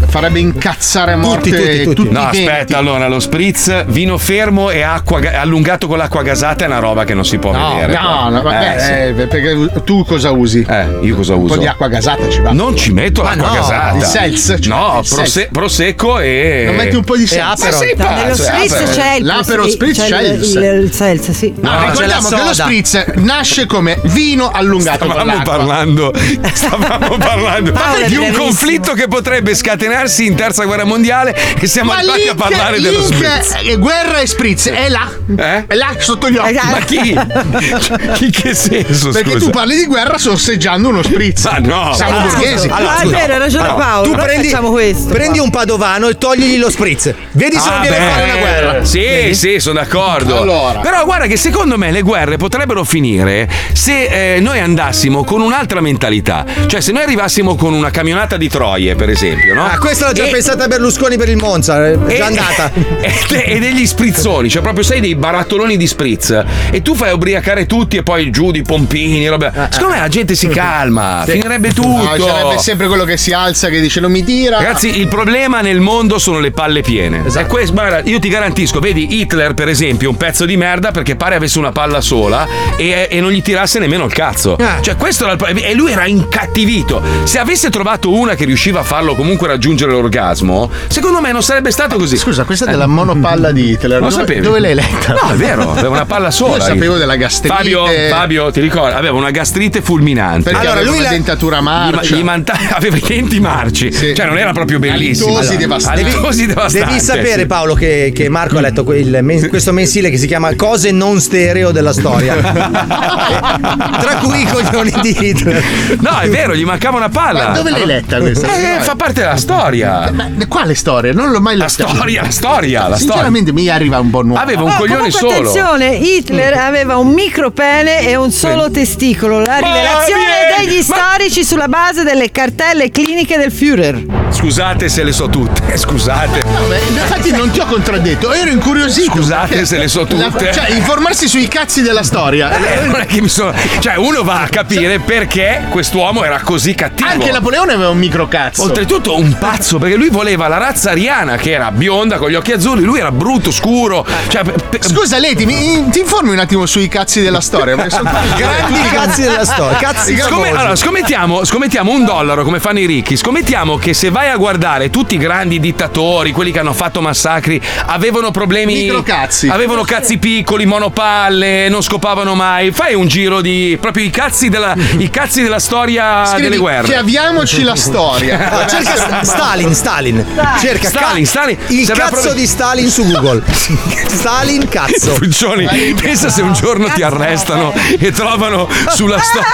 [0.07, 1.51] Farebbe incazzare a morte
[1.95, 2.39] tutti, No, i denti.
[2.47, 6.79] aspetta, allora lo spritz, vino fermo e acqua ga- allungato con l'acqua gasata è una
[6.79, 7.99] roba che non si può No, vedere.
[7.99, 8.93] no, no, vabbè, Eh, sì.
[9.23, 10.65] eh, perché tu cosa usi?
[10.69, 11.55] Eh, io cosa Un uso?
[11.55, 12.53] po' di acqua gasata ci va.
[12.53, 13.97] Non ci metto l'acqua no, gasata.
[13.97, 15.49] il seltz, cioè, no, il prose- seltz.
[15.51, 16.63] prosecco e.
[16.67, 17.63] Non metti un po' di seltz?
[17.65, 21.31] Ma sei No, nello pazzo, spritz c'è il L'Aperol sì, spritz c'è il seltz.
[21.31, 21.55] sì.
[21.61, 26.13] No, No, ricordiamo che lo spritz nasce come vino allungato con Stavamo parlando,
[26.53, 28.45] stavamo parlando Paolo di un bravissimo.
[28.45, 32.81] conflitto che potrebbe scatenarsi in terza guerra mondiale e siamo Ma arrivati a link- parlare
[32.81, 33.57] dello spritz.
[33.65, 35.09] eh, guerra e spritz è là.
[35.37, 35.65] Eh?
[35.67, 36.55] È là sotto gli occhi.
[36.55, 37.11] Ma chi?
[38.25, 39.11] In che senso?
[39.11, 39.45] Perché scusa?
[39.45, 41.45] tu parli di guerra sorseggiando uno spritz.
[41.45, 41.93] Ma no.
[41.95, 42.69] Siamo Ah, borghesi.
[42.71, 44.03] Ah, è vero, hai ragione Paolo.
[44.05, 45.09] tu allora prendi, facciamo questo.
[45.13, 47.13] prendi un padovano e togligli lo spritz.
[47.33, 48.85] Vedi se Ah, non viene a beh, fare una guerra.
[48.85, 49.35] Sì, Vedi?
[49.35, 50.41] sì, sono d'accordo.
[50.41, 50.81] Allora.
[50.81, 55.81] Però guarda che secondo me le guerre potrebbero finire se eh, noi andassimo con un'altra
[55.81, 56.42] mentalità.
[56.67, 59.65] Cioè, se noi arrivassimo con una camionata di troie, per esempio, no?
[59.65, 62.71] Ah, questa l'ha già E- pensata Berlusconi per il Monza, è e- già andata.
[63.33, 66.45] E, degli sprizzoni, cioè proprio sei dei barattoloni di spritz.
[66.71, 69.69] E tu fai ubriacare tutti e poi giù di pompini, roba.
[69.71, 71.33] Secondo me la gente si calma, Sì.
[71.33, 71.89] finirebbe tutto.
[72.17, 74.59] No, sarebbe sempre quello che si alza che dice non mi tira.
[74.59, 77.23] Ragazzi, il problema nel mondo sono le palle piene.
[77.27, 77.47] Esatto.
[77.47, 81.17] E questo, guarda, io ti garantisco, vedi Hitler, per esempio, un pezzo di merda perché
[81.17, 84.57] pare avesse una palla sola e, e non gli tirasse nemmeno il cazzo.
[84.59, 84.67] Eh.
[84.83, 85.67] Cioè, questo era il problema.
[85.67, 87.03] E lui era incattivito.
[87.25, 91.71] Se avesse trovato una che riusciva a farlo comunque raggiungere l'orgasmo, secondo me non sarebbe
[91.71, 92.17] stato così.
[92.17, 94.01] Scusa, questa è della monopalla di Hitler.
[94.01, 94.41] Lo dove, sapevi?
[94.41, 95.13] dove l'hai letta?
[95.13, 96.57] No, è vero, aveva una palla sola.
[96.57, 97.55] Io sapevo della gastrite.
[97.55, 98.95] Fabio, Fabio, ti ricordi?
[98.95, 100.51] Aveva una gastrite fulminante.
[100.51, 102.15] Perché aveva una dentatura marcia.
[102.15, 103.93] Gli, gli manta- aveva i denti marci.
[103.93, 105.37] Cioè, non era proprio bellissimo.
[105.37, 106.01] Halitosi devastanti.
[106.01, 107.47] Halitosi devastanti, Devi sapere, sì.
[107.47, 111.73] Paolo, che, che Marco ha letto quel questo mensile che si chiama Cose non stereo
[111.73, 112.37] della storia.
[112.41, 115.63] Tra cui i coglioni di Hitler.
[116.01, 117.49] No, è vero, gli mancava una palla.
[117.49, 118.47] Ma dove l'hai letta questa?
[118.47, 120.11] Eh, fa parte della storia.
[120.13, 121.13] Ma quale storia?
[121.13, 121.85] Non l'ho mai letta.
[121.85, 124.41] La storia, la storia, la Sinceramente mi arriva un po' nuovo.
[124.41, 125.33] Aveva un Oh, coglione comunque, solo.
[125.51, 129.39] attenzione, Hitler aveva un micropene e un solo testicolo.
[129.41, 130.23] La rivelazione
[130.57, 134.05] vieni, degli storici sulla base delle cartelle cliniche del Führer.
[134.31, 136.43] Scusate se le so tutte, scusate.
[136.43, 139.13] Vabbè, infatti non ti ho contraddetto, ero incuriosito.
[139.13, 140.53] Scusate se le so la- tutte.
[140.53, 142.51] cioè, informarsi sui cazzi della storia.
[142.57, 143.53] Eh, non è che mi sono.
[143.79, 147.09] Cioè, uno va a capire perché quest'uomo era così cattivo.
[147.09, 148.63] Anche Napoleone aveva un microcazzo.
[148.63, 152.53] Oltretutto un pazzo, perché lui voleva la razza ariana che era bionda con gli occhi
[152.53, 154.07] azzurri, lui era brutto, scuro.
[154.29, 157.75] Cioè, pe- pe- Scusa Leti, mi, ti informi un attimo sui cazzi della storia?
[157.77, 159.79] Perché sono Grandi cazzi della storia.
[159.79, 160.49] Cazzi gramosi.
[160.51, 163.17] allora, scommettiamo, scommettiamo un dollaro come fanno i ricchi.
[163.17, 167.61] Scommettiamo che se vai a guardare tutti i grandi dittatori, quelli che hanno fatto massacri,
[167.87, 168.75] avevano problemi.
[168.75, 169.49] Microcazzi.
[169.49, 172.71] Avevano cazzi piccoli, monopalle, non scopavano mai.
[172.73, 176.87] Fai un giro di proprio i cazzi della, i cazzi della storia Scrivi, delle guerre.
[176.87, 178.65] Chiaviamoci la storia.
[178.69, 180.27] Cerca St- Stalin, Stalin.
[180.61, 181.59] Cerca Stalin, ca- Stalin.
[181.69, 183.43] Il cazzo proprio- di Stalin su Google.
[184.09, 185.13] Stalin cazzo.
[185.19, 189.47] Puccioni, pensa se un giorno ti arrestano e trovano sulla storia.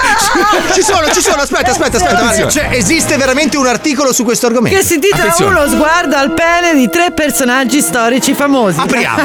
[0.73, 2.47] Ci sono, ci sono, aspetta, aspetta, aspetta.
[2.49, 4.77] Cioè, esiste veramente un articolo su questo argomento.
[4.77, 5.59] Che si intitola Attenzione.
[5.59, 8.79] Uno sguardo al pene di tre personaggi storici famosi.
[8.79, 9.21] Apriamo.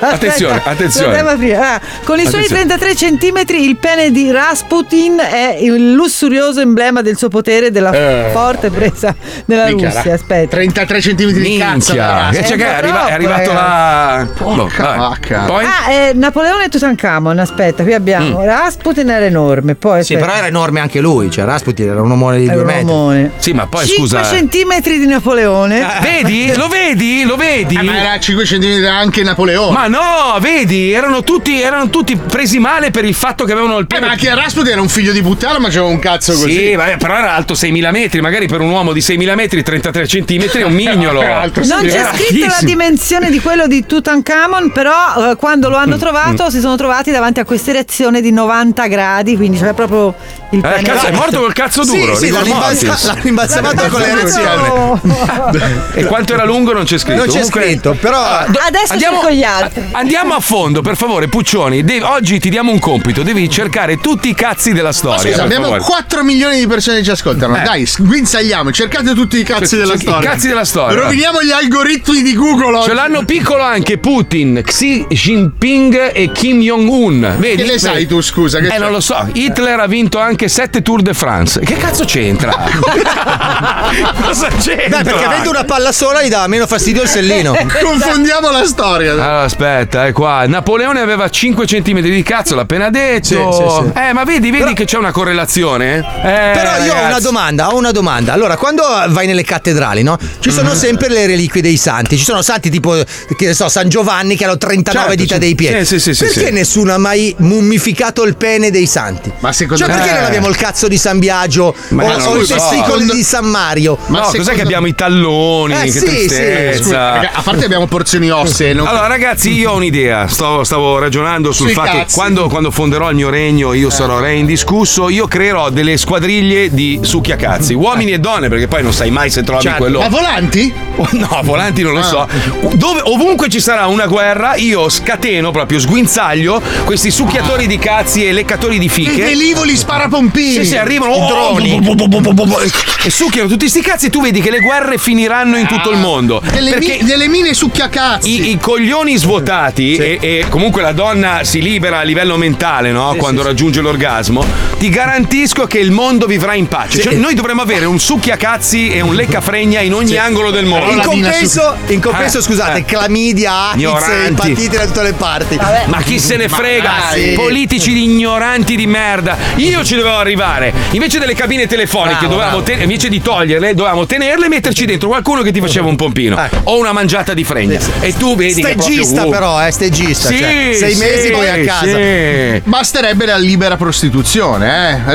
[0.00, 1.18] Attenzione, Aspetta, attenzione.
[1.18, 1.56] aprire.
[1.56, 2.66] Ah, con i suoi Attenzione.
[2.66, 7.90] 33 centimetri il pene di Rasputin è il lussurioso emblema del suo potere e della
[7.92, 8.30] Eh.
[8.32, 9.14] forte presa
[9.44, 10.14] della Minchia, Russia.
[10.14, 10.48] Aspetta.
[10.56, 11.92] 33 centimetri di cazzo.
[11.92, 12.36] Minchia, ragazzi.
[12.40, 14.26] che c'è che è, arriva- è troppo, arrivato la.
[14.38, 14.98] Boh, vabbè.
[14.98, 15.40] vacca.
[15.46, 15.64] Poi?
[15.64, 20.46] Ah, eh, Napoleone e Tutankhamon, aspetta, qui abbiamo Rasputin era enorme, poi Sì, però era
[20.46, 21.30] enorme anche lui.
[21.30, 22.82] Cioè, Rasputin era un omone di era due un metri.
[22.84, 23.30] omone.
[23.38, 24.22] Sì, ma poi 5 scusa.
[24.24, 25.86] centimetri di Napoleone.
[26.00, 26.54] Vedi?
[26.56, 27.24] Lo vedi?
[27.24, 27.76] Lo vedi?
[27.76, 29.72] Eh, ma era a 5 centimetri anche Napoleone.
[29.72, 33.84] Ma no, vedi, erano tutti, erano tutti presi male per il fatto che avevano il
[33.84, 34.06] Eh, pene.
[34.06, 36.50] ma anche Rasputin era un figlio di puttana, ma c'era un cazzo così.
[36.56, 40.06] Sì, vabbè, però era alto 6.000 metri, magari per un uomo di 6.000 metri, 33
[40.06, 41.20] centimetri è un mignolo.
[41.68, 46.50] Non c'è scritto la dimensione di quello di Tutankhamon, però eh, quando lo hanno trovato
[46.50, 50.14] si sono trovati davanti a questa erezione di 90 gradi, quindi c'è proprio
[50.50, 52.16] il Eh, cazzo, è morto col cazzo duro.
[52.16, 55.86] Sì, sì, l'hanno imbalsamato con l'erezione.
[55.98, 57.16] E quanto era lungo non c'è scritto.
[57.18, 58.22] Non c'è Comunque- scritto, però.
[58.22, 59.82] Adesso cerco gli altri.
[59.92, 61.82] Andiamo a fondo, per favore, Puccioni.
[61.84, 65.18] devi- oggi ti diamo un compito: devi cercare tutti i cazzi della storia.
[65.18, 65.82] Scusa, per abbiamo favore.
[66.18, 67.56] 4 milioni di persone che ci ascoltano.
[67.56, 67.62] Eh.
[67.62, 70.30] Dai, sguinzagliamo, cercate tutti i cazzi della i storia.
[70.30, 71.02] cazzi della storia.
[71.02, 72.76] Roviniamo gli algoritmi di Google.
[72.78, 72.88] oggi.
[72.88, 77.36] Ce l'hanno piccolo anche Putin, Xi Jinping e Kim Jong-un.
[77.38, 77.62] Vedi?
[77.62, 78.58] Che ne sai tu, scusa?
[78.58, 78.78] Che Eh, c'è?
[78.78, 79.28] non lo so.
[79.32, 81.60] Hitler ha vinto anche 7 Tour de France.
[81.60, 82.52] Che cazzo c'entra?
[84.24, 84.98] cosa c'entra?
[85.02, 87.54] Beh, perché avendo una palla sola gli dava meno fastidio il sellino.
[87.82, 89.12] Confondiamo la storia.
[89.12, 90.46] Allora, aspetta, è qua.
[90.46, 93.52] Napoleone aveva 5 cm di cazzo, l'ha appena detto.
[93.52, 93.98] Sì, sì, sì.
[94.08, 96.07] Eh, ma vedi, vedi che c'è una correlazione?
[96.16, 97.04] Eh, Però io ho ragazzi.
[97.06, 98.32] una domanda, ho una domanda.
[98.32, 100.18] Allora, quando vai nelle cattedrali, no?
[100.40, 100.76] Ci sono Mhm.
[100.76, 102.16] sempre le reliquie dei santi.
[102.18, 102.92] Ci sono santi tipo,
[103.36, 105.40] che ne so, San Giovanni che hanno 39 Certo, dita sì.
[105.40, 105.84] dei piedi.
[105.84, 106.52] Sì, sì, sì, perché sì.
[106.52, 109.30] nessuno ha mai mummificato il pene dei santi?
[109.40, 110.26] Ma secondo cioè, me- perché non Eh.
[110.26, 112.54] abbiamo il cazzo di San Biagio Ma o, o i so.
[112.54, 113.96] testicoli di San Mario?
[114.06, 115.74] no, cos'è che abbiamo i talloni?
[115.74, 116.04] Eh, che sì, sì.
[116.04, 116.82] tristezza.
[116.82, 118.72] Scusa, a parte abbiamo porzioni ossee.
[118.72, 120.26] non- Allora, ragazzi, io ho un'idea.
[120.26, 122.14] Stavo, stavo ragionando sul Sui fatto che cazzi.
[122.14, 125.08] quando, quando fonderò il mio regno, io sarò re indiscusso.
[125.10, 129.42] Io creerò delle squadriglie di succhiacazzi, uomini e donne, perché poi non sai mai se
[129.42, 129.78] trovi Certo.
[129.78, 129.98] quello.
[130.00, 130.72] Ma volanti?
[131.18, 132.02] No, volanti non lo Ah.
[132.02, 132.28] so.
[132.74, 138.32] Dove, ovunque ci sarà una guerra, io scateno proprio, sguinzaglio questi succhiatori di cazzi e
[138.32, 139.22] leccatori di I fiche.
[139.22, 140.52] velivoli sparapompini.
[140.54, 141.80] Sì, sì, arrivano droni.
[141.86, 141.94] oh,
[142.34, 142.70] bo- e-
[143.04, 145.98] e succhiano tutti sti cazzi e tu vedi che le guerre finiranno in tutto il
[145.98, 146.40] mondo.
[146.52, 148.28] Delle, perché mi- delle mine succhiacazzi.
[148.48, 153.14] i, i coglioni svuotati e, e comunque la donna si libera a livello mentale no?
[153.18, 154.44] quando raggiunge l'orgasmo,
[154.78, 157.00] ti garantisco che il mondo vivrà in pace.
[157.00, 160.90] Cioè, noi dovremmo avere un succhiacazzi e un leccafregna in ogni angolo del mondo.
[160.90, 162.84] In compenso, in compenso Eh, scusate, eh.
[162.84, 164.50] clamidia, AIDS, Ignoranti.
[164.50, 165.58] epatite da tutte le parti.
[165.86, 166.92] Ma chi se ne frega?
[167.10, 167.32] dai.
[167.32, 169.36] Politici di ignoranti di merda.
[169.56, 170.72] Io ci dovevo arrivare.
[170.90, 172.64] Invece delle cabine telefoniche, Bravo, dovevamo bravo.
[172.64, 176.38] ten- invece di toglierle, dovevamo tenerle e metterci dentro qualcuno che ti faceva un pompino
[176.64, 177.80] o una mangiata di fregna.
[178.00, 180.28] E tu vedi che proprio, Stegista uh, però, eh, stegista.
[180.28, 181.96] Sì, cioè, sei sì, mesi poi a casa.
[181.96, 182.60] sì.
[182.64, 185.12] Basterebbe la libera prostituzione, eh?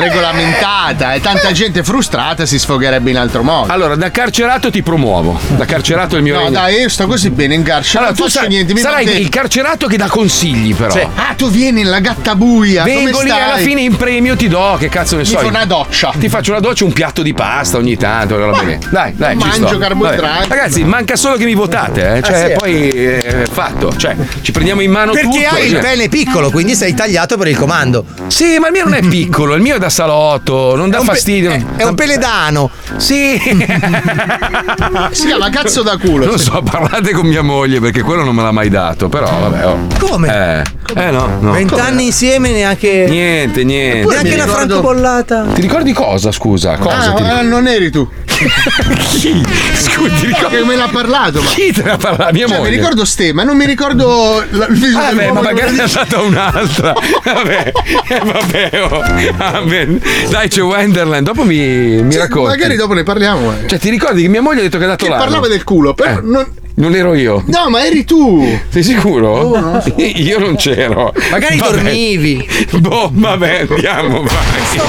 [0.64, 3.72] Regolamentata e tanta gente frustrata si sfogherebbe in altro modo.
[3.72, 5.38] Allora, da carcerato ti promuovo.
[5.56, 6.52] Da carcerato il mio No, regno.
[6.52, 7.98] dai, io sto così bene in carcere.
[7.98, 8.72] Allora, non tu faccio sai- niente.
[8.72, 10.90] Mi sarai mette- il carcerato che dà consigli, però.
[10.90, 11.00] Sì.
[11.00, 12.82] Ah, tu vieni nella gattabuia.
[12.84, 13.42] Vengo come lì stai?
[13.42, 15.34] alla fine in premio ti do, che cazzo ne Mi so.
[15.34, 15.50] fai io.
[15.50, 16.12] una doccia.
[16.18, 18.34] Ti faccio una doccia, un piatto di pasta ogni tanto.
[18.34, 18.78] quella roba lì.
[18.90, 19.78] Dai, dai, ci Mangio sto.
[19.78, 20.48] carboidrati.
[20.48, 20.48] Vabbè.
[20.48, 22.22] Ragazzi, manca solo che mi votate, eh.
[22.22, 22.52] Cioè, Ah, sì.
[22.54, 23.94] poi è fatto.
[23.96, 25.54] Cioè, ci prendiamo in mano Perché tutto.
[25.54, 25.80] hai il cioè.
[25.80, 28.04] pene piccolo, quindi sei tagliato per il comando.
[28.28, 31.00] Sì, ma il mio non è piccolo, il mio è da salotto, non dà È
[31.00, 31.50] un pe- fastidio.
[31.50, 32.70] è- è un peledano.
[32.96, 33.40] Sì.
[35.12, 36.26] Si chiama cazzo da culo.
[36.26, 39.66] Non so, parlate con mia moglie perché quello non me l'ha mai dato, però vabbè.
[39.66, 39.78] oh.
[39.98, 40.28] Come?
[40.28, 41.52] Eh, eh no, no.
[41.52, 43.06] Vent'anni insieme neanche.
[43.08, 44.06] Niente, niente.
[44.08, 45.46] Neanche mi una ricordo- francobollata.
[45.54, 46.76] Ti ricordi cosa, scusa?
[46.76, 47.28] Cosa Ah, ti ricordi?
[47.30, 48.08] ah, non eri tu.
[48.34, 49.42] Chi?
[49.74, 50.56] Scusi, ti ricordi?
[50.56, 51.48] Che me l'ha parlato, ma.
[51.50, 52.32] Chi te ne ha parlato?
[52.32, 52.76] Mia Cioè, mi moglie.
[52.76, 55.94] ricordo ste, ma non mi ricordo la- il viso Ah, del vabbè, ma magari dice.
[55.94, 56.92] data un'altra.
[57.24, 57.72] Vabbè,
[58.08, 58.70] eh, vabbè.
[58.90, 59.02] oh.
[59.38, 60.00] Amen.
[60.34, 61.24] Dai, c'è Wenderland.
[61.24, 62.48] Dopo mi, mi Sì, racconti.
[62.48, 63.52] Magari dopo ne parliamo.
[63.52, 63.68] eh.
[63.68, 65.22] Cioè, ti ricordi che mia moglie ha detto che ha dato Che l'anno?
[65.22, 66.20] parlava del culo, però Eh.
[66.22, 66.44] non.
[66.76, 67.44] Non ero io.
[67.46, 68.44] No, ma eri tu.
[68.68, 69.56] Sei sicuro?
[69.96, 71.14] Io non c'ero.
[71.30, 71.70] Magari Vabbè.
[71.72, 72.48] dormivi.
[72.78, 74.88] Boh, vabbè, andiamo, vai.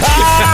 [0.00, 0.53] Ah,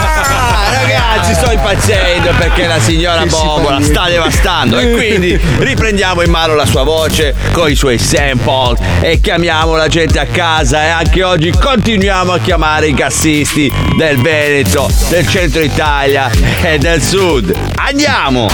[1.01, 6.65] ragazzi, sto impazzendo perché la signora Bombola sta devastando e quindi riprendiamo in mano la
[6.65, 11.51] sua voce con i suoi sample e chiamiamo la gente a casa e anche oggi
[11.51, 16.29] continuiamo a chiamare i cassisti del Veneto, del centro Italia
[16.61, 17.53] e del sud.
[17.75, 18.49] Andiamo!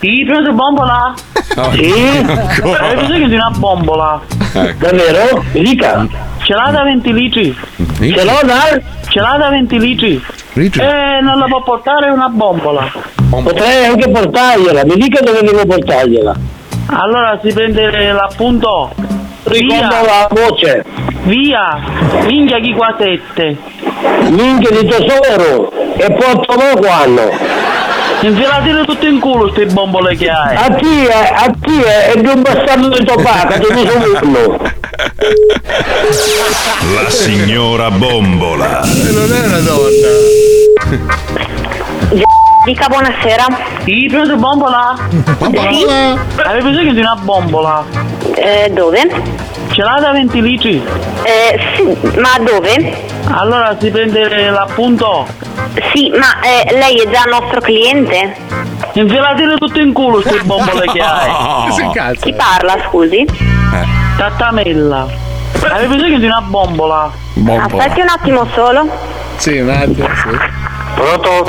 [0.00, 1.14] Sì, pronto bombola?
[1.56, 1.92] No, Sì?
[2.26, 2.86] ancora.
[2.88, 4.20] Hai bisogno di una bombola?
[4.52, 4.86] Ecco.
[4.86, 5.44] Davvero?
[5.52, 6.06] Mi dica.
[6.42, 7.56] Ce l'ha da 20 litri?
[7.98, 8.78] Ce l'ho da?
[9.08, 10.24] Ce l'ha da 20 litri?
[10.52, 10.80] Litri?
[10.82, 12.90] Eh, non la può portare una bombola.
[13.30, 16.34] Potrei anche portargliela, mi dica dove devo portargliela.
[16.88, 18.92] Allora si prende l'appunto.
[19.44, 20.02] Ricordo Via.
[20.02, 20.84] la voce.
[21.24, 21.78] Via.
[22.26, 23.56] Minchia chi qua sette.
[24.28, 27.30] Minchia di tesoro e portano quando?
[28.26, 30.56] Infilatele tutto in culo ste bombole che hai.
[30.56, 31.32] A chi è?
[31.32, 32.10] A chi è?
[32.10, 34.58] È di un bastardo di tobacco, ti dico uno.
[36.94, 38.80] La signora Bombola.
[38.82, 40.08] Non è una donna.
[42.64, 43.46] Dica buonasera.
[43.84, 44.96] Sì, pronto bombola?
[45.38, 46.18] Bombola.
[46.42, 47.84] Hai bisogno di una bombola?
[48.34, 49.08] Eh, dove?
[49.70, 50.84] Ce l'ha da 20 litri?
[51.22, 53.04] Eh, sì, ma dove?
[53.28, 55.54] Allora si prende l'appunto.
[55.92, 58.36] Sì, ma eh, lei è già nostro cliente?
[58.92, 62.16] Infilatele tutto in culo ste bombole che hai.
[62.20, 63.26] Chi parla, scusi?
[64.16, 65.06] Tattamella.
[65.70, 67.10] Hai bisogno di una bombola?
[67.60, 68.88] Aspetti un attimo solo.
[69.36, 70.38] Sì, un attimo, sì.
[70.94, 71.46] Pronto?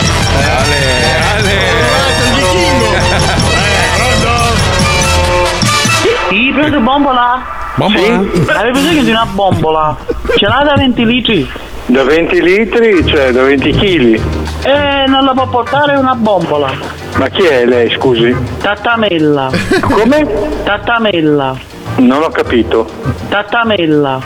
[6.30, 7.42] Sì, pronto bombola?
[7.76, 8.24] Bombola?
[8.58, 9.96] Hai bisogno di una bombola?
[10.36, 11.52] Ce l'ha da 20 litri?
[11.90, 14.22] Da 20 litri, cioè da 20 kg.
[14.66, 16.70] Eh, non la può portare una bombola.
[17.16, 18.36] Ma chi è lei, scusi?
[18.62, 19.50] Tattamella.
[19.80, 20.28] Come?
[20.64, 21.56] Tattamella.
[21.98, 22.90] Non ho capito.
[23.30, 24.20] Tattamella.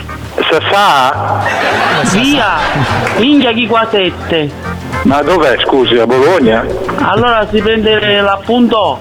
[0.71, 1.39] sa?
[2.13, 2.47] Via,
[3.17, 4.49] India chi qua sette.
[5.03, 6.65] Ma dov'è, scusi, a Bologna?
[6.97, 8.99] Allora si prende l'appunto.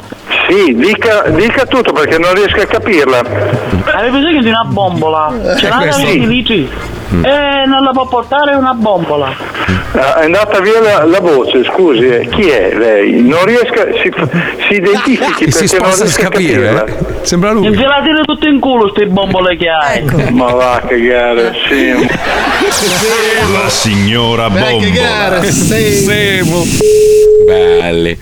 [0.49, 3.19] Sì, dica, dica tutto perché non riesco a capirla.
[3.21, 5.33] Avete bisogno di una bombola?
[5.57, 6.71] Ce l'ha da questo- 20 litri?
[7.11, 9.35] E non la può portare una bombola.
[9.93, 13.21] Ah, È andata via la, la voce, scusi, eh, chi è lei?
[13.21, 14.13] Non riesco, si,
[14.69, 16.95] si identifichi Si perché non a riesco a capire, eh?
[17.23, 17.67] Sembra lui.
[17.67, 20.05] Infilatele tutto in culo ste bombole che hai.
[20.31, 21.93] Ma va a cagare, sì.
[23.53, 25.43] La signora Bombola.
[25.43, 26.63] Semo.
[27.47, 28.17] Belli.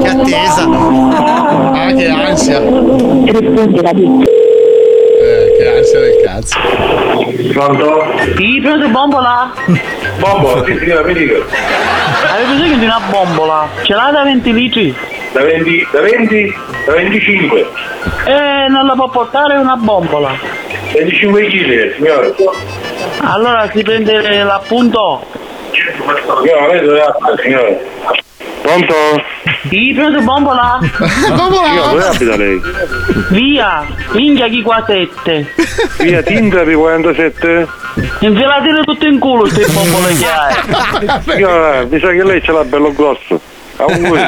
[0.00, 1.02] Che attesa.
[1.76, 2.60] Ah, che ansia.
[2.62, 4.33] Eh,
[5.56, 6.58] che ansia del cazzo.
[7.52, 8.14] Pronto?
[8.36, 9.52] Sì, prende bombola?
[10.18, 11.34] Bombola, sì, signora, mi dica.
[12.30, 13.68] Avete bisogno di una bombola?
[13.82, 14.94] Ce l'ha da 20 litri?
[15.32, 16.54] Da 20, da 20,
[16.86, 17.66] da 25.
[18.26, 20.36] E non la può portare una bombola.
[20.92, 22.34] 25 kg, signore.
[23.20, 25.24] Allora si prende l'appunto.
[25.72, 28.23] Signora, lei dove abita, signore?
[28.64, 28.94] Pronto?
[29.68, 30.78] Sì, prende bombola?
[30.88, 32.58] Signora, dove abita lei?
[33.28, 35.54] Via, India chi qua sette.
[35.98, 37.68] Via Tindari 47?
[38.20, 41.20] Infilatele tutto in culo ste bombole che hai.
[41.28, 43.38] Signora, mi sa che lei ce l'ha bello grosso.
[43.76, 44.20] Auguri.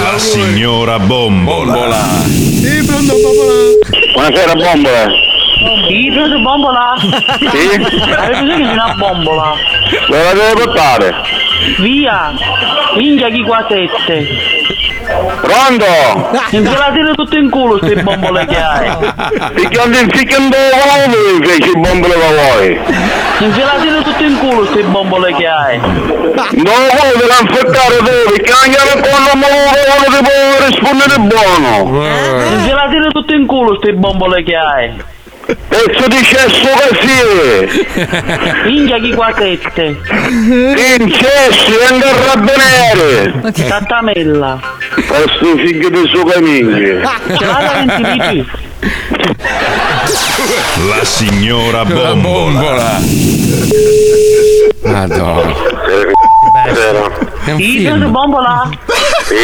[0.00, 2.02] La signora Bombola.
[2.24, 3.52] Sì, pronto, bombola.
[4.14, 5.06] Buonasera, bombola.
[5.86, 6.94] Sì, prende bombola?
[6.98, 8.10] Sì?
[8.16, 9.54] Avete bisogno di una bombola?
[10.08, 11.37] Dove la deve portare?
[11.76, 12.32] Via,
[12.96, 14.26] India chi qua sette.
[15.40, 15.84] Pronto?
[16.50, 18.90] Infilatele tutto in culo ste bombole che hai.
[19.54, 22.80] Ficcando il ficcando uomo fece il bombole da voi.
[23.38, 25.78] Infilatele tutto in culo ste bombole che hai.
[25.78, 28.40] Non vuoi ranfottare dove?
[28.42, 32.04] Cambiare quando me lo ti può rispondere buono.
[32.52, 35.16] Infilatele tutto in culo ste bombole che hai.
[35.68, 37.86] Pezzo di cesso così.
[38.68, 39.98] India chi qua sette.
[40.98, 43.40] Incessi, anche arrabbiare.
[43.66, 44.60] Tattamella.
[45.06, 46.76] Questo figlio di suo cammino.
[46.76, 48.50] Ce l'ha da 20 litri?
[50.88, 52.98] La signora Bombola.
[54.84, 55.54] Madonna.
[57.44, 58.10] È un Sì, film.
[58.10, 58.68] bombola?
[59.24, 59.34] Sì.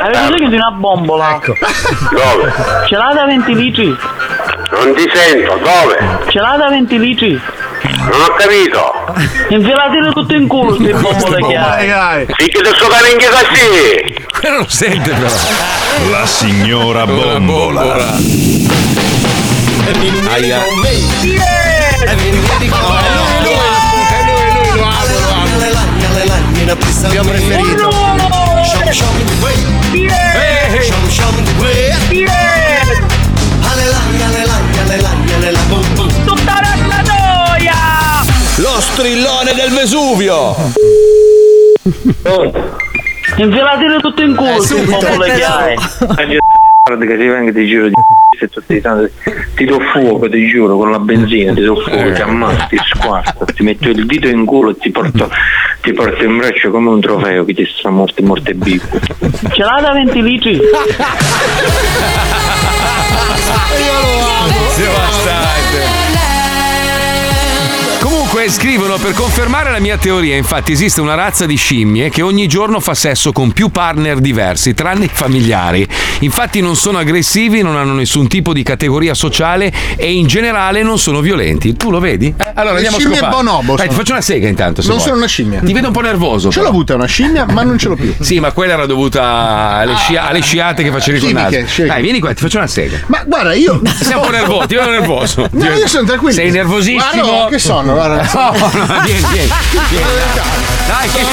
[0.00, 1.40] Avete bisogno di una bombola?
[1.44, 2.52] Dove?
[2.88, 3.96] Ce l'ha da 20 litri?
[4.72, 5.98] Non ti sento, dove?
[6.28, 7.40] Ce l'ha da 20 litri?
[8.08, 8.92] Non ho capito.
[9.48, 12.26] Infilatele tutto in culo ste bombole che hai.
[12.36, 14.24] Figlio di suo cammino così.
[14.40, 16.10] Quello lo sente però.
[16.10, 18.16] La signora Bombola.
[20.32, 20.60] Aia.
[27.08, 27.88] Mio preferito.
[31.48, 32.55] Tutta
[38.96, 40.56] strillone del Vesuvio!
[43.36, 45.76] Infilatele tutto in culo ste bombole che hai.
[46.86, 47.92] Guarda che ti vengo ti giro di
[48.40, 48.80] se tu ti,
[49.54, 53.44] ti do fuoco, ti giuro, con la benzina, ti do fuoco, ti ammazzo, ti squarto,
[53.44, 55.30] ti metto il dito in culo e ti porto,
[55.82, 58.86] ti porto in braccio come un trofeo che ti sta morte morte vivo.
[59.52, 60.58] Ce l'ha da 20 litri?
[64.76, 66.05] Devastante.
[68.46, 72.46] Comunque scrivono per confermare la mia teoria, infatti esiste una razza di scimmie che ogni
[72.46, 75.84] giorno fa sesso con più partner diversi, tranne i familiari.
[76.20, 80.96] Infatti non sono aggressivi, non hanno nessun tipo di categoria sociale e in generale non
[80.96, 81.74] sono violenti.
[81.74, 82.26] Tu lo vedi?
[82.38, 83.36] Eh, allora Le andiamo a scimmie scopare.
[83.42, 84.80] bonobo Dai, ti faccio una sega intanto.
[84.80, 85.08] se Non vuoi.
[85.08, 85.60] sono una scimmia.
[85.64, 86.52] Ti vedo un po' nervoso.
[86.52, 88.14] Ce l'ho avuta una scimmia, ma non ce l'ho più.
[88.20, 89.22] Sì, ma quella era dovuta
[89.78, 91.72] alle, scia- alle sciate che facevi con il Chimiche, naso.
[91.74, 91.92] chimiche.
[91.94, 92.98] Dai, vieni qua, ti faccio una sega.
[93.06, 93.80] Ma guarda, io.
[94.00, 95.48] Sei un po' nervoso, ti vedo nervoso.
[95.50, 96.32] No, io sono tranquillo.
[96.34, 97.24] Sei nervosissimo.
[97.26, 97.92] Guarda, che sono?
[97.94, 98.34] Guarda.
[98.36, 98.52] No,
[99.04, 99.48] vieni, vieni.
[100.86, 101.24] Dai, che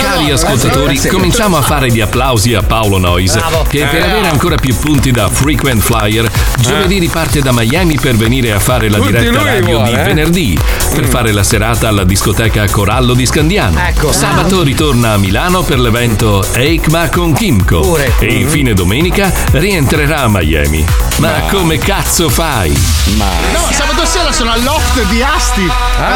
[0.00, 3.64] Cari ascoltatori, cominciamo a fare gli applausi a Paolo Noyes, Bravo.
[3.68, 4.10] che per Eh.
[4.10, 8.88] avere ancora più punti da Frequent Flyer, giovedì riparte da Miami per venire a fare
[8.88, 10.02] la Tutti diretta radio vuole, di eh.
[10.04, 10.58] venerdì,
[10.94, 13.78] per fare la serata alla discoteca Corallo di Scandiano.
[13.80, 14.12] Ecco.
[14.12, 17.80] Sabato ritorna a Milano per l'evento Eikma con Kimco.
[17.80, 18.14] Pure.
[18.20, 20.86] E infine domenica rientrerà a Miami.
[21.16, 22.70] Ma come cazzo fai?
[23.16, 23.26] No,
[23.70, 25.70] sabato sera sono al loft di Asti.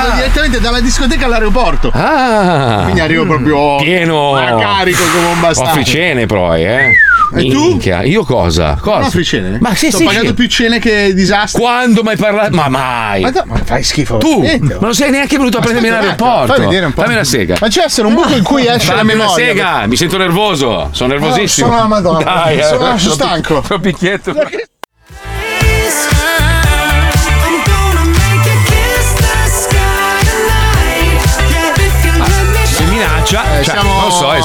[0.05, 0.17] Vado Ah.
[0.17, 1.91] direttamente dalla discoteca all'aeroporto.
[1.95, 2.81] Ah.
[2.83, 5.71] Quindi arrivo proprio pieno a carico come un bastardo.
[5.73, 6.93] Officene poi, eh.
[7.37, 7.59] E tu?
[7.69, 8.77] Minchia, Io cosa?
[8.81, 8.99] Cosa?
[9.01, 9.59] No, fricene?
[9.61, 10.35] Ma sì, Sto sì, pagando sì.
[10.35, 11.61] più cene che disastri.
[11.61, 12.55] Quando mai parlato?
[12.55, 13.23] Ma mai.
[13.23, 14.19] Ma, no, ma fai schifo.
[14.19, 14.75] Tu Niente.
[14.75, 17.01] ma non sei neanche venuto a Ma prendermi attimo, Fai vedere un po'.
[17.03, 17.57] Fammi una sega.
[17.61, 19.47] Ma c'è essere un buco in cui esce la Fammi una memoria.
[19.47, 21.67] sega, mi sento nervoso, sono nervosissimo.
[21.67, 22.23] sono la Madonna.
[22.23, 23.61] Dai, eh, Sono- sono troppo- stanco.
[23.63, 24.33] Troppo picchietto.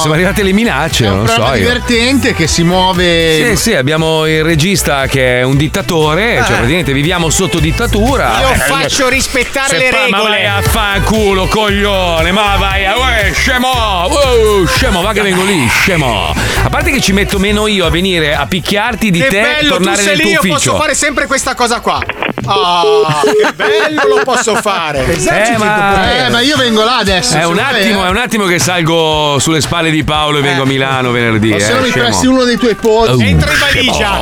[0.00, 1.42] siamo arrivate le minacce, È un non lo so.
[1.48, 1.52] io.
[1.54, 3.44] divertente che si muove.
[3.50, 6.56] Sì, sì, abbiamo il regista che è un dittatore, cioè Eh.
[6.56, 8.40] praticamente viviamo sotto dittatura.
[8.40, 10.46] Io Eh, faccio rispettare se le fa- Ma vai regole.
[10.48, 12.96] a fanculo, coglione, ma vai a.
[12.98, 13.68] Uè, scemo!
[14.08, 16.34] uh, scemo, va che vengo lì, scemo!
[16.62, 19.76] A parte che ci metto meno io a venire a picchiarti di Che te bello,
[19.76, 20.54] tu tornare sei nel lì, tuo io ufficio.
[20.70, 22.00] posso fare sempre questa cosa qua.
[22.46, 25.04] Ah, che bello lo posso fare.
[25.06, 27.36] Eh, ma- Eh, ma io vengo là adesso.
[27.36, 28.06] È un, attimo, eh.
[28.06, 31.52] è un attimo che salgo sulle spalle di Paolo e vengo a Milano venerdì.
[31.52, 32.04] O se eh, no mi scemo.
[32.04, 33.10] presti uno dei tuoi pozzi.
[33.10, 34.18] Oh, Entra in valigia.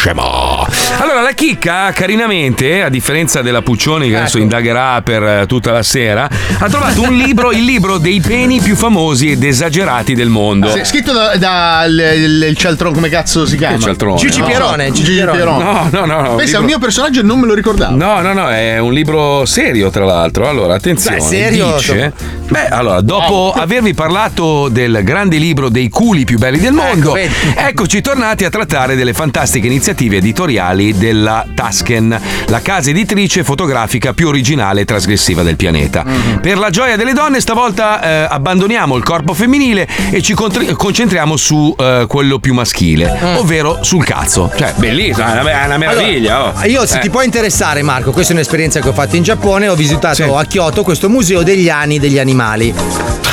[0.00, 0.66] Scemo.
[1.02, 4.42] Allora, la chicca, carinamente, a differenza della Puccioni, che adesso Ecco.
[4.44, 6.28] indagherà per eh, tutta la sera,
[6.58, 10.70] ha trovato un libro, il libro dei peni più famosi ed esagerati del mondo.
[10.70, 13.76] Sì, scritto da, da il, il- il cialtrone, come cazzo si chiama?
[13.76, 14.18] Che cialtrone?
[14.18, 14.44] Gigi No.
[14.46, 14.92] Pierone.
[14.92, 15.64] Gigi Gigi Pierone.
[15.64, 17.96] No, no, no, no, Pensa, libro- è un mio personaggio e non me lo ricordavo.
[17.96, 20.48] No, no, no, è un libro serio, tra l'altro.
[20.50, 21.16] Allora, attenzione.
[21.16, 21.74] Beh, serio?
[21.76, 22.12] Dice,
[22.46, 28.02] beh, allora, dopo avervi parlato del grande libro dei culi più belli del mondo, eccoci
[28.02, 34.82] tornati a trattare delle fantastiche iniziative editoriali della Tasken, la casa editrice fotografica più originale
[34.82, 36.04] e trasgressiva del pianeta.
[36.40, 41.36] Per la gioia delle donne, stavolta eh, abbandoniamo il corpo femminile e ci contri- concentriamo
[41.36, 44.50] su eh, quello più maschile, ovvero sul cazzo.
[44.56, 46.36] Cioè, bellissimo, è una, una meraviglia.
[46.36, 46.66] Allora, oh.
[46.66, 47.00] io, se Eh.
[47.00, 49.68] ti può interessare, Marco, questa è un'esperienza che ho fatto in Giappone.
[49.68, 52.74] Ho visitato a Kyoto questo museo degli ani degli animali.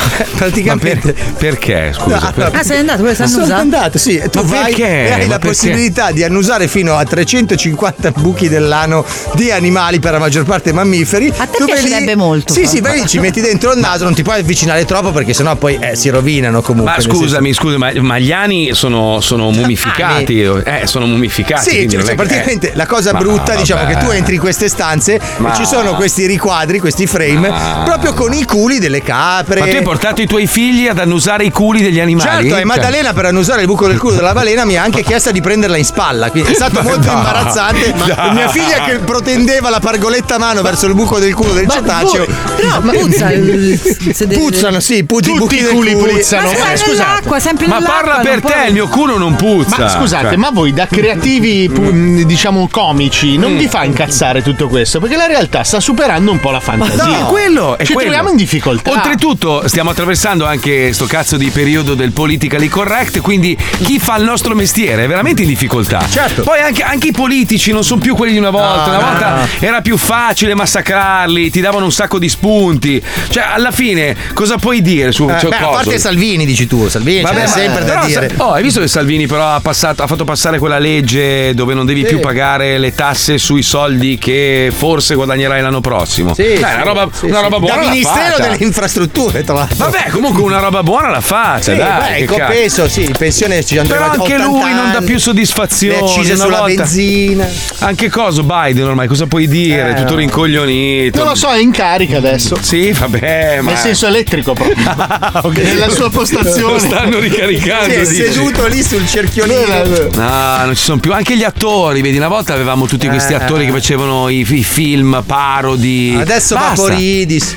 [0.36, 1.14] Praticamente.
[1.38, 1.92] Perché?
[1.94, 2.32] Scusa.
[2.34, 3.56] No, Ah, sei andato, quello si Sono annusa?
[3.56, 4.20] andato, sì.
[4.30, 4.82] Tu Ma vai perché?
[4.86, 5.46] e hai Ma la perché?
[5.48, 9.04] possibilità di annusare fino a 350 buchi dell'ano
[9.34, 11.32] di animali, per la maggior parte mammiferi.
[11.36, 14.22] A te piacerebbe molto, Sì, sì, vai lì, ci metti dentro il naso, non ti
[14.22, 16.90] puoi avvicinare troppo perché sennò poi eh, si rovinano comunque.
[16.92, 20.40] Ma nel senso- scusami, scusa, ma, ma gli ani sono, sono mummificati.
[20.42, 21.70] Eh, sono mummificati.
[21.70, 23.94] Sì, cioè, non è che- praticamente la cosa Ma brutta, diciamo vabbè.
[23.98, 27.82] che tu entri in queste stanze Ma- e ci sono questi riquadri, questi frame, Ma-
[27.84, 29.60] proprio con i culi delle capre.
[29.60, 32.42] Ma tu hai portato i tuoi figli ad annusare i culi degli animali?
[32.48, 35.32] Certo, e Maddalena per annusare il buco del culo della balena mi ha anche chiesto
[35.32, 37.94] di prenderla in spalla, quindi è stato Ma molto dai, imbarazzante.
[38.16, 41.66] Ma mia figlia che protendeva la pargoletta a mano verso il buco del culo del
[41.66, 42.26] Ma cetaceo.
[42.26, 43.76] voi- però puzza il-
[44.14, 46.12] se deve- Puzzano, sì, puzzi, i Tutti i culi culi.
[46.12, 46.48] puzzano.
[46.52, 47.40] Ma Eh, scusate.
[47.40, 49.76] sempre Ma parla per te, il mio culo non puzza.
[49.78, 54.42] Ma scusate, Cioè- ma voi da creativi, pu- mh, diciamo comici, non vi fa incazzare
[54.44, 55.00] tutto questo?
[55.00, 57.04] Perché la realtà sta superando un po' la fantasia.
[57.04, 58.10] No, è quello, è Ci quello.
[58.10, 58.90] troviamo in difficoltà.
[58.92, 63.20] Oltretutto, stiamo attraversando anche sto cazzo di periodo del politically correct.
[63.20, 66.04] Quindi, chi fa il nostro mestiere è veramente in difficoltà.
[66.10, 66.42] Certo.
[66.42, 68.90] Poi anche, anche i politici non sono più quelli di una volta.
[68.90, 69.46] No, una volta no.
[69.60, 73.00] era più facile massacrarli, ti davano un sacco di spunti.
[73.28, 77.20] Cioè, alla fine, cosa puoi dire su Eh, beh, a parte Salvini, dici tu, Salvini
[77.20, 78.32] Vabbè, c'è ma- sempre da dire.
[78.36, 81.72] Sa- oh, hai visto che Salvini però ha, passato- ha fatto passare quella legge dove
[81.74, 82.06] non devi Sì.
[82.08, 86.34] più pagare le tasse sui soldi che forse guadagnerai l'anno prossimo?
[86.34, 87.76] Sì, Dai, sì, una roba, sì, una roba buona.
[87.76, 89.67] Da l'ha Ministero delle Infrastrutture, tra l'altro.
[89.76, 91.62] Vabbè, comunque una roba buona l'ha fatta.
[91.62, 95.18] Sì, dai, beh, compenso, sì, in pensione ci andrà Però anche lui non dà più
[95.18, 95.94] soddisfazione.
[96.00, 97.48] Le accise una sulla volta- benzina.
[97.80, 99.90] Anche cosa Biden ormai, cosa puoi dire?
[99.90, 100.16] Eh, Tutto no.
[100.18, 101.18] rincoglionito.
[101.18, 102.56] Non lo so, è in carica adesso.
[102.60, 104.76] Sì, vabbè, ma Nel senso elettrico proprio.
[105.62, 106.72] Nella sua postazione.
[106.72, 107.92] Lo stanno ricaricando.
[107.92, 108.14] Sì, è dici.
[108.32, 110.08] seduto lì sul cerchiolino.
[110.14, 111.12] No, non ci sono più.
[111.12, 113.36] Anche gli attori, vedi, una volta avevamo tutti questi Eh.
[113.36, 116.16] attori che facevano i, i film parodi.
[116.18, 116.82] Adesso Basta.
[116.82, 117.54] Vaporidis.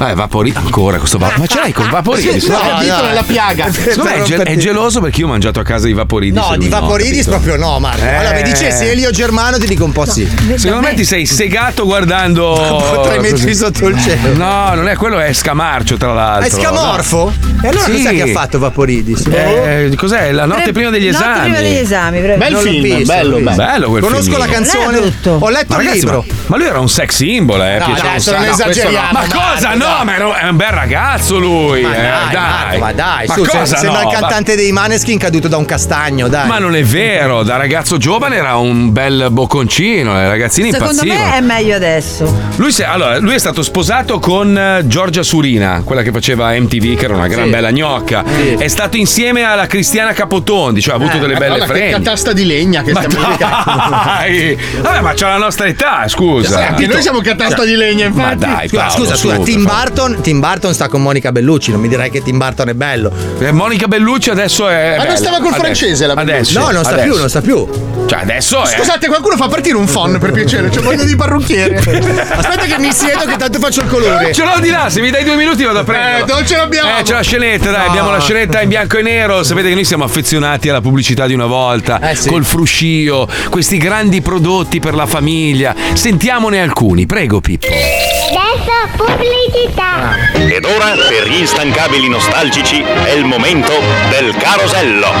[0.00, 2.46] Eh, Vaporidis ancora questo va- Ma ce l'hai con Vaporidis?
[2.46, 3.02] No, No, no.
[3.06, 3.70] nella piaga.
[3.72, 6.40] Secondo me è, ge- è geloso perché io ho mangiato a casa di Vaporidis.
[6.40, 7.30] No, di no, Vaporidis capito?
[7.30, 8.02] proprio no, Marco.
[8.04, 8.14] Eh.
[8.14, 10.28] Allora, mi dicessi Elio Germano, ti dico un po' sì.
[10.56, 13.00] Secondo me ti sei segato guardando.
[13.04, 14.34] Tre metri sotto il cielo.
[14.36, 16.46] No, non è quello, è Scamarcio, tra l'altro.
[16.46, 17.32] È scamorfo?
[17.62, 17.92] E allora Sì.
[17.92, 19.26] cos'è che ha fatto Vaporidis?
[19.26, 20.32] Eh, cos'è?
[20.32, 21.40] La notte Pre- prima degli notte esami.
[21.42, 22.38] prima degli esami, prego.
[22.38, 23.54] Bel film, visto, bello, bello.
[23.56, 24.52] Bello quel Conosco la filmino.
[24.52, 24.96] canzone.
[24.96, 25.30] È brutto.
[25.40, 26.24] Ho letto il libro.
[26.46, 27.78] ma, lui era un sex symbol, eh?
[27.78, 29.74] No, adesso non No, esageriamo, Ma cosa?
[29.74, 31.82] No, ma era- è un bel ragazzo lui.
[31.82, 34.10] Ma eh, dai, Marco, ma dai, su, se- cosa sembra no?
[34.10, 36.46] il cantante dei Maneskin caduto da un castagno, dai.
[36.46, 41.02] Ma, ma non è vero, da ragazzo giovane era un bel bocconcino, i ragazzini Secondo
[41.02, 41.30] impazzivano.
[41.30, 42.34] me è meglio adesso.
[42.56, 46.96] Lui, si- allora, lui è stato sposato con eh, Giorgia Surina, quella che faceva MTV,
[46.96, 47.50] che era una gran Sì.
[47.50, 48.24] bella gnocca.
[48.26, 48.54] Sì.
[48.58, 51.92] È stato insieme alla Cristiana Capotondi, cioè ha avuto Eh, delle belle Madonna, che friend.
[52.04, 54.58] catasta di legna che Ma stiamo dai!
[54.80, 56.56] Vabbè, ma c'ha la nostra età, scusa.
[56.58, 58.38] Sì, anche noi siamo catasta di legna, Ma infatti.
[58.38, 59.64] dai, Scusa, Paolo, scusa, scusa, su, Tim.
[59.64, 63.10] Burton, Tim Burton sta con Monica Bellucci, non mi direi che Tim Burton è bello.
[63.40, 64.94] Eh, Monica Bellucci adesso è.
[64.98, 65.60] Ma non stava col Adesso.
[65.62, 66.34] francese la Bellucci?
[66.36, 66.58] Adesso.
[66.60, 67.08] No, non sta adesso.
[67.10, 67.68] più, non sta più.
[68.06, 68.76] Cioè, adesso è.
[68.76, 71.76] Scusate, qualcuno fa partire un phon per piacere, c'è voglia di parrucchiere.
[72.28, 74.32] Aspetta che mi siedo che tanto faccio il colore.
[74.34, 76.22] Ce l'ho di là, se mi dai due minuti vado a prendere.
[76.22, 76.98] Eh, non ce l'abbiamo.
[76.98, 77.90] Eh, c'è la scenetta, dai, No.
[77.90, 79.42] abbiamo la scenetta in bianco e nero.
[79.42, 82.28] Sapete che noi siamo affezionati alla pubblicità di una volta, Eh, sì.
[82.28, 85.74] col fruscio, questi grandi prodotti per la famiglia.
[85.94, 87.66] Sentiamone alcuni, prego Pippo.
[87.66, 90.16] Adesso pubblicità.
[90.34, 93.72] Ed ora, per gli instancabili nostalgici, è il momento
[94.10, 95.12] del carosello.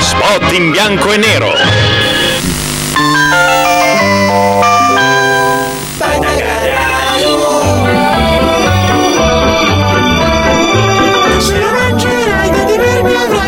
[0.00, 1.52] Spot in bianco e nero.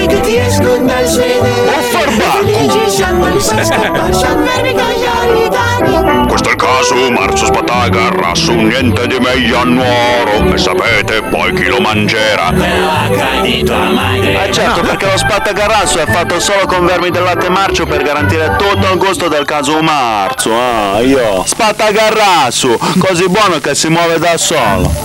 [0.06, 1.64] Che ti escono dal sedere.
[2.44, 5.43] Felici siamo il pascappa, siamo vermi cagliari Questo è il
[7.44, 10.52] caso Marzo Spatagarra su niente di meglio a nuoro.
[10.52, 12.52] E sapete poi chi lo mangerà?
[13.42, 18.56] Eh certo, perché lo spattagarrasso è fatto solo con vermi del latte marcio per garantire
[18.56, 20.52] tutto il gusto del caso marzo.
[20.54, 21.44] Ah, io.
[21.46, 24.90] Spattagarrasso, così buono che si muove da solo.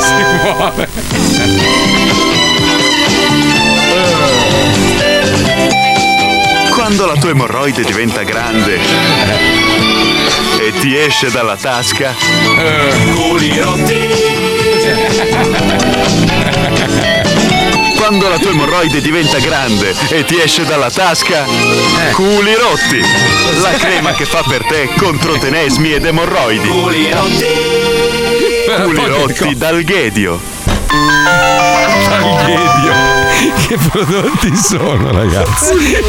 [0.00, 2.38] si muove.
[6.90, 8.80] Quando la tua emorroide diventa grande
[10.58, 12.16] e ti esce dalla tasca.
[13.14, 13.62] Culi
[17.94, 21.44] Quando la tua emorroide diventa grande e ti esce dalla tasca,
[22.12, 23.00] culi rotti.
[23.60, 26.68] La crema che fa per te contro tenesmi ed emorroidi.
[26.68, 27.46] Culi rotti.
[28.82, 30.40] Culi rotti dal Ghedio.
[32.46, 33.19] Ghedio.
[33.70, 36.02] Che prodotti sono, ragazzi?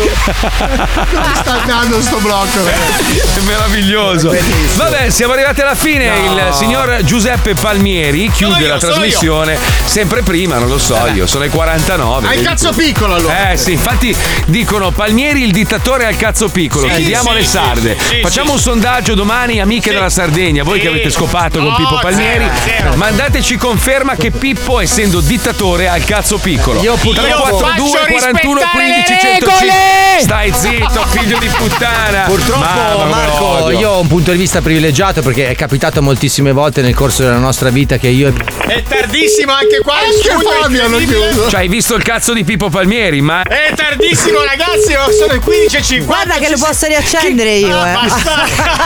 [1.36, 2.66] Sta andando sto blocco.
[2.66, 4.36] È meraviglioso.
[4.76, 6.10] Vabbè, siamo arrivati alla fine.
[6.20, 6.48] No.
[6.48, 9.58] Il signor Giuseppe Palmieri chiude io, la trasmissione.
[9.86, 12.28] Sempre prima, non lo so io, sono le 49.
[12.28, 12.78] Hai il cazzo tu.
[12.78, 13.52] piccolo allora.
[13.52, 14.16] Eh sì, infatti
[14.48, 16.88] dicono Palmieri il dittatore al cazzo piccolo.
[16.88, 17.98] Sì, Chiediamo sì, alle sarde.
[18.00, 18.54] sì, Facciamo sì.
[18.56, 20.64] un sondaggio domani, amiche della Sardegna.
[20.64, 22.96] Voi che avete scopato con No, Pippo Palmieri, zero, zero.
[22.96, 26.82] mandateci conferma che Pippo, essendo dittatore, ha il cazzo piccolo.
[26.82, 29.60] Io purtroppo- 342 Faccio 41 rispettare 15 le 105.
[29.62, 30.00] regole!
[30.22, 32.22] Stai zitto, figlio di puttana.
[32.26, 33.80] Purtroppo, Mamma, Marco, odio.
[33.80, 37.38] io ho un punto di vista privilegiato perché è capitato moltissime volte nel corso della
[37.40, 38.32] nostra vita che io.
[38.68, 40.50] È tardissimo anche qua studio.
[40.62, 41.50] Fabio hanno chiuso.
[41.50, 43.42] Cioè, hai visto il cazzo di Pippo Palmieri, ma.
[43.42, 46.06] È tardissimo ragazzi, sono le 15.50.
[46.06, 47.94] Guarda che lo posso riaccendere io, Ah, eh.
[47.94, 48.44] basta.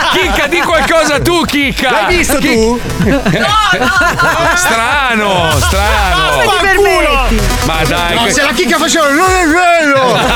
[0.16, 1.90] Chicca, di qualcosa tu, Chicca!
[1.90, 2.80] L'hai visto Chi- tu?
[4.54, 6.30] Strano, strano.
[6.30, 7.40] Come ti permetti?
[7.64, 10.18] Ma dai, No, se la chicca faceva non è vero!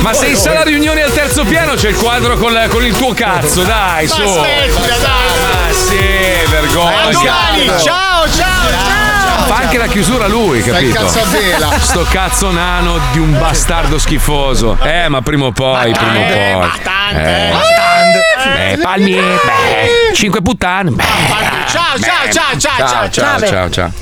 [0.00, 2.96] ma sei in sala riunioni al terzo piano, c'è il quadro con, la- con il
[2.96, 4.20] tuo cazzo, dai, su.
[4.20, 5.38] Ma smettila, dai.
[5.40, 5.96] Ma sì,
[6.50, 7.02] vergogna.
[7.02, 9.46] A domani, ciao, ciao, ciao.
[9.46, 10.84] Fa anche la chiusura lui, capito?
[10.84, 11.70] il cazzo a vela.
[11.78, 14.76] Sto cazzo nano di un bastardo schifoso.
[14.82, 16.24] Eh, ma prima o poi, prima o
[16.58, 16.70] poi.
[17.14, 17.52] Eh,
[18.72, 20.90] eh, palmieri, beh, cinque puttane.
[20.90, 21.04] Beh,
[21.68, 22.86] ciao, ciao, ciao, ciao.
[22.86, 23.70] ciao, ciao, ciao.
[23.70, 23.92] ciao.